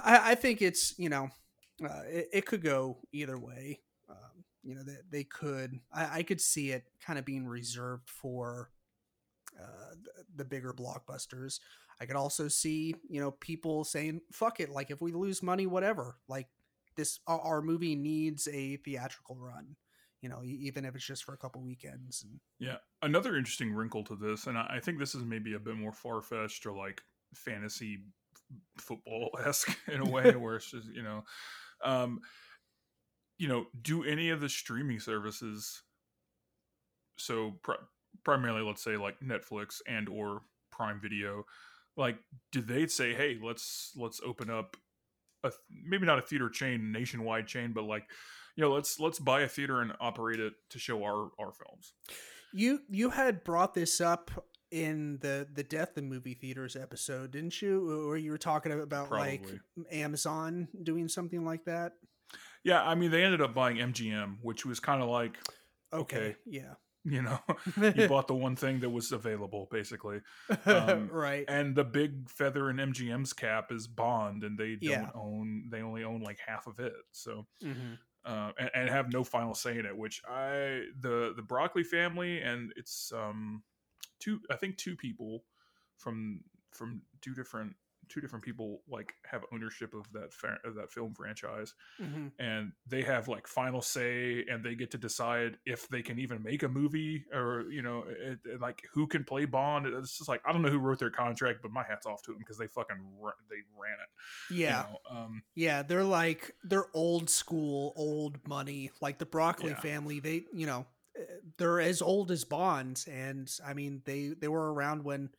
I, 0.03 0.31
I 0.31 0.35
think 0.35 0.61
it's 0.61 0.97
you 0.97 1.09
know, 1.09 1.29
uh, 1.83 2.01
it, 2.07 2.29
it 2.33 2.45
could 2.45 2.63
go 2.63 2.99
either 3.11 3.37
way. 3.37 3.79
Um, 4.09 4.43
you 4.63 4.75
know, 4.75 4.83
they, 4.83 4.97
they 5.09 5.23
could. 5.23 5.79
I, 5.93 6.19
I 6.19 6.23
could 6.23 6.41
see 6.41 6.71
it 6.71 6.83
kind 7.05 7.17
of 7.17 7.25
being 7.25 7.47
reserved 7.47 8.09
for 8.09 8.69
uh, 9.59 9.95
the, 10.35 10.45
bigger 10.45 10.73
blockbusters. 10.73 11.59
I 11.99 12.05
could 12.05 12.15
also 12.15 12.47
see 12.47 12.95
you 13.09 13.21
know 13.21 13.31
people 13.31 13.83
saying 13.83 14.21
"fuck 14.31 14.59
it," 14.59 14.69
like 14.69 14.91
if 14.91 15.01
we 15.01 15.11
lose 15.11 15.43
money, 15.43 15.67
whatever. 15.67 16.17
Like 16.27 16.47
this, 16.95 17.19
our, 17.27 17.61
movie 17.61 17.95
needs 17.95 18.47
a 18.47 18.77
theatrical 18.77 19.37
run. 19.37 19.75
You 20.21 20.29
know, 20.29 20.41
even 20.43 20.85
if 20.85 20.95
it's 20.95 21.05
just 21.05 21.23
for 21.23 21.33
a 21.33 21.37
couple 21.37 21.63
weekends. 21.63 22.23
And 22.23 22.39
Yeah. 22.59 22.77
Another 23.01 23.35
interesting 23.35 23.73
wrinkle 23.73 24.03
to 24.03 24.15
this, 24.15 24.45
and 24.45 24.55
I 24.55 24.79
think 24.79 24.99
this 24.99 25.15
is 25.15 25.23
maybe 25.23 25.55
a 25.55 25.59
bit 25.59 25.75
more 25.75 25.91
far 25.91 26.21
fetched 26.21 26.65
or 26.67 26.75
like 26.77 27.01
fantasy 27.33 28.03
football 28.77 29.31
esque 29.43 29.75
in 29.91 30.01
a 30.01 30.09
way, 30.09 30.35
where 30.35 30.55
it's 30.55 30.69
just 30.69 30.87
you 30.87 31.03
know, 31.03 31.23
um, 31.83 32.19
you 33.37 33.47
know, 33.47 33.65
do 33.81 34.03
any 34.03 34.29
of 34.29 34.41
the 34.41 34.49
streaming 34.49 34.99
services? 34.99 35.81
So 37.17 37.59
primarily, 38.23 38.61
let's 38.61 38.83
say 38.83 38.97
like 38.97 39.19
Netflix 39.19 39.81
and 39.87 40.09
or 40.09 40.41
Prime 40.71 40.99
Video, 41.01 41.45
like, 41.97 42.17
do 42.51 42.61
they 42.61 42.87
say, 42.87 43.13
hey, 43.13 43.37
let's 43.41 43.91
let's 43.95 44.21
open 44.25 44.49
up 44.49 44.77
a 45.43 45.51
maybe 45.69 46.05
not 46.05 46.19
a 46.19 46.21
theater 46.21 46.49
chain, 46.49 46.91
nationwide 46.91 47.47
chain, 47.47 47.73
but 47.73 47.83
like 47.83 48.05
you 48.55 48.63
know, 48.63 48.71
let's 48.71 48.99
let's 48.99 49.19
buy 49.19 49.41
a 49.41 49.47
theater 49.47 49.81
and 49.81 49.93
operate 49.99 50.39
it 50.39 50.53
to 50.69 50.79
show 50.79 51.03
our 51.03 51.31
our 51.39 51.51
films. 51.51 51.93
You 52.53 52.79
you 52.89 53.09
had 53.09 53.43
brought 53.43 53.73
this 53.73 54.01
up 54.01 54.31
in 54.71 55.17
the 55.21 55.47
the 55.53 55.63
death 55.63 55.97
of 55.97 56.03
movie 56.03 56.33
theaters 56.33 56.75
episode, 56.75 57.31
didn't 57.31 57.61
you? 57.61 58.07
Or 58.07 58.17
you 58.17 58.31
were 58.31 58.37
talking 58.37 58.71
about 58.71 59.09
Probably. 59.09 59.41
like 59.41 59.47
Amazon 59.91 60.67
doing 60.83 61.07
something 61.07 61.45
like 61.45 61.65
that. 61.65 61.93
Yeah, 62.63 62.83
I 62.83 62.95
mean 62.95 63.11
they 63.11 63.23
ended 63.23 63.41
up 63.41 63.53
buying 63.53 63.77
MGM, 63.77 64.37
which 64.41 64.65
was 64.65 64.79
kind 64.79 65.01
of 65.01 65.09
like 65.09 65.37
okay, 65.93 66.17
okay, 66.17 66.35
yeah. 66.45 66.73
You 67.03 67.23
know, 67.23 67.39
you 67.95 68.07
bought 68.09 68.27
the 68.27 68.35
one 68.35 68.55
thing 68.55 68.79
that 68.81 68.89
was 68.89 69.11
available, 69.11 69.67
basically. 69.71 70.21
Um, 70.65 71.09
right. 71.11 71.45
And 71.47 71.75
the 71.75 71.83
big 71.83 72.29
feather 72.29 72.69
in 72.69 72.77
MGM's 72.77 73.33
cap 73.33 73.71
is 73.71 73.87
Bond, 73.87 74.43
and 74.43 74.57
they 74.57 74.75
don't 74.75 74.83
yeah. 74.83 75.09
own. 75.15 75.69
They 75.69 75.81
only 75.81 76.03
own 76.03 76.21
like 76.21 76.39
half 76.45 76.67
of 76.67 76.79
it. 76.79 76.93
So, 77.11 77.47
mm-hmm 77.63 77.93
uh, 78.25 78.51
and, 78.59 78.69
and, 78.73 78.89
have 78.89 79.11
no 79.11 79.23
final 79.23 79.55
say 79.55 79.77
in 79.77 79.85
it. 79.85 79.97
Which 79.97 80.21
I 80.29 80.83
the 80.99 81.33
the 81.35 81.41
Broccoli 81.41 81.83
family 81.83 82.41
and 82.41 82.71
it's 82.75 83.11
um 83.15 83.63
two 84.19 84.39
I 84.49 84.55
think 84.55 84.77
two 84.77 84.95
people 84.95 85.43
from 85.97 86.41
from 86.71 87.01
two 87.21 87.33
different 87.33 87.75
two 88.11 88.21
different 88.21 88.43
people 88.43 88.81
like 88.89 89.13
have 89.29 89.43
ownership 89.53 89.93
of 89.93 90.11
that 90.11 90.33
fa- 90.33 90.59
of 90.65 90.75
that 90.75 90.91
film 90.91 91.13
franchise 91.13 91.73
mm-hmm. 92.01 92.27
and 92.39 92.71
they 92.87 93.01
have 93.01 93.27
like 93.27 93.47
final 93.47 93.81
say 93.81 94.43
and 94.49 94.63
they 94.63 94.75
get 94.75 94.91
to 94.91 94.97
decide 94.97 95.57
if 95.65 95.87
they 95.87 96.01
can 96.01 96.19
even 96.19 96.43
make 96.43 96.63
a 96.63 96.67
movie 96.67 97.23
or 97.33 97.65
you 97.71 97.81
know 97.81 98.03
it, 98.07 98.39
it, 98.45 98.59
like 98.59 98.83
who 98.93 99.07
can 99.07 99.23
play 99.23 99.45
bond 99.45 99.85
it's 99.85 100.17
just 100.17 100.29
like 100.29 100.41
i 100.45 100.51
don't 100.51 100.61
know 100.61 100.69
who 100.69 100.79
wrote 100.79 100.99
their 100.99 101.09
contract 101.09 101.59
but 101.61 101.71
my 101.71 101.83
hat's 101.83 102.05
off 102.05 102.21
to 102.21 102.31
them 102.31 102.39
because 102.39 102.57
they 102.57 102.67
fucking 102.67 102.97
they 103.49 103.55
ran 103.79 103.93
it 103.93 104.53
yeah 104.53 104.85
you 104.87 104.93
know? 104.93 105.17
um, 105.17 105.43
yeah 105.55 105.81
they're 105.81 106.03
like 106.03 106.53
they're 106.63 106.87
old 106.93 107.29
school 107.29 107.93
old 107.95 108.37
money 108.47 108.91
like 109.01 109.17
the 109.19 109.25
broccoli 109.25 109.69
yeah. 109.69 109.79
family 109.79 110.19
they 110.19 110.43
you 110.53 110.65
know 110.65 110.85
eh, 111.17 111.21
they're 111.57 111.79
as 111.79 112.01
old 112.01 112.29
as 112.29 112.43
bonds 112.43 113.07
and 113.07 113.49
i 113.65 113.73
mean 113.73 114.01
they 114.05 114.33
they 114.39 114.49
were 114.49 114.73
around 114.73 115.03
when 115.03 115.29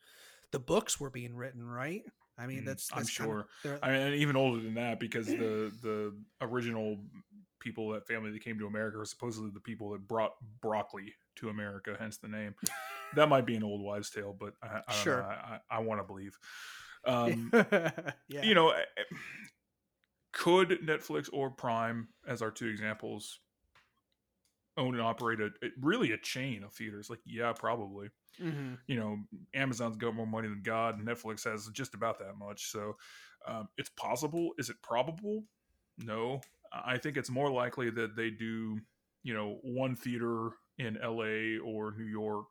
the 0.51 0.59
books 0.59 0.99
were 0.99 1.09
being 1.09 1.35
written 1.35 1.67
right 1.67 2.03
I 2.37 2.47
mean, 2.47 2.61
mm, 2.61 2.65
that's, 2.65 2.87
that's 2.87 2.99
I'm 2.99 3.05
sure. 3.05 3.47
Kind 3.63 3.75
of, 3.75 3.83
I 3.83 3.91
mean, 3.91 4.13
even 4.15 4.35
older 4.35 4.61
than 4.61 4.73
that 4.75 4.99
because 4.99 5.27
the 5.27 5.71
the 5.81 6.13
original 6.41 6.97
people 7.59 7.89
that 7.89 8.05
family 8.07 8.31
that 8.31 8.43
came 8.43 8.59
to 8.59 8.67
America 8.67 8.99
are 8.99 9.05
supposedly 9.05 9.49
the 9.53 9.59
people 9.59 9.91
that 9.91 10.07
brought 10.07 10.33
broccoli 10.61 11.13
to 11.37 11.49
America, 11.49 11.95
hence 11.97 12.17
the 12.17 12.27
name. 12.27 12.55
that 13.15 13.29
might 13.29 13.45
be 13.45 13.55
an 13.55 13.63
old 13.63 13.81
wives' 13.81 14.09
tale, 14.09 14.35
but 14.37 14.53
I, 14.61 14.81
I 14.87 14.93
sure. 14.93 15.21
Know, 15.21 15.27
I, 15.27 15.59
I 15.69 15.79
want 15.79 16.01
to 16.01 16.03
believe. 16.05 16.37
Um, 17.05 17.51
yeah. 18.29 18.43
You 18.43 18.55
know, 18.55 18.69
eh, 18.69 18.79
eh, 18.97 19.15
could 20.31 20.69
Netflix 20.85 21.27
or 21.33 21.49
Prime, 21.49 22.07
as 22.25 22.41
our 22.41 22.49
two 22.49 22.67
examples, 22.67 23.41
own 24.77 24.93
and 24.93 25.01
operate 25.01 25.39
a 25.39 25.49
really 25.81 26.11
a 26.11 26.17
chain 26.17 26.63
of 26.63 26.73
theaters? 26.73 27.09
Like, 27.09 27.19
yeah, 27.25 27.53
probably. 27.53 28.09
Mm-hmm. 28.41 28.75
You 28.87 28.95
know, 28.95 29.17
Amazon's 29.53 29.97
got 29.97 30.15
more 30.15 30.27
money 30.27 30.47
than 30.47 30.61
God, 30.63 30.97
and 30.97 31.07
Netflix 31.07 31.43
has 31.43 31.67
just 31.69 31.93
about 31.93 32.19
that 32.19 32.37
much. 32.37 32.71
So 32.71 32.95
um, 33.47 33.67
it's 33.77 33.89
possible. 33.89 34.51
Is 34.57 34.69
it 34.69 34.77
probable? 34.81 35.43
No. 35.97 36.41
I 36.73 36.97
think 36.97 37.17
it's 37.17 37.29
more 37.29 37.51
likely 37.51 37.91
that 37.91 38.15
they 38.15 38.31
do, 38.31 38.79
you 39.21 39.33
know, 39.33 39.59
one 39.61 39.95
theater 39.95 40.51
in 40.79 40.97
LA 41.03 41.63
or 41.63 41.93
New 41.95 42.05
York 42.05 42.47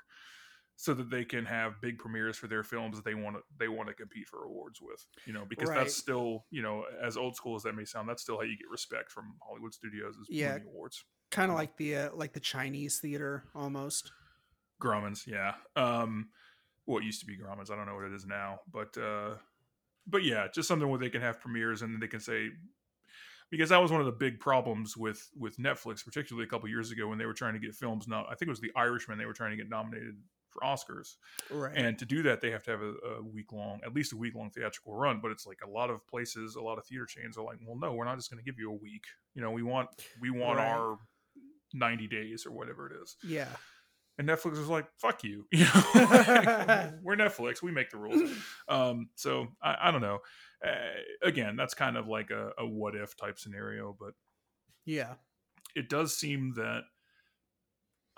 so 0.76 0.94
that 0.94 1.10
they 1.10 1.24
can 1.24 1.44
have 1.44 1.80
big 1.80 1.98
premieres 1.98 2.36
for 2.36 2.48
their 2.48 2.64
films 2.64 2.96
that 2.96 3.04
they 3.04 3.14
want 3.14 3.36
to 3.36 3.42
they 3.58 3.68
want 3.68 3.88
to 3.88 3.94
compete 3.94 4.26
for 4.26 4.44
awards 4.44 4.80
with 4.80 5.06
you 5.26 5.32
know 5.32 5.44
because 5.48 5.68
right. 5.68 5.78
that's 5.78 5.94
still 5.94 6.44
you 6.50 6.62
know 6.62 6.84
as 7.00 7.16
old 7.16 7.36
school 7.36 7.54
as 7.54 7.62
that 7.62 7.74
may 7.74 7.84
sound 7.84 8.08
that's 8.08 8.22
still 8.22 8.36
how 8.36 8.42
you 8.42 8.56
get 8.56 8.68
respect 8.70 9.10
from 9.10 9.34
hollywood 9.46 9.72
studios 9.72 10.16
is 10.16 10.26
yeah 10.28 10.56
awards 10.66 11.04
kind 11.32 11.50
of 11.50 11.56
like 11.56 11.76
the 11.76 11.96
uh, 11.96 12.08
like 12.14 12.32
the 12.32 12.40
chinese 12.40 13.00
theater 13.00 13.42
almost 13.54 14.12
Grauman's, 14.82 15.24
yeah. 15.26 15.54
Um, 15.76 16.30
well, 16.86 16.98
it 16.98 17.04
used 17.04 17.20
to 17.20 17.26
be 17.26 17.38
Grauman's. 17.38 17.70
I 17.70 17.76
don't 17.76 17.86
know 17.86 17.94
what 17.94 18.04
it 18.04 18.12
is 18.12 18.26
now, 18.26 18.58
but 18.70 18.96
uh, 18.98 19.36
but 20.06 20.24
yeah, 20.24 20.48
just 20.52 20.68
something 20.68 20.88
where 20.88 20.98
they 20.98 21.08
can 21.08 21.22
have 21.22 21.40
premieres 21.40 21.82
and 21.82 22.02
they 22.02 22.08
can 22.08 22.20
say 22.20 22.50
because 23.50 23.68
that 23.68 23.80
was 23.80 23.92
one 23.92 24.00
of 24.00 24.06
the 24.06 24.12
big 24.12 24.40
problems 24.40 24.96
with 24.96 25.30
with 25.38 25.56
Netflix, 25.58 26.04
particularly 26.04 26.44
a 26.46 26.50
couple 26.50 26.68
years 26.68 26.90
ago 26.90 27.06
when 27.06 27.18
they 27.18 27.26
were 27.26 27.32
trying 27.32 27.54
to 27.54 27.60
get 27.60 27.74
films. 27.74 28.08
Now, 28.08 28.24
I 28.24 28.34
think 28.34 28.48
it 28.48 28.50
was 28.50 28.60
The 28.60 28.72
Irishman. 28.74 29.18
They 29.18 29.26
were 29.26 29.32
trying 29.32 29.52
to 29.52 29.56
get 29.56 29.68
nominated 29.68 30.16
for 30.50 30.60
Oscars, 30.60 31.14
right. 31.50 31.72
and 31.74 31.98
to 31.98 32.04
do 32.04 32.22
that, 32.24 32.42
they 32.42 32.50
have 32.50 32.62
to 32.64 32.72
have 32.72 32.82
a, 32.82 32.92
a 33.20 33.22
week 33.22 33.52
long, 33.52 33.80
at 33.86 33.94
least 33.94 34.12
a 34.12 34.16
week 34.16 34.34
long 34.34 34.50
theatrical 34.50 34.94
run. 34.94 35.20
But 35.22 35.30
it's 35.30 35.46
like 35.46 35.60
a 35.64 35.70
lot 35.70 35.88
of 35.88 36.06
places, 36.08 36.56
a 36.56 36.60
lot 36.60 36.76
of 36.76 36.84
theater 36.84 37.06
chains 37.06 37.38
are 37.38 37.44
like, 37.44 37.58
well, 37.64 37.78
no, 37.78 37.94
we're 37.94 38.04
not 38.04 38.16
just 38.18 38.30
going 38.30 38.42
to 38.42 38.44
give 38.44 38.58
you 38.58 38.70
a 38.70 38.74
week. 38.74 39.04
You 39.34 39.40
know, 39.40 39.52
we 39.52 39.62
want 39.62 39.88
we 40.20 40.30
want 40.30 40.58
right. 40.58 40.68
our 40.68 40.98
90 41.74 42.06
days 42.08 42.46
or 42.46 42.52
whatever 42.52 42.86
it 42.86 43.02
is. 43.02 43.16
Yeah. 43.22 43.48
And 44.18 44.28
Netflix 44.28 44.58
was 44.58 44.68
like, 44.68 44.86
"Fuck 44.98 45.24
you," 45.24 45.46
you 45.52 45.64
know. 45.64 46.92
We're 47.02 47.16
Netflix. 47.16 47.62
We 47.62 47.72
make 47.72 47.90
the 47.90 47.96
rules. 47.96 48.30
Um, 48.68 49.08
so 49.14 49.48
I, 49.62 49.76
I, 49.84 49.90
don't 49.90 50.02
know. 50.02 50.18
Uh, 50.64 51.26
again, 51.26 51.56
that's 51.56 51.72
kind 51.72 51.96
of 51.96 52.08
like 52.08 52.30
a, 52.30 52.50
a 52.58 52.66
what 52.66 52.94
if 52.94 53.16
type 53.16 53.38
scenario, 53.38 53.96
but 53.98 54.12
yeah, 54.84 55.14
it 55.74 55.88
does 55.88 56.14
seem 56.14 56.52
that 56.56 56.82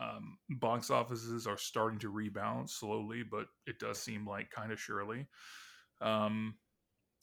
um, 0.01 0.39
box 0.51 0.91
offices 0.91 1.47
are 1.47 1.57
starting 1.57 2.01
to 2.01 2.09
rebound 2.09 2.69
slowly, 2.69 3.23
but 3.23 3.47
it 3.67 3.79
does 3.79 3.99
seem 3.99 4.27
like 4.27 4.51
kind 4.51 4.73
of 4.73 4.81
surely. 4.81 5.27
Um, 6.01 6.57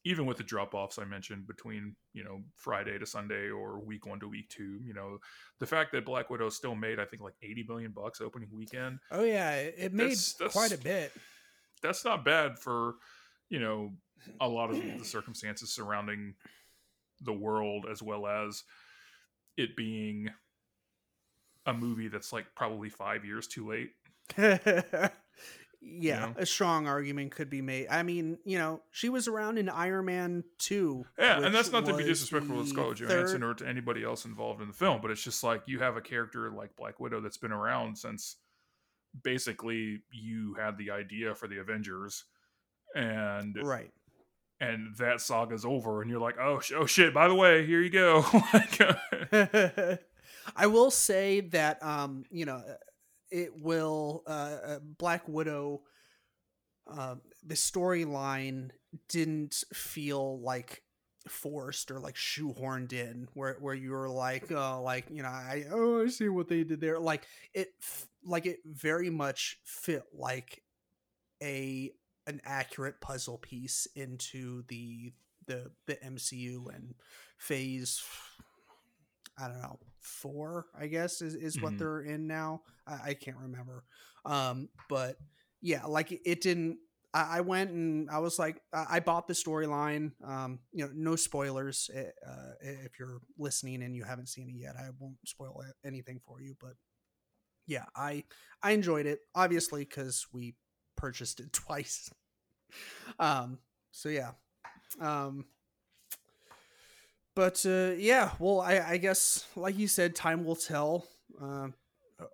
even 0.03 0.25
with 0.25 0.37
the 0.37 0.43
drop 0.43 0.73
offs 0.73 0.97
I 0.97 1.05
mentioned 1.05 1.47
between 1.47 1.95
you 2.13 2.23
know 2.23 2.41
Friday 2.55 2.97
to 2.97 3.05
Sunday 3.05 3.49
or 3.49 3.79
week 3.79 4.05
one 4.05 4.19
to 4.19 4.27
week 4.27 4.49
two, 4.49 4.79
you 4.83 4.93
know 4.93 5.19
the 5.59 5.65
fact 5.65 5.91
that 5.91 6.05
Black 6.05 6.29
Widow 6.29 6.49
still 6.49 6.75
made 6.75 6.99
I 6.99 7.05
think 7.05 7.21
like 7.21 7.35
eighty 7.43 7.63
million 7.67 7.91
bucks 7.91 8.21
opening 8.21 8.49
weekend. 8.53 8.99
Oh 9.11 9.23
yeah, 9.23 9.55
it 9.55 9.93
made 9.93 10.11
that's, 10.11 10.33
that's, 10.33 10.53
quite 10.53 10.71
a 10.71 10.77
bit. 10.77 11.11
That's 11.81 12.03
not 12.05 12.25
bad 12.25 12.59
for 12.59 12.95
you 13.49 13.59
know 13.59 13.91
a 14.39 14.47
lot 14.47 14.69
of 14.69 14.77
the 14.77 15.05
circumstances 15.05 15.73
surrounding 15.73 16.35
the 17.21 17.33
world 17.33 17.85
as 17.89 18.01
well 18.01 18.27
as 18.27 18.63
it 19.57 19.75
being 19.75 20.29
a 21.65 21.73
movie 21.73 22.07
that's 22.07 22.33
like 22.33 22.45
probably 22.55 22.89
five 22.89 23.23
years 23.25 23.47
too 23.47 23.67
late. 23.67 23.91
yeah, 25.81 26.27
you 26.27 26.33
know? 26.33 26.35
a 26.37 26.45
strong 26.45 26.87
argument 26.87 27.31
could 27.31 27.49
be 27.49 27.61
made. 27.61 27.87
I 27.89 28.03
mean, 28.03 28.37
you 28.45 28.57
know, 28.57 28.81
she 28.91 29.09
was 29.09 29.27
around 29.27 29.57
in 29.57 29.67
Iron 29.69 30.05
Man 30.05 30.43
2. 30.59 31.05
Yeah, 31.17 31.41
and 31.43 31.53
that's 31.53 31.71
not 31.71 31.85
to 31.85 31.97
be 31.97 32.03
disrespectful 32.03 32.63
to 32.63 32.69
Scarlett 32.69 32.97
Johansson 32.97 33.43
or 33.43 33.53
to 33.55 33.67
anybody 33.67 34.03
else 34.03 34.25
involved 34.25 34.61
in 34.61 34.67
the 34.67 34.73
film, 34.73 35.01
but 35.01 35.11
it's 35.11 35.23
just 35.23 35.43
like 35.43 35.63
you 35.65 35.79
have 35.79 35.97
a 35.97 36.01
character 36.01 36.51
like 36.51 36.75
Black 36.75 36.99
Widow 36.99 37.21
that's 37.21 37.37
been 37.37 37.51
around 37.51 37.97
since 37.97 38.37
basically 39.23 40.03
you 40.11 40.55
had 40.59 40.77
the 40.77 40.91
idea 40.91 41.35
for 41.35 41.47
the 41.47 41.59
Avengers 41.59 42.25
and 42.95 43.57
right 43.63 43.91
and 44.59 44.95
that 44.97 45.21
saga's 45.21 45.65
over 45.65 46.01
and 46.01 46.09
you're 46.09 46.19
like 46.19 46.35
oh, 46.39 46.59
sh- 46.59 46.73
oh 46.75 46.85
shit 46.85 47.13
by 47.13 47.27
the 47.27 47.35
way 47.35 47.65
here 47.65 47.81
you 47.81 47.89
go 47.89 48.21
i 50.55 50.67
will 50.67 50.91
say 50.91 51.39
that 51.39 51.81
um 51.83 52.23
you 52.29 52.45
know 52.45 52.61
it 53.31 53.61
will 53.61 54.23
uh, 54.27 54.57
uh, 54.65 54.79
Black 54.97 55.27
Widow. 55.27 55.81
Uh, 56.91 57.15
the 57.45 57.55
storyline 57.55 58.71
didn't 59.07 59.63
feel 59.73 60.39
like 60.41 60.83
forced 61.27 61.91
or 61.91 61.99
like 61.99 62.15
shoehorned 62.15 62.93
in, 62.93 63.27
where 63.33 63.55
where 63.59 63.73
you 63.73 63.91
were 63.91 64.09
like, 64.09 64.51
oh, 64.51 64.81
like 64.83 65.05
you 65.09 65.23
know, 65.23 65.29
I 65.29 65.65
oh, 65.71 66.03
I 66.03 66.07
see 66.07 66.29
what 66.29 66.49
they 66.49 66.63
did 66.63 66.81
there. 66.81 66.99
Like 66.99 67.25
it, 67.53 67.73
like 68.25 68.45
it 68.45 68.59
very 68.65 69.09
much 69.09 69.59
fit 69.63 70.03
like 70.13 70.63
a 71.41 71.91
an 72.27 72.41
accurate 72.43 73.01
puzzle 73.01 73.37
piece 73.37 73.87
into 73.95 74.63
the 74.67 75.13
the 75.47 75.71
the 75.87 75.95
MCU 75.95 76.73
and 76.73 76.93
phase 77.37 78.03
I 79.39 79.47
don't 79.47 79.61
know 79.61 79.79
four, 80.01 80.65
I 80.77 80.87
guess 80.87 81.21
is 81.21 81.35
is 81.35 81.55
mm-hmm. 81.55 81.63
what 81.63 81.77
they're 81.77 82.01
in 82.01 82.27
now. 82.27 82.61
I, 82.87 83.09
I 83.09 83.13
can't 83.13 83.37
remember, 83.37 83.83
um, 84.25 84.69
but 84.89 85.17
yeah, 85.61 85.85
like 85.85 86.11
it, 86.11 86.21
it 86.25 86.41
didn't. 86.41 86.77
I, 87.13 87.37
I, 87.37 87.41
went 87.41 87.71
and 87.71 88.09
I 88.09 88.19
was 88.19 88.39
like, 88.39 88.61
I, 88.73 88.85
I 88.89 88.99
bought 89.01 89.27
the 89.27 89.33
storyline. 89.33 90.11
Um, 90.25 90.59
you 90.71 90.85
know, 90.85 90.91
no 90.93 91.15
spoilers. 91.15 91.89
Eh, 91.93 92.03
uh, 92.27 92.51
if 92.61 92.97
you're 92.99 93.19
listening 93.37 93.83
and 93.83 93.95
you 93.95 94.03
haven't 94.03 94.29
seen 94.29 94.49
it 94.49 94.55
yet, 94.57 94.75
I 94.77 94.89
won't 94.97 95.17
spoil 95.25 95.61
anything 95.85 96.21
for 96.25 96.41
you. 96.41 96.55
But 96.59 96.73
yeah, 97.67 97.85
I 97.95 98.23
I 98.63 98.71
enjoyed 98.71 99.05
it 99.05 99.19
obviously 99.35 99.83
because 99.85 100.25
we 100.33 100.55
purchased 100.95 101.39
it 101.39 101.53
twice. 101.53 102.09
um, 103.19 103.59
so 103.91 104.09
yeah. 104.09 104.31
Um, 104.99 105.45
but 107.35 107.65
uh, 107.65 107.93
yeah, 107.97 108.31
well, 108.39 108.61
I, 108.61 108.79
I 108.79 108.97
guess 108.97 109.45
like 109.55 109.77
you 109.77 109.87
said, 109.87 110.15
time 110.15 110.43
will 110.43 110.55
tell. 110.55 111.07
Uh, 111.41 111.69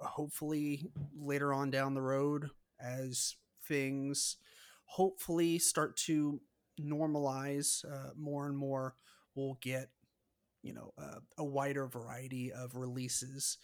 hopefully, 0.02 0.92
later 1.18 1.54
on 1.54 1.72
down 1.72 1.94
the 1.94 2.02
road, 2.02 2.50
as 2.80 3.36
things 3.68 4.38
hopefully 4.86 5.60
start 5.60 5.98
to 5.98 6.42
normalize 6.82 7.86
uh, 7.86 8.12
more 8.16 8.46
and 8.46 8.58
more, 8.58 8.96
we'll 9.36 9.58
get 9.62 9.90
you 10.64 10.74
know 10.74 10.94
uh, 11.02 11.20
a 11.38 11.46
wider 11.46 11.88
variety 11.88 12.52
of 12.52 12.76
releases 12.76 13.58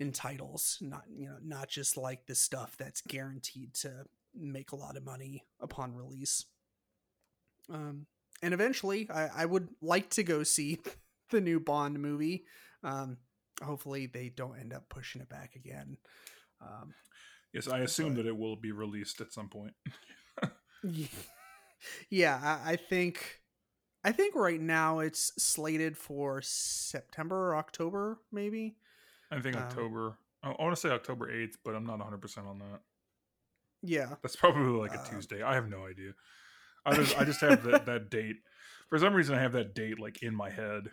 and 0.00 0.14
titles 0.14 0.78
not 0.80 1.02
you 1.08 1.26
know 1.26 1.36
not 1.42 1.68
just 1.68 1.96
like 1.96 2.26
the 2.26 2.34
stuff 2.34 2.76
that's 2.78 3.00
guaranteed 3.00 3.74
to 3.74 4.04
make 4.34 4.70
a 4.72 4.76
lot 4.76 4.96
of 4.96 5.04
money 5.04 5.42
upon 5.60 5.94
release 5.94 6.44
um 7.70 8.06
and 8.42 8.54
eventually 8.54 9.08
I, 9.10 9.28
I 9.42 9.46
would 9.46 9.68
like 9.80 10.10
to 10.10 10.22
go 10.22 10.42
see 10.42 10.78
the 11.30 11.40
new 11.40 11.60
bond 11.60 11.98
movie 12.00 12.44
um 12.82 13.18
hopefully 13.62 14.06
they 14.06 14.28
don't 14.28 14.58
end 14.58 14.72
up 14.72 14.88
pushing 14.88 15.20
it 15.20 15.28
back 15.28 15.56
again 15.56 15.96
um 16.60 16.94
yes 17.52 17.68
i 17.68 17.80
assume 17.80 18.14
but, 18.14 18.22
that 18.22 18.28
it 18.28 18.36
will 18.36 18.56
be 18.56 18.72
released 18.72 19.20
at 19.20 19.32
some 19.32 19.48
point 19.48 19.74
yeah 22.10 22.60
I, 22.64 22.72
I 22.72 22.76
think 22.76 23.40
I 24.04 24.12
think 24.12 24.34
right 24.34 24.60
now 24.60 25.00
it's 25.00 25.32
slated 25.42 25.96
for 25.96 26.40
September 26.40 27.50
or 27.50 27.56
October, 27.56 28.18
maybe. 28.30 28.76
I 29.30 29.40
think 29.40 29.56
um, 29.56 29.64
October. 29.64 30.18
I 30.42 30.54
want 30.58 30.74
to 30.74 30.80
say 30.80 30.88
October 30.90 31.30
8th, 31.30 31.54
but 31.64 31.74
I'm 31.74 31.84
not 31.84 31.98
100% 31.98 32.46
on 32.46 32.58
that. 32.60 32.80
Yeah. 33.82 34.14
That's 34.22 34.36
probably 34.36 34.78
like 34.78 34.94
a 34.94 35.00
uh, 35.00 35.04
Tuesday. 35.04 35.42
I 35.42 35.54
have 35.54 35.68
no 35.68 35.86
idea. 35.86 36.12
I 36.88 36.94
just, 36.96 37.20
I 37.20 37.24
just 37.24 37.40
have 37.40 37.62
that, 37.64 37.86
that 37.86 38.10
date. 38.10 38.36
For 38.88 38.98
some 38.98 39.14
reason, 39.14 39.34
I 39.34 39.40
have 39.42 39.52
that 39.52 39.74
date 39.74 39.98
like 39.98 40.22
in 40.22 40.34
my 40.34 40.50
head. 40.50 40.90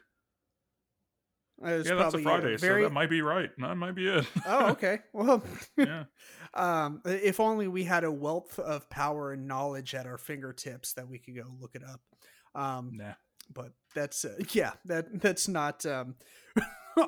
yeah, 1.63 1.95
that's 1.95 2.13
a 2.13 2.19
Friday, 2.19 2.57
very... 2.57 2.81
so 2.81 2.89
that 2.89 2.93
might 2.93 3.09
be 3.09 3.21
right. 3.21 3.49
That 3.57 3.75
might 3.75 3.95
be 3.95 4.07
it. 4.07 4.25
oh, 4.45 4.71
okay. 4.71 4.99
Well, 5.13 5.41
yeah. 5.77 6.05
um, 6.53 7.01
if 7.05 7.39
only 7.39 7.67
we 7.67 7.85
had 7.85 8.03
a 8.03 8.11
wealth 8.11 8.59
of 8.59 8.89
power 8.89 9.31
and 9.31 9.47
knowledge 9.47 9.95
at 9.95 10.05
our 10.05 10.17
fingertips 10.17 10.93
that 10.93 11.07
we 11.07 11.19
could 11.19 11.35
go 11.35 11.43
look 11.59 11.75
it 11.75 11.83
up. 11.83 12.01
Um, 12.53 12.91
nah. 12.95 13.13
But 13.53 13.71
that's 13.93 14.25
uh, 14.25 14.37
yeah, 14.51 14.71
that 14.85 15.21
that's 15.21 15.47
not 15.47 15.85
um, 15.85 16.15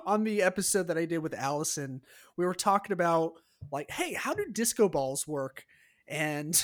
on 0.05 0.23
the 0.23 0.43
episode 0.43 0.87
that 0.87 0.97
I 0.97 1.05
did 1.05 1.19
with 1.19 1.33
Allison. 1.33 2.01
We 2.37 2.45
were 2.45 2.53
talking 2.53 2.91
about 2.91 3.33
like, 3.71 3.89
hey, 3.89 4.13
how 4.13 4.33
do 4.33 4.45
disco 4.51 4.87
balls 4.87 5.27
work? 5.27 5.65
And 6.07 6.63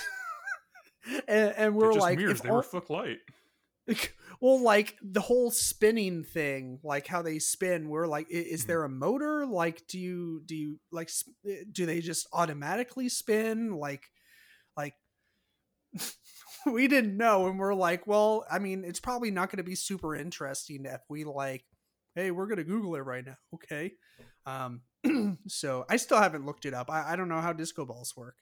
and, 1.28 1.54
and 1.56 1.76
we're 1.76 1.93
like, 1.93 2.18
mirrors. 2.18 2.41
they 2.41 2.49
all, 2.49 2.58
were 2.58 2.64
Fook 2.64 2.89
light. 2.89 3.20
Well, 4.41 4.62
like 4.62 4.97
the 5.01 5.22
whole 5.22 5.51
spinning 5.51 6.26
thing, 6.26 6.80
like 6.84 7.08
how 7.08 7.22
they 7.22 7.39
spin. 7.39 7.88
We're 7.88 8.08
like, 8.08 8.28
is 8.30 8.62
mm-hmm. 8.62 8.68
there 8.68 8.84
a 8.84 8.89
motor? 8.89 9.45
Like, 9.45 9.88
do 9.88 9.97
you 9.97 10.41
do 10.45 10.54
you 10.54 10.80
like 10.91 11.10
eh, 11.47 11.64
do 11.72 11.86
they 11.86 12.01
just 12.01 12.28
automatically 12.34 13.08
spin? 13.08 13.72
Like, 13.72 14.10
like 14.76 14.95
we 16.66 16.88
didn't 16.88 17.18
know 17.18 17.47
and 17.47 17.60
we're 17.60 17.74
like 17.74 18.08
well 18.08 18.45
i 18.49 18.60
mean 18.60 18.84
it's 18.84 18.99
probably 18.99 19.32
not 19.32 19.49
going 19.49 19.58
to 19.58 19.64
be 19.64 19.76
super 19.76 20.16
interesting 20.16 20.86
if 20.86 21.01
we 21.10 21.24
like 21.24 21.64
hey 22.16 22.32
we're 22.32 22.47
going 22.47 22.58
to 22.58 22.64
google 22.64 22.95
it 22.95 22.99
right 23.01 23.26
now 23.26 23.36
okay 23.54 23.91
um 24.45 24.82
so 25.47 25.86
i 25.89 25.97
still 25.97 26.20
haven't 26.20 26.45
looked 26.45 26.66
it 26.66 26.74
up 26.74 26.89
i, 26.89 27.14
I 27.14 27.16
don't 27.16 27.30
know 27.30 27.41
how 27.41 27.54
disco 27.54 27.86
balls 27.86 28.14
work 28.16 28.38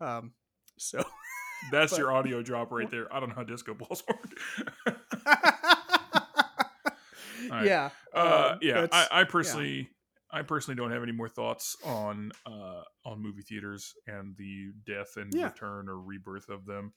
um 0.00 0.32
so 0.78 0.98
that's 1.70 1.92
but, 1.92 1.98
your 1.98 2.12
audio 2.12 2.42
drop 2.42 2.70
right 2.70 2.90
there 2.90 3.12
i 3.14 3.20
don't 3.20 3.28
know 3.28 3.34
how 3.34 3.44
disco 3.44 3.74
balls 3.74 4.02
work 4.08 4.30
right. 7.50 7.66
yeah 7.66 7.90
uh, 8.14 8.50
um, 8.52 8.58
yeah 8.62 8.86
I, 8.92 9.06
I, 9.10 9.24
personally 9.24 9.78
yeah. 9.78 9.84
I 10.32 10.42
personally 10.42 10.76
don't 10.76 10.92
have 10.92 11.02
any 11.02 11.10
more 11.10 11.28
thoughts 11.28 11.76
on 11.84 12.30
uh, 12.46 12.82
on 13.04 13.20
movie 13.20 13.42
theaters 13.42 13.94
and 14.06 14.36
the 14.36 14.72
death 14.86 15.16
and 15.16 15.34
yeah. 15.34 15.46
return 15.46 15.88
or 15.88 15.98
rebirth 15.98 16.48
of 16.48 16.66
them 16.66 16.92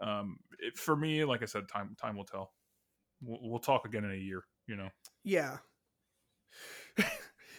um, 0.00 0.38
it, 0.58 0.76
for 0.76 0.96
me, 0.96 1.24
like 1.24 1.42
I 1.42 1.46
said, 1.46 1.68
time 1.68 1.96
time 2.00 2.16
will 2.16 2.24
tell. 2.24 2.52
We'll, 3.22 3.38
we'll 3.42 3.60
talk 3.60 3.86
again 3.86 4.04
in 4.04 4.12
a 4.12 4.16
year. 4.16 4.42
You 4.66 4.76
know. 4.76 4.88
Yeah. 5.24 5.58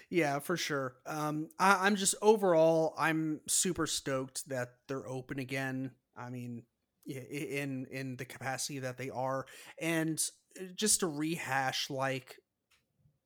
yeah, 0.09 0.39
for 0.39 0.57
sure. 0.57 0.95
Um, 1.05 1.49
I, 1.59 1.85
I'm 1.85 1.95
just 1.95 2.15
overall, 2.21 2.93
I'm 2.97 3.41
super 3.47 3.87
stoked 3.87 4.47
that 4.49 4.75
they're 4.87 5.07
open 5.07 5.39
again. 5.39 5.91
I 6.17 6.29
mean, 6.29 6.63
in 7.05 7.87
in 7.91 8.15
the 8.17 8.25
capacity 8.25 8.79
that 8.79 8.97
they 8.97 9.09
are, 9.09 9.45
and 9.79 10.21
uh, 10.59 10.65
just 10.75 11.01
to 11.01 11.07
rehash 11.07 11.89
like 11.89 12.37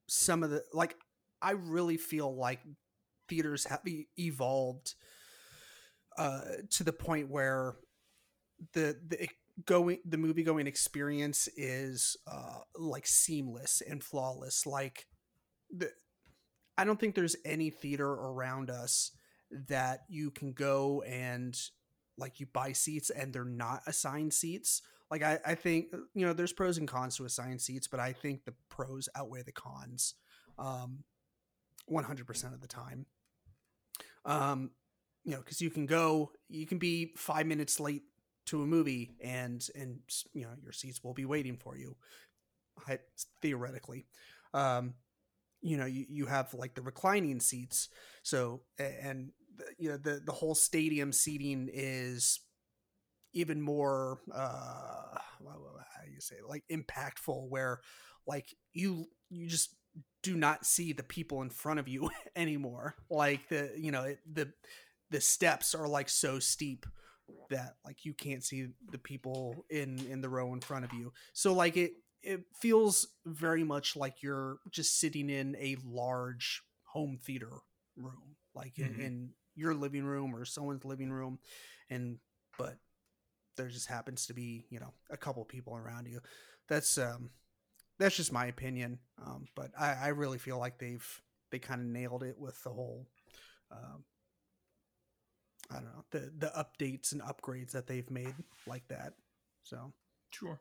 some 0.07 0.43
of 0.43 0.49
the 0.49 0.63
like, 0.73 0.95
I 1.41 1.51
really 1.51 1.97
feel 1.97 2.35
like 2.35 2.59
theaters 3.29 3.65
have 3.65 3.81
evolved 4.17 4.95
uh, 6.17 6.41
to 6.71 6.83
the 6.83 6.93
point 6.93 7.29
where 7.29 7.75
the 8.73 8.97
the 9.07 9.27
going 9.65 9.99
the 10.05 10.17
movie 10.17 10.43
going 10.43 10.67
experience 10.67 11.47
is 11.55 12.17
uh 12.27 12.59
like 12.77 13.05
seamless 13.07 13.81
and 13.87 14.03
flawless. 14.03 14.65
Like 14.65 15.05
the 15.71 15.89
i 16.77 16.83
don't 16.83 16.99
think 16.99 17.15
there's 17.15 17.35
any 17.45 17.69
theater 17.69 18.09
around 18.09 18.69
us 18.69 19.11
that 19.69 20.01
you 20.09 20.31
can 20.31 20.53
go 20.53 21.01
and 21.03 21.57
like 22.21 22.39
you 22.39 22.45
buy 22.45 22.71
seats 22.71 23.09
and 23.09 23.33
they're 23.33 23.43
not 23.43 23.81
assigned 23.87 24.33
seats 24.33 24.81
like 25.09 25.23
i 25.23 25.39
i 25.45 25.55
think 25.55 25.87
you 26.13 26.25
know 26.25 26.33
there's 26.33 26.53
pros 26.53 26.77
and 26.77 26.87
cons 26.87 27.17
to 27.17 27.25
assigned 27.25 27.59
seats 27.59 27.87
but 27.87 27.99
i 27.99 28.13
think 28.13 28.45
the 28.45 28.53
pros 28.69 29.09
outweigh 29.15 29.43
the 29.43 29.51
cons 29.51 30.13
um 30.57 31.03
100% 31.89 32.53
of 32.53 32.61
the 32.61 32.67
time. 32.67 33.05
Um 34.25 34.71
you 35.23 35.33
know 35.33 35.39
because 35.39 35.61
you 35.61 35.69
can 35.69 35.85
go 35.85 36.31
you 36.49 36.65
can 36.65 36.79
be 36.79 37.13
five 37.15 37.45
minutes 37.45 37.79
late 37.79 38.03
to 38.47 38.63
a 38.63 38.65
movie 38.65 39.11
and 39.21 39.67
and 39.75 39.99
you 40.33 40.43
know 40.43 40.53
your 40.63 40.71
seats 40.71 41.03
will 41.03 41.13
be 41.13 41.25
waiting 41.25 41.57
for 41.57 41.77
you 41.77 41.95
theoretically. 43.41 44.05
Um 44.53 44.95
you 45.61 45.77
know 45.77 45.85
you, 45.85 46.05
you 46.09 46.25
have 46.25 46.53
like 46.53 46.73
the 46.73 46.81
reclining 46.81 47.39
seats 47.39 47.89
so 48.23 48.61
and 48.79 49.31
you 49.77 49.89
know 49.89 49.97
the 49.97 50.21
the 50.25 50.31
whole 50.31 50.55
stadium 50.55 51.11
seating 51.11 51.69
is 51.71 52.39
even 53.33 53.61
more 53.61 54.19
uh 54.33 55.17
how 55.43 56.05
do 56.05 56.11
you 56.11 56.19
say 56.19 56.35
it? 56.35 56.47
like 56.47 56.63
impactful 56.71 57.47
where 57.49 57.79
like 58.27 58.55
you 58.73 59.05
you 59.29 59.47
just 59.47 59.75
do 60.23 60.35
not 60.35 60.65
see 60.65 60.93
the 60.93 61.03
people 61.03 61.41
in 61.41 61.49
front 61.49 61.79
of 61.79 61.87
you 61.87 62.09
anymore 62.35 62.95
like 63.09 63.47
the 63.49 63.71
you 63.77 63.91
know 63.91 64.03
it, 64.03 64.19
the 64.31 64.51
the 65.09 65.21
steps 65.21 65.75
are 65.75 65.87
like 65.87 66.09
so 66.09 66.39
steep 66.39 66.85
that 67.49 67.75
like 67.85 68.05
you 68.05 68.13
can't 68.13 68.43
see 68.43 68.67
the 68.91 68.97
people 68.97 69.65
in 69.69 69.99
in 70.09 70.21
the 70.21 70.29
row 70.29 70.53
in 70.53 70.61
front 70.61 70.85
of 70.85 70.93
you 70.93 71.11
so 71.33 71.53
like 71.53 71.77
it 71.77 71.93
it 72.23 72.41
feels 72.59 73.07
very 73.25 73.63
much 73.63 73.95
like 73.95 74.21
you're 74.21 74.57
just 74.69 74.99
sitting 74.99 75.29
in 75.29 75.55
a 75.59 75.75
large 75.83 76.61
home 76.93 77.17
theater 77.21 77.59
room 77.97 78.35
like 78.53 78.75
mm-hmm. 78.75 78.99
in, 78.99 79.05
in 79.05 79.29
your 79.55 79.73
living 79.73 80.03
room 80.03 80.35
or 80.35 80.45
someone's 80.45 80.85
living 80.85 81.11
room 81.11 81.39
and 81.89 82.17
but 82.57 82.77
there 83.57 83.67
just 83.67 83.87
happens 83.87 84.25
to 84.25 84.33
be 84.33 84.65
you 84.69 84.79
know 84.79 84.93
a 85.09 85.17
couple 85.17 85.43
people 85.45 85.75
around 85.75 86.07
you 86.07 86.19
that's 86.67 86.97
um 86.97 87.29
that's 87.99 88.15
just 88.15 88.31
my 88.31 88.45
opinion 88.45 88.99
um 89.25 89.45
but 89.55 89.71
i 89.79 89.93
i 90.03 90.07
really 90.07 90.37
feel 90.37 90.57
like 90.57 90.77
they've 90.79 91.21
they 91.51 91.59
kind 91.59 91.81
of 91.81 91.87
nailed 91.87 92.23
it 92.23 92.37
with 92.37 92.61
the 92.63 92.69
whole 92.69 93.07
um 93.71 94.03
I 95.71 95.75
don't 95.75 95.85
know 95.85 96.03
the 96.11 96.31
the 96.37 96.51
updates 96.57 97.11
and 97.13 97.21
upgrades 97.21 97.71
that 97.71 97.87
they've 97.87 98.09
made 98.09 98.35
like 98.67 98.87
that. 98.89 99.13
So 99.63 99.93
sure, 100.31 100.59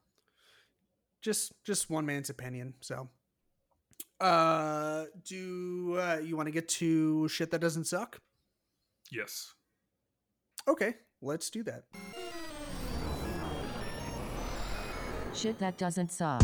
just 1.20 1.52
just 1.64 1.90
one 1.90 2.06
man's 2.06 2.30
opinion. 2.30 2.74
So, 2.80 3.08
uh, 4.20 5.06
do 5.24 5.98
uh, 5.98 6.20
you 6.22 6.36
want 6.36 6.46
to 6.46 6.52
get 6.52 6.68
to 6.68 7.28
shit 7.28 7.50
that 7.50 7.60
doesn't 7.60 7.86
suck? 7.86 8.20
Yes. 9.10 9.54
Okay, 10.68 10.94
let's 11.20 11.50
do 11.50 11.62
that. 11.64 11.84
Shit 15.34 15.58
that 15.58 15.78
doesn't 15.78 16.12
suck. 16.12 16.42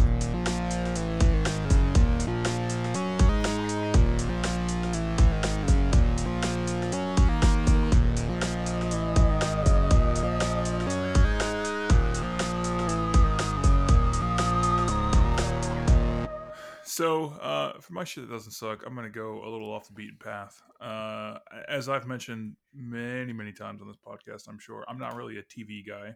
So, 16.97 17.27
uh, 17.43 17.79
for 17.79 17.93
my 17.93 18.05
shit 18.05 18.27
that 18.27 18.33
doesn't 18.33 18.53
suck, 18.53 18.83
I'm 18.87 18.95
going 18.95 19.05
to 19.05 19.13
go 19.13 19.45
a 19.45 19.51
little 19.51 19.71
off 19.71 19.87
the 19.87 19.93
beaten 19.93 20.17
path. 20.19 20.63
Uh, 20.81 21.37
as 21.69 21.91
I've 21.91 22.07
mentioned 22.07 22.57
many, 22.75 23.35
many 23.35 23.53
times 23.53 23.83
on 23.83 23.87
this 23.87 23.99
podcast, 23.99 24.49
I'm 24.49 24.59
sure 24.59 24.83
I'm 24.89 24.97
not 24.97 25.15
really 25.15 25.37
a 25.37 25.43
TV 25.43 25.87
guy. 25.87 26.15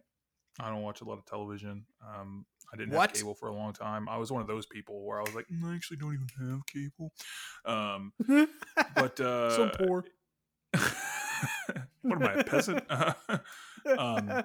I 0.59 0.69
don't 0.71 0.81
watch 0.81 1.01
a 1.01 1.03
lot 1.03 1.19
of 1.19 1.25
television. 1.27 1.85
Um, 2.03 2.47
I 2.73 2.77
didn't 2.77 2.95
What? 2.95 3.11
have 3.11 3.15
cable 3.15 3.35
for 3.35 3.49
a 3.49 3.53
long 3.53 3.73
time. 3.73 4.09
I 4.09 4.17
was 4.17 4.31
one 4.31 4.41
of 4.41 4.47
those 4.47 4.65
people 4.65 5.05
where 5.05 5.19
I 5.19 5.21
was 5.21 5.35
like, 5.35 5.45
"Mm, 5.53 5.71
I 5.71 5.75
actually 5.75 5.97
don't 5.97 6.15
even 6.15 6.49
have 6.49 6.65
cable. 6.65 7.13
Um, 7.63 8.13
but 8.95 9.19
uh, 9.19 9.49
so 9.51 9.69
poor. 9.85 10.03
what 12.01 12.23
am 12.23 12.23
I, 12.23 12.33
a 12.39 12.43
peasant? 12.43 12.83
um, 13.99 14.43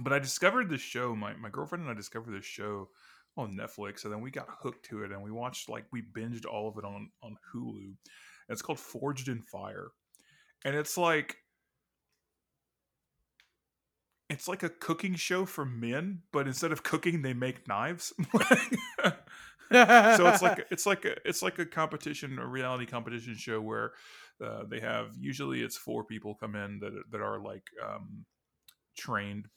but 0.00 0.12
I 0.12 0.20
discovered 0.20 0.68
this 0.68 0.80
show. 0.80 1.16
My 1.16 1.34
my 1.34 1.48
girlfriend 1.48 1.82
and 1.82 1.90
I 1.90 1.94
discovered 1.94 2.36
this 2.36 2.44
show 2.44 2.88
on 3.36 3.56
Netflix, 3.56 4.04
and 4.04 4.12
then 4.12 4.20
we 4.20 4.30
got 4.30 4.48
hooked 4.48 4.84
to 4.86 5.04
it, 5.04 5.12
and 5.12 5.22
we 5.22 5.30
watched 5.30 5.68
like 5.68 5.84
we 5.92 6.02
binged 6.02 6.46
all 6.46 6.68
of 6.68 6.76
it 6.78 6.84
on 6.84 7.10
on 7.22 7.36
Hulu. 7.54 7.84
And 7.84 7.96
It's 8.48 8.62
called 8.62 8.80
Forged 8.80 9.28
in 9.28 9.42
Fire, 9.42 9.88
and 10.64 10.76
it's 10.76 10.96
like 10.96 11.36
it's 14.32 14.48
like 14.48 14.62
a 14.62 14.70
cooking 14.70 15.14
show 15.14 15.44
for 15.44 15.64
men, 15.64 16.20
but 16.32 16.46
instead 16.46 16.72
of 16.72 16.82
cooking, 16.82 17.20
they 17.22 17.34
make 17.34 17.68
knives. 17.68 18.14
so 19.72 20.26
it's 20.26 20.42
like 20.42 20.66
it's 20.70 20.86
like 20.86 21.04
a, 21.04 21.16
it's 21.26 21.42
like 21.42 21.58
a 21.58 21.66
competition, 21.66 22.38
a 22.38 22.46
reality 22.46 22.86
competition 22.86 23.34
show 23.36 23.60
where 23.60 23.92
uh, 24.44 24.64
they 24.68 24.80
have 24.80 25.10
usually 25.18 25.60
it's 25.62 25.76
four 25.76 26.04
people 26.04 26.34
come 26.34 26.56
in 26.56 26.78
that 26.80 26.92
that 27.10 27.20
are 27.20 27.40
like 27.40 27.64
um, 27.86 28.24
trained 28.96 29.48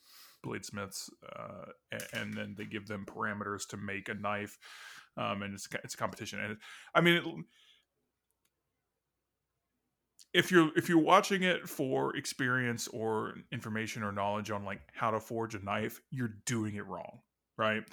bladesmiths, 0.46 1.10
uh, 1.38 1.66
a- 1.92 2.16
and 2.16 2.34
then 2.34 2.56
they 2.58 2.66
give 2.66 2.88
them 2.88 3.06
parameters 3.06 3.68
to 3.70 3.78
make 3.78 4.10
a 4.10 4.14
knife, 4.14 4.58
um, 5.18 5.42
and 5.42 5.54
it's 5.54 5.68
a- 5.74 5.80
it's 5.84 5.94
a 5.96 5.98
competition. 5.98 6.40
And 6.40 6.52
it, 6.54 6.58
I 6.94 7.02
mean, 7.02 7.16
it, 7.16 7.46
if 10.34 10.52
you're 10.52 10.70
if 10.76 10.90
you're 10.90 11.00
watching 11.00 11.44
it 11.44 11.68
for 11.68 12.16
experience 12.16 12.88
or 12.90 13.36
information 13.52 14.04
or 14.04 14.12
knowledge 14.12 14.52
on 14.52 14.66
like 14.66 14.82
how 14.94 15.12
to 15.12 15.20
forge 15.20 15.56
a 15.56 15.64
knife, 15.64 16.02
you're 16.12 16.34
doing 16.46 16.76
it 16.76 16.86
wrong, 16.88 17.20
right? 17.58 17.84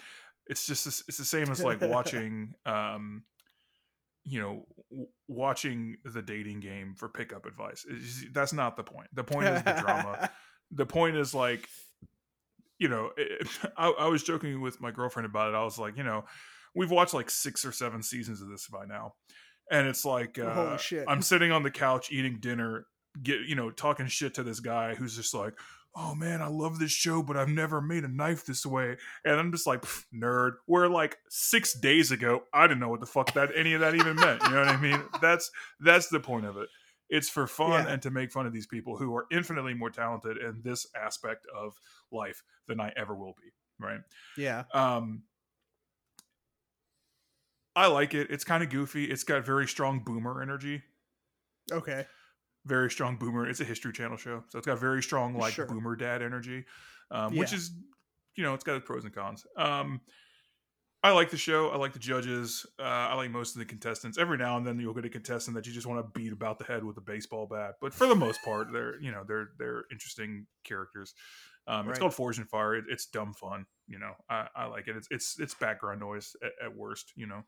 It's 0.48 0.66
just 0.66 0.84
this- 0.84 1.04
it's 1.08 1.18
the 1.18 1.24
same 1.24 1.48
as 1.50 1.62
like 1.62 1.80
watching 1.90 2.54
um 2.66 3.22
you 4.24 4.40
know 4.40 4.66
w- 4.90 5.08
watching 5.28 5.96
the 6.04 6.22
dating 6.22 6.60
game 6.60 6.94
for 6.96 7.08
pickup 7.08 7.46
advice. 7.46 7.84
It's 7.88 8.24
that's 8.32 8.52
not 8.52 8.76
the 8.76 8.84
point. 8.84 9.08
The 9.12 9.24
point 9.24 9.48
is 9.48 9.62
the 9.62 9.72
drama. 9.80 10.30
the 10.72 10.86
point 10.86 11.16
is 11.16 11.34
like 11.34 11.68
you 12.82 12.88
know 12.88 13.10
it, 13.16 13.46
I, 13.76 13.88
I 13.90 14.08
was 14.08 14.22
joking 14.22 14.60
with 14.60 14.80
my 14.80 14.90
girlfriend 14.90 15.26
about 15.26 15.54
it. 15.54 15.56
I 15.56 15.62
was 15.64 15.78
like 15.78 15.96
you 15.96 16.02
know 16.02 16.24
we've 16.74 16.90
watched 16.90 17.14
like 17.14 17.30
six 17.30 17.64
or 17.64 17.72
seven 17.72 18.02
seasons 18.02 18.42
of 18.42 18.48
this 18.48 18.66
by 18.66 18.84
now. 18.84 19.14
And 19.70 19.86
it's 19.86 20.04
like 20.04 20.38
uh, 20.38 20.52
Holy 20.52 20.78
shit. 20.78 21.04
i'm 21.08 21.22
sitting 21.22 21.52
on 21.52 21.62
the 21.62 21.70
couch 21.70 22.10
eating 22.10 22.38
dinner 22.40 22.86
get 23.22 23.40
you 23.46 23.54
know 23.54 23.70
talking 23.70 24.06
shit 24.06 24.34
to 24.34 24.42
this 24.42 24.60
guy 24.60 24.94
who's 24.94 25.14
just 25.14 25.34
like 25.34 25.54
oh 25.94 26.14
man 26.14 26.40
i 26.40 26.46
love 26.46 26.78
this 26.78 26.90
show 26.90 27.22
but 27.22 27.36
i've 27.36 27.48
never 27.48 27.80
made 27.80 28.04
a 28.04 28.08
knife 28.08 28.44
this 28.44 28.66
way. 28.66 28.96
And 29.24 29.38
i'm 29.38 29.52
just 29.52 29.66
like 29.66 29.82
nerd. 30.12 30.52
Where 30.66 30.88
like 30.88 31.16
six 31.28 31.74
days 31.74 32.10
ago 32.10 32.42
i 32.52 32.66
didn't 32.66 32.80
know 32.80 32.88
what 32.88 33.00
the 33.00 33.06
fuck 33.06 33.32
that 33.34 33.50
any 33.54 33.74
of 33.74 33.80
that 33.80 33.94
even 33.94 34.16
meant. 34.16 34.42
You 34.42 34.50
know 34.50 34.58
what 34.58 34.68
i 34.68 34.80
mean? 34.80 35.00
That's 35.20 35.50
that's 35.80 36.08
the 36.08 36.20
point 36.20 36.46
of 36.46 36.56
it 36.56 36.68
it's 37.12 37.28
for 37.28 37.46
fun 37.46 37.84
Yeah. 37.84 37.92
and 37.92 38.02
to 38.02 38.10
make 38.10 38.32
fun 38.32 38.46
of 38.46 38.52
these 38.52 38.66
people 38.66 38.96
who 38.96 39.14
are 39.14 39.26
infinitely 39.30 39.74
more 39.74 39.90
talented 39.90 40.38
in 40.38 40.62
this 40.62 40.86
aspect 40.96 41.46
of 41.54 41.74
life 42.10 42.42
than 42.66 42.80
I 42.80 42.92
ever 42.96 43.14
will 43.14 43.34
be. 43.40 43.52
Right. 43.78 44.00
yeah. 44.36 44.64
Um, 44.72 45.22
I 47.74 47.86
like 47.86 48.14
it. 48.14 48.28
It's 48.30 48.44
kind 48.44 48.62
of 48.62 48.70
goofy. 48.70 49.04
It's 49.04 49.24
got 49.24 49.44
very 49.46 49.66
strong 49.66 50.00
boomer 50.04 50.42
energy. 50.42 50.82
Okay. 51.70 52.06
Very 52.66 52.90
strong 52.90 53.16
boomer. 53.16 53.48
It's 53.48 53.60
a 53.60 53.64
History 53.64 53.92
Channel 53.92 54.16
show, 54.16 54.44
so 54.48 54.58
it's 54.58 54.66
got 54.66 54.78
very 54.78 55.02
strong 55.02 55.34
like 55.34 55.54
Sure. 55.54 55.66
boomer 55.66 55.96
dad 55.96 56.22
energy, 56.22 56.64
um, 57.10 57.34
which 57.36 57.52
is 57.52 57.72
you 58.36 58.44
know 58.44 58.54
it's 58.54 58.62
got 58.64 58.76
its 58.76 58.86
pros 58.86 59.04
and 59.04 59.14
cons. 59.14 59.44
Um, 59.56 60.00
I 61.04 61.10
like 61.10 61.30
the 61.30 61.36
show. 61.36 61.70
I 61.70 61.76
like 61.76 61.92
the 61.92 61.98
judges. 61.98 62.64
Uh, 62.78 62.82
I 62.82 63.14
like 63.14 63.30
most 63.30 63.56
of 63.56 63.58
the 63.58 63.64
contestants. 63.64 64.18
Every 64.18 64.38
now 64.38 64.56
and 64.56 64.64
then 64.64 64.78
you'll 64.78 64.94
get 64.94 65.04
a 65.04 65.08
contestant 65.08 65.56
that 65.56 65.66
you 65.66 65.72
just 65.72 65.86
want 65.86 65.98
to 65.98 66.18
beat 66.18 66.32
about 66.32 66.58
the 66.58 66.64
head 66.64 66.84
with 66.84 66.96
a 66.96 67.00
baseball 67.00 67.46
bat, 67.46 67.74
but 67.80 67.92
for 67.92 68.06
the 68.06 68.14
most 68.14 68.40
part, 68.44 68.68
they're 68.72 69.00
you 69.00 69.10
know 69.10 69.24
they're 69.26 69.48
they're 69.58 69.84
interesting 69.90 70.46
characters. 70.64 71.14
Um, 71.66 71.88
It's 71.88 71.98
called 71.98 72.14
Forged 72.14 72.40
in 72.40 72.46
Fire. 72.46 72.74
It, 72.76 72.84
it's 72.88 73.06
dumb 73.06 73.34
fun. 73.34 73.66
You 73.86 73.98
know, 73.98 74.12
I, 74.28 74.46
I 74.54 74.66
like 74.66 74.88
it. 74.88 74.96
It's 74.96 75.08
it's 75.10 75.40
it's 75.40 75.54
background 75.54 76.00
noise 76.00 76.36
at, 76.42 76.52
at 76.66 76.76
worst. 76.76 77.12
You 77.16 77.26
know. 77.26 77.42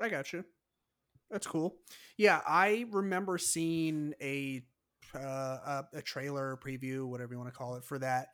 I 0.00 0.08
got 0.08 0.32
you. 0.32 0.44
That's 1.30 1.46
cool. 1.46 1.76
Yeah, 2.18 2.40
I 2.46 2.86
remember 2.90 3.38
seeing 3.38 4.14
a 4.20 4.62
uh, 5.14 5.18
a, 5.18 5.84
a 5.94 6.02
trailer 6.02 6.58
preview, 6.62 7.06
whatever 7.06 7.32
you 7.32 7.38
want 7.38 7.52
to 7.52 7.58
call 7.58 7.76
it, 7.76 7.84
for 7.84 7.98
that, 7.98 8.28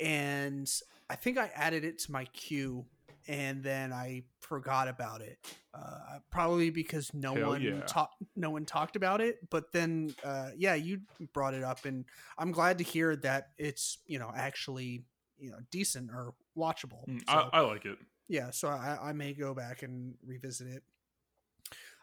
and 0.00 0.70
I 1.08 1.16
think 1.16 1.38
I 1.38 1.50
added 1.54 1.84
it 1.84 1.98
to 2.00 2.12
my 2.12 2.24
queue, 2.26 2.86
and 3.30 3.62
then 3.62 3.92
I 3.92 4.24
forgot 4.40 4.88
about 4.88 5.20
it. 5.20 5.38
Uh, 5.72 6.18
probably 6.30 6.70
because 6.70 7.14
no 7.14 7.34
Hell 7.36 7.50
one 7.50 7.62
yeah. 7.62 7.80
talked, 7.86 8.20
no 8.34 8.50
one 8.50 8.64
talked 8.66 8.96
about 8.96 9.20
it. 9.20 9.38
But 9.50 9.70
then, 9.72 10.12
uh, 10.24 10.50
yeah, 10.56 10.74
you 10.74 11.02
brought 11.32 11.54
it 11.54 11.62
up, 11.62 11.84
and 11.84 12.04
I'm 12.36 12.50
glad 12.50 12.78
to 12.78 12.84
hear 12.84 13.14
that 13.16 13.50
it's 13.56 13.98
you 14.06 14.18
know 14.18 14.32
actually 14.34 15.04
you 15.38 15.50
know 15.52 15.58
decent 15.70 16.10
or 16.10 16.34
watchable. 16.58 17.06
Mm, 17.08 17.20
So- 17.20 17.48
I, 17.52 17.58
I 17.58 17.60
like 17.60 17.84
it. 17.86 17.98
yeah 18.28 18.50
so 18.50 18.68
I, 18.68 18.98
I 19.10 19.12
may 19.12 19.32
go 19.32 19.54
back 19.54 19.82
and 19.82 20.14
revisit 20.26 20.66
it 20.66 20.82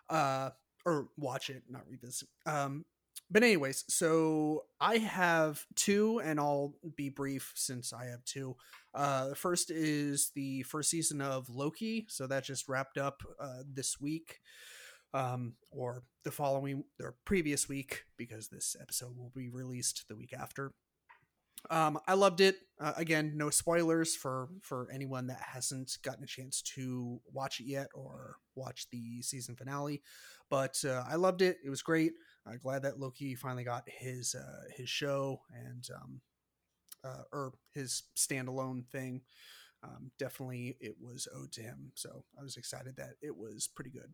uh 0.09 0.49
or 0.85 1.07
watch 1.17 1.49
it 1.49 1.63
not 1.69 1.83
revisit 1.89 2.27
um 2.45 2.85
but 3.29 3.43
anyways 3.43 3.83
so 3.87 4.63
i 4.79 4.97
have 4.97 5.65
two 5.75 6.19
and 6.23 6.39
i'll 6.39 6.73
be 6.95 7.09
brief 7.09 7.51
since 7.55 7.93
i 7.93 8.05
have 8.05 8.23
two 8.25 8.55
uh 8.93 9.29
the 9.29 9.35
first 9.35 9.69
is 9.69 10.31
the 10.35 10.63
first 10.63 10.89
season 10.89 11.21
of 11.21 11.49
loki 11.49 12.05
so 12.09 12.27
that 12.27 12.43
just 12.43 12.69
wrapped 12.69 12.97
up 12.97 13.23
uh 13.39 13.63
this 13.71 13.99
week 13.99 14.39
um 15.13 15.53
or 15.71 16.03
the 16.23 16.31
following 16.31 16.83
or 17.01 17.15
previous 17.25 17.67
week 17.69 18.03
because 18.17 18.49
this 18.49 18.75
episode 18.81 19.17
will 19.17 19.31
be 19.35 19.49
released 19.49 20.05
the 20.07 20.15
week 20.15 20.33
after 20.33 20.73
um, 21.69 21.99
I 22.07 22.13
loved 22.13 22.41
it. 22.41 22.55
Uh, 22.79 22.93
again, 22.95 23.33
no 23.35 23.49
spoilers 23.49 24.15
for 24.15 24.49
for 24.61 24.87
anyone 24.93 25.27
that 25.27 25.41
hasn't 25.41 25.97
gotten 26.03 26.23
a 26.23 26.27
chance 26.27 26.61
to 26.75 27.19
watch 27.33 27.59
it 27.59 27.65
yet 27.65 27.87
or 27.93 28.37
watch 28.55 28.87
the 28.91 29.21
season 29.21 29.55
finale. 29.55 30.01
But 30.49 30.77
uh, 30.85 31.03
I 31.09 31.15
loved 31.15 31.41
it. 31.41 31.57
It 31.65 31.69
was 31.69 31.81
great. 31.81 32.13
I'm 32.49 32.59
glad 32.59 32.83
that 32.83 32.99
Loki 32.99 33.35
finally 33.35 33.63
got 33.63 33.83
his 33.87 34.35
uh, 34.35 34.63
his 34.75 34.89
show 34.89 35.41
and 35.53 35.87
um, 35.95 36.21
uh, 37.03 37.23
or 37.31 37.53
his 37.73 38.03
standalone 38.15 38.85
thing. 38.87 39.21
Um, 39.83 40.11
definitely, 40.17 40.77
it 40.79 40.95
was 40.99 41.27
owed 41.35 41.51
to 41.53 41.61
him. 41.61 41.91
So 41.95 42.23
I 42.39 42.43
was 42.43 42.57
excited 42.57 42.95
that 42.97 43.15
it 43.21 43.35
was 43.35 43.67
pretty 43.67 43.91
good. 43.91 44.13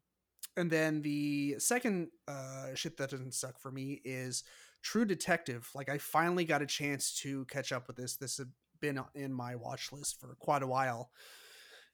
And 0.56 0.70
then 0.70 1.02
the 1.02 1.56
second 1.58 2.10
uh, 2.28 2.76
shit 2.76 2.98
that 2.98 3.10
doesn't 3.10 3.34
suck 3.34 3.60
for 3.60 3.72
me 3.72 4.02
is 4.04 4.44
True 4.84 5.06
Detective. 5.06 5.70
Like 5.74 5.90
I 5.90 5.98
finally 5.98 6.46
got 6.46 6.62
a 6.62 6.68
chance 6.68 7.16
to 7.22 7.46
catch 7.46 7.72
up 7.72 7.88
with 7.88 7.96
this. 7.96 8.18
This 8.18 8.38
had 8.38 8.52
been 8.80 9.00
in 9.16 9.34
my 9.34 9.56
watch 9.56 9.92
list 9.92 10.20
for 10.20 10.36
quite 10.40 10.62
a 10.62 10.68
while. 10.68 11.10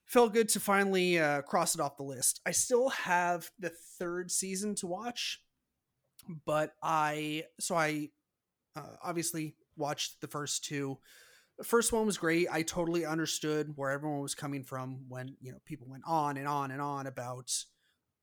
Felt 0.06 0.34
good 0.34 0.50
to 0.50 0.60
finally 0.60 1.20
uh, 1.20 1.44
cross 1.44 1.76
it 1.76 1.82
off 1.82 1.98
the 1.98 2.04
list. 2.04 2.42
I 2.46 2.52
still 2.52 2.90
have 2.90 3.52
the 3.60 3.70
third 3.70 4.32
season 4.32 4.74
to 4.76 4.88
watch, 4.88 5.40
but 6.46 6.74
I 6.82 7.46
so 7.60 7.76
I 7.76 8.10
uh, 8.76 8.96
obviously 9.04 9.56
watched 9.76 10.22
the 10.22 10.28
first 10.28 10.64
two. 10.64 10.98
The 11.58 11.64
first 11.66 11.92
one 11.92 12.06
was 12.06 12.18
great. 12.18 12.48
I 12.52 12.62
totally 12.62 13.06
understood 13.06 13.74
where 13.76 13.92
everyone 13.92 14.22
was 14.22 14.36
coming 14.36 14.64
from 14.64 15.06
when 15.08 15.36
you 15.42 15.52
know 15.52 15.60
people 15.66 15.88
went 15.90 16.04
on 16.06 16.38
and 16.38 16.48
on 16.48 16.72
and 16.72 16.82
on 16.82 17.08
about 17.08 17.52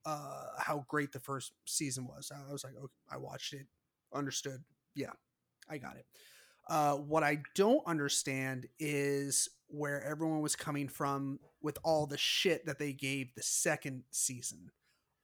uh, 0.05 0.45
how 0.59 0.85
great 0.89 1.13
the 1.13 1.21
first 1.21 1.53
season 1.67 2.07
was. 2.07 2.31
I 2.33 2.53
was 2.53 2.65
like, 2.65 2.75
okay, 2.77 2.93
I 3.11 3.17
watched 3.19 3.53
it, 3.53 3.67
understood. 4.15 4.63
Yeah, 4.95 5.13
I 5.69 5.79
got 5.79 5.97
it. 5.97 6.07
Uh, 6.69 6.95
what 6.95 7.23
I 7.23 7.43
don't 7.55 7.87
understand 7.87 8.67
is 8.79 9.49
where 9.69 10.03
everyone 10.03 10.41
was 10.41 10.57
coming 10.57 10.89
from 10.89 11.39
with 11.61 11.79
all 11.85 12.07
the 12.07 12.19
shit 12.19 12.67
that 12.67 12.79
they 12.79 12.93
gave 12.93 13.35
the 13.35 13.43
second 13.43 14.05
season. 14.11 14.71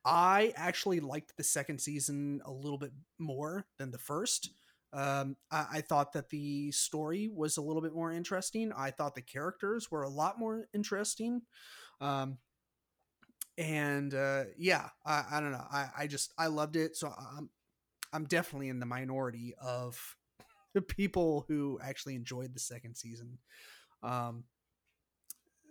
I 0.05 0.53
actually 0.57 1.01
liked 1.01 1.37
the 1.37 1.45
second 1.45 1.81
season 1.81 2.41
a 2.45 2.51
little 2.51 2.79
bit 2.79 2.93
more 3.19 3.67
than 3.79 3.91
the 3.91 3.99
first. 3.99 4.51
Um, 4.93 5.37
I, 5.51 5.67
I 5.75 5.81
thought 5.81 6.13
that 6.13 6.31
the 6.31 6.71
story 6.73 7.31
was 7.33 7.57
a 7.57 7.63
little 7.63 7.83
bit 7.83 7.95
more 7.95 8.13
interesting. 8.13 8.73
I 8.77 8.91
thought 8.91 9.15
the 9.15 9.23
characters 9.23 9.91
were 9.91 10.03
a 10.03 10.09
lot 10.09 10.39
more 10.39 10.67
interesting. 10.75 11.43
Um, 12.01 12.39
and 13.57 14.15
uh, 14.15 14.45
yeah, 14.57 14.89
I, 15.07 15.25
I 15.33 15.41
don't 15.41 15.53
know. 15.53 15.65
I, 15.71 15.89
I 15.97 16.07
just 16.07 16.33
I 16.39 16.49
loved 16.49 16.77
it. 16.77 16.97
So 16.97 17.13
I'm 17.37 17.51
I'm 18.13 18.25
definitely 18.25 18.69
in 18.69 18.81
the 18.81 18.87
minority 18.87 19.55
of 19.63 20.17
the 20.75 20.83
people 20.83 21.45
who 21.49 21.79
actually 21.83 22.15
enjoyed 22.15 22.55
the 22.55 22.61
second 22.61 22.97
season. 22.97 23.39
Um, 24.03 24.45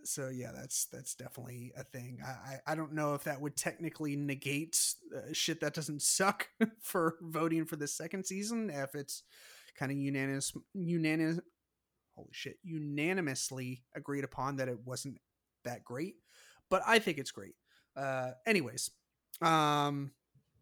so 0.03 0.29
yeah, 0.29 0.51
that's 0.55 0.85
that's 0.85 1.15
definitely 1.15 1.71
a 1.77 1.83
thing. 1.83 2.19
I 2.25 2.71
I, 2.71 2.75
don't 2.75 2.93
know 2.93 3.13
if 3.13 3.23
that 3.25 3.39
would 3.39 3.55
technically 3.55 4.15
negate 4.15 4.77
uh, 5.15 5.33
shit 5.33 5.61
that 5.61 5.73
doesn't 5.73 6.01
suck 6.01 6.47
for 6.81 7.15
voting 7.21 7.65
for 7.65 7.75
the 7.75 7.87
second 7.87 8.25
season 8.25 8.69
if 8.69 8.95
it's 8.95 9.23
kind 9.77 9.91
of 9.91 9.97
unanimous 9.97 10.53
unanimous 10.73 11.39
holy 12.15 12.29
shit, 12.31 12.57
unanimously 12.63 13.83
agreed 13.95 14.23
upon 14.23 14.57
that 14.57 14.67
it 14.67 14.79
wasn't 14.85 15.17
that 15.63 15.83
great, 15.83 16.15
but 16.69 16.81
I 16.85 16.99
think 16.99 17.17
it's 17.17 17.31
great. 17.31 17.55
Uh, 17.95 18.31
anyways, 18.45 18.91
um, 19.41 20.11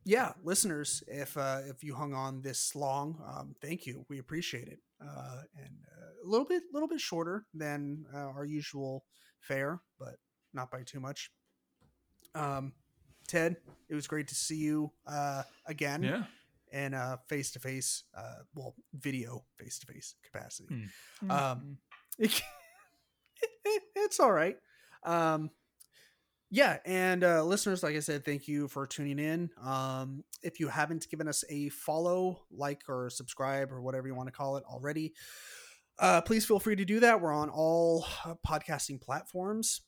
yeah, 0.06 0.34
listeners, 0.44 1.04
if 1.08 1.38
uh, 1.38 1.60
if 1.68 1.84
you 1.84 1.94
hung 1.94 2.14
on 2.14 2.42
this 2.42 2.76
long, 2.76 3.22
um, 3.28 3.56
thank 3.62 3.86
you. 3.86 4.06
We 4.10 4.20
appreciate 4.20 4.68
it. 4.68 4.80
Uh, 5.02 5.42
and 5.58 5.78
uh, 5.98 6.26
a 6.26 6.28
little 6.28 6.46
bit, 6.46 6.64
little 6.74 6.88
bit 6.88 7.00
shorter 7.00 7.46
than 7.54 8.06
uh, 8.14 8.18
our 8.18 8.46
usual 8.46 9.06
fare, 9.42 9.82
but 10.00 10.16
not 10.54 10.72
by 10.72 10.84
too 10.84 11.00
much. 11.00 11.32
Um, 12.36 12.74
Ted, 13.28 13.58
it 13.90 13.96
was 13.96 14.08
great 14.08 14.28
to 14.30 14.36
see 14.36 14.58
you 14.58 14.92
uh, 15.08 15.44
again 15.68 16.04
Yeah. 16.04 16.24
in 16.72 16.94
uh 16.94 17.18
face 17.28 17.52
to 17.52 17.60
face, 17.60 18.04
uh, 18.18 18.44
well, 18.56 18.76
video 18.94 19.44
face 19.58 19.80
to 19.80 19.88
face 19.88 20.16
capacity. 20.24 20.88
Hmm. 21.22 21.32
Um, 21.32 21.78
it's 23.96 24.20
all 24.20 24.32
right. 24.32 24.58
Um, 25.04 25.52
yeah, 26.52 26.78
and 26.84 27.24
uh, 27.24 27.44
listeners, 27.44 27.84
like 27.84 27.96
I 27.96 28.00
said, 28.00 28.26
thank 28.26 28.48
you 28.48 28.68
for 28.68 28.88
tuning 28.88 29.20
in. 29.20 29.52
Um, 29.64 30.24
if 30.42 30.60
you 30.60 30.68
haven't 30.68 31.08
given 31.10 31.28
us 31.28 31.44
a 31.48 31.70
follow, 31.70 32.40
like, 32.52 32.82
or 32.90 33.12
subscribe, 33.12 33.72
or 33.72 33.82
whatever 33.84 34.08
you 34.08 34.16
want 34.16 34.28
to 34.30 34.34
call 34.34 34.58
it 34.58 34.64
already, 34.64 35.14
uh, 36.00 36.22
please 36.22 36.46
feel 36.46 36.60
free 36.60 36.76
to 36.76 36.86
do 36.86 37.00
that. 37.02 37.22
We're 37.22 37.34
on 37.34 37.50
all 37.50 38.06
uh, 38.26 38.36
podcasting 38.48 39.02
platforms. 39.02 39.82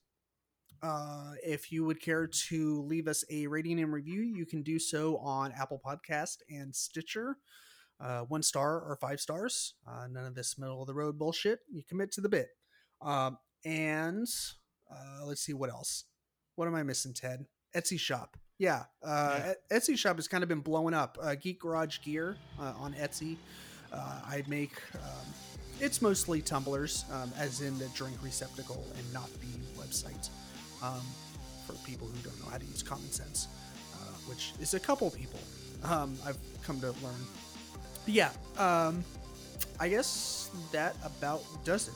Uh, 0.84 1.34
if 1.44 1.72
you 1.72 1.86
would 1.86 2.02
care 2.02 2.28
to 2.28 2.82
leave 2.84 3.08
us 3.08 3.24
a 3.30 3.48
rating 3.48 3.80
and 3.80 3.94
review, 3.94 4.22
you 4.22 4.46
can 4.46 4.64
do 4.64 4.80
so 4.80 5.18
on 5.18 5.52
Apple 5.52 5.80
Podcast 5.86 6.38
and 6.50 6.76
Stitcher. 6.76 7.38
Uh, 8.00 8.22
one 8.22 8.42
star 8.42 8.82
or 8.82 8.98
five 9.00 9.20
stars. 9.22 9.76
Uh, 9.88 10.08
none 10.10 10.26
of 10.26 10.34
this 10.34 10.58
middle 10.58 10.82
of 10.82 10.88
the 10.88 10.94
road 10.94 11.20
bullshit. 11.20 11.60
You 11.70 11.84
commit 11.88 12.12
to 12.14 12.22
the 12.22 12.30
bit. 12.30 12.48
Um, 13.00 13.38
and 13.64 14.28
uh, 14.92 15.26
let's 15.26 15.42
see 15.42 15.54
what 15.54 15.70
else. 15.70 16.06
What 16.56 16.68
am 16.68 16.74
I 16.74 16.82
missing, 16.82 17.14
Ted? 17.14 17.46
Etsy 17.76 18.00
shop. 18.00 18.38
Yeah, 18.58 18.84
uh, 19.04 19.40
Yeah. 19.72 19.78
Etsy 19.78 19.98
shop 19.98 20.16
has 20.18 20.28
kind 20.28 20.44
of 20.44 20.50
been 20.50 20.62
blowing 20.62 20.94
up. 20.96 21.18
Uh, 21.22 21.36
Geek 21.36 21.62
Garage 21.62 22.00
Gear 22.04 22.38
uh, 22.60 22.74
on 22.78 22.94
Etsy. 22.94 23.38
Uh, 23.94 24.22
I 24.26 24.44
make 24.48 24.74
um, 24.96 25.34
it's 25.80 26.02
mostly 26.02 26.42
tumblers, 26.42 27.06
um, 27.12 27.32
as 27.38 27.62
in 27.62 27.78
the 27.80 27.88
drink 27.90 28.16
receptacle 28.22 28.86
and 28.98 29.14
not 29.14 29.30
the 29.34 29.82
website. 29.82 30.30
Um, 30.84 31.02
for 31.66 31.74
people 31.88 32.08
who 32.08 32.18
don't 32.28 32.40
know 32.44 32.50
how 32.50 32.58
to 32.58 32.66
use 32.66 32.84
common 32.84 33.12
sense, 33.12 33.48
uh, 33.94 33.98
which 34.28 34.54
is 34.60 34.74
a 34.74 34.80
couple 34.80 35.10
people. 35.12 35.40
Um, 35.84 36.18
I've 36.26 36.38
come 36.64 36.80
to 36.82 36.88
learn. 36.88 37.22
But 38.06 38.14
yeah, 38.14 38.32
um, 38.58 39.04
I 39.80 39.90
guess 39.90 40.50
that 40.72 40.96
about 41.06 41.44
does 41.64 41.88
it. 41.88 41.94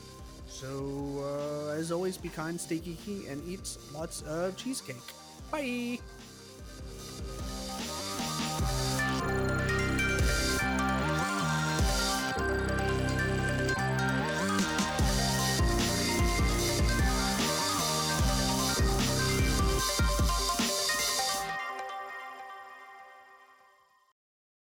So, 0.47 1.67
uh, 1.67 1.73
as 1.73 1.91
always, 1.91 2.17
be 2.17 2.29
kind, 2.29 2.59
stay 2.59 2.77
geeky, 2.79 3.29
and 3.29 3.41
eat 3.47 3.77
lots 3.93 4.21
of 4.21 4.55
cheesecake. 4.55 4.95
Bye! 5.51 5.99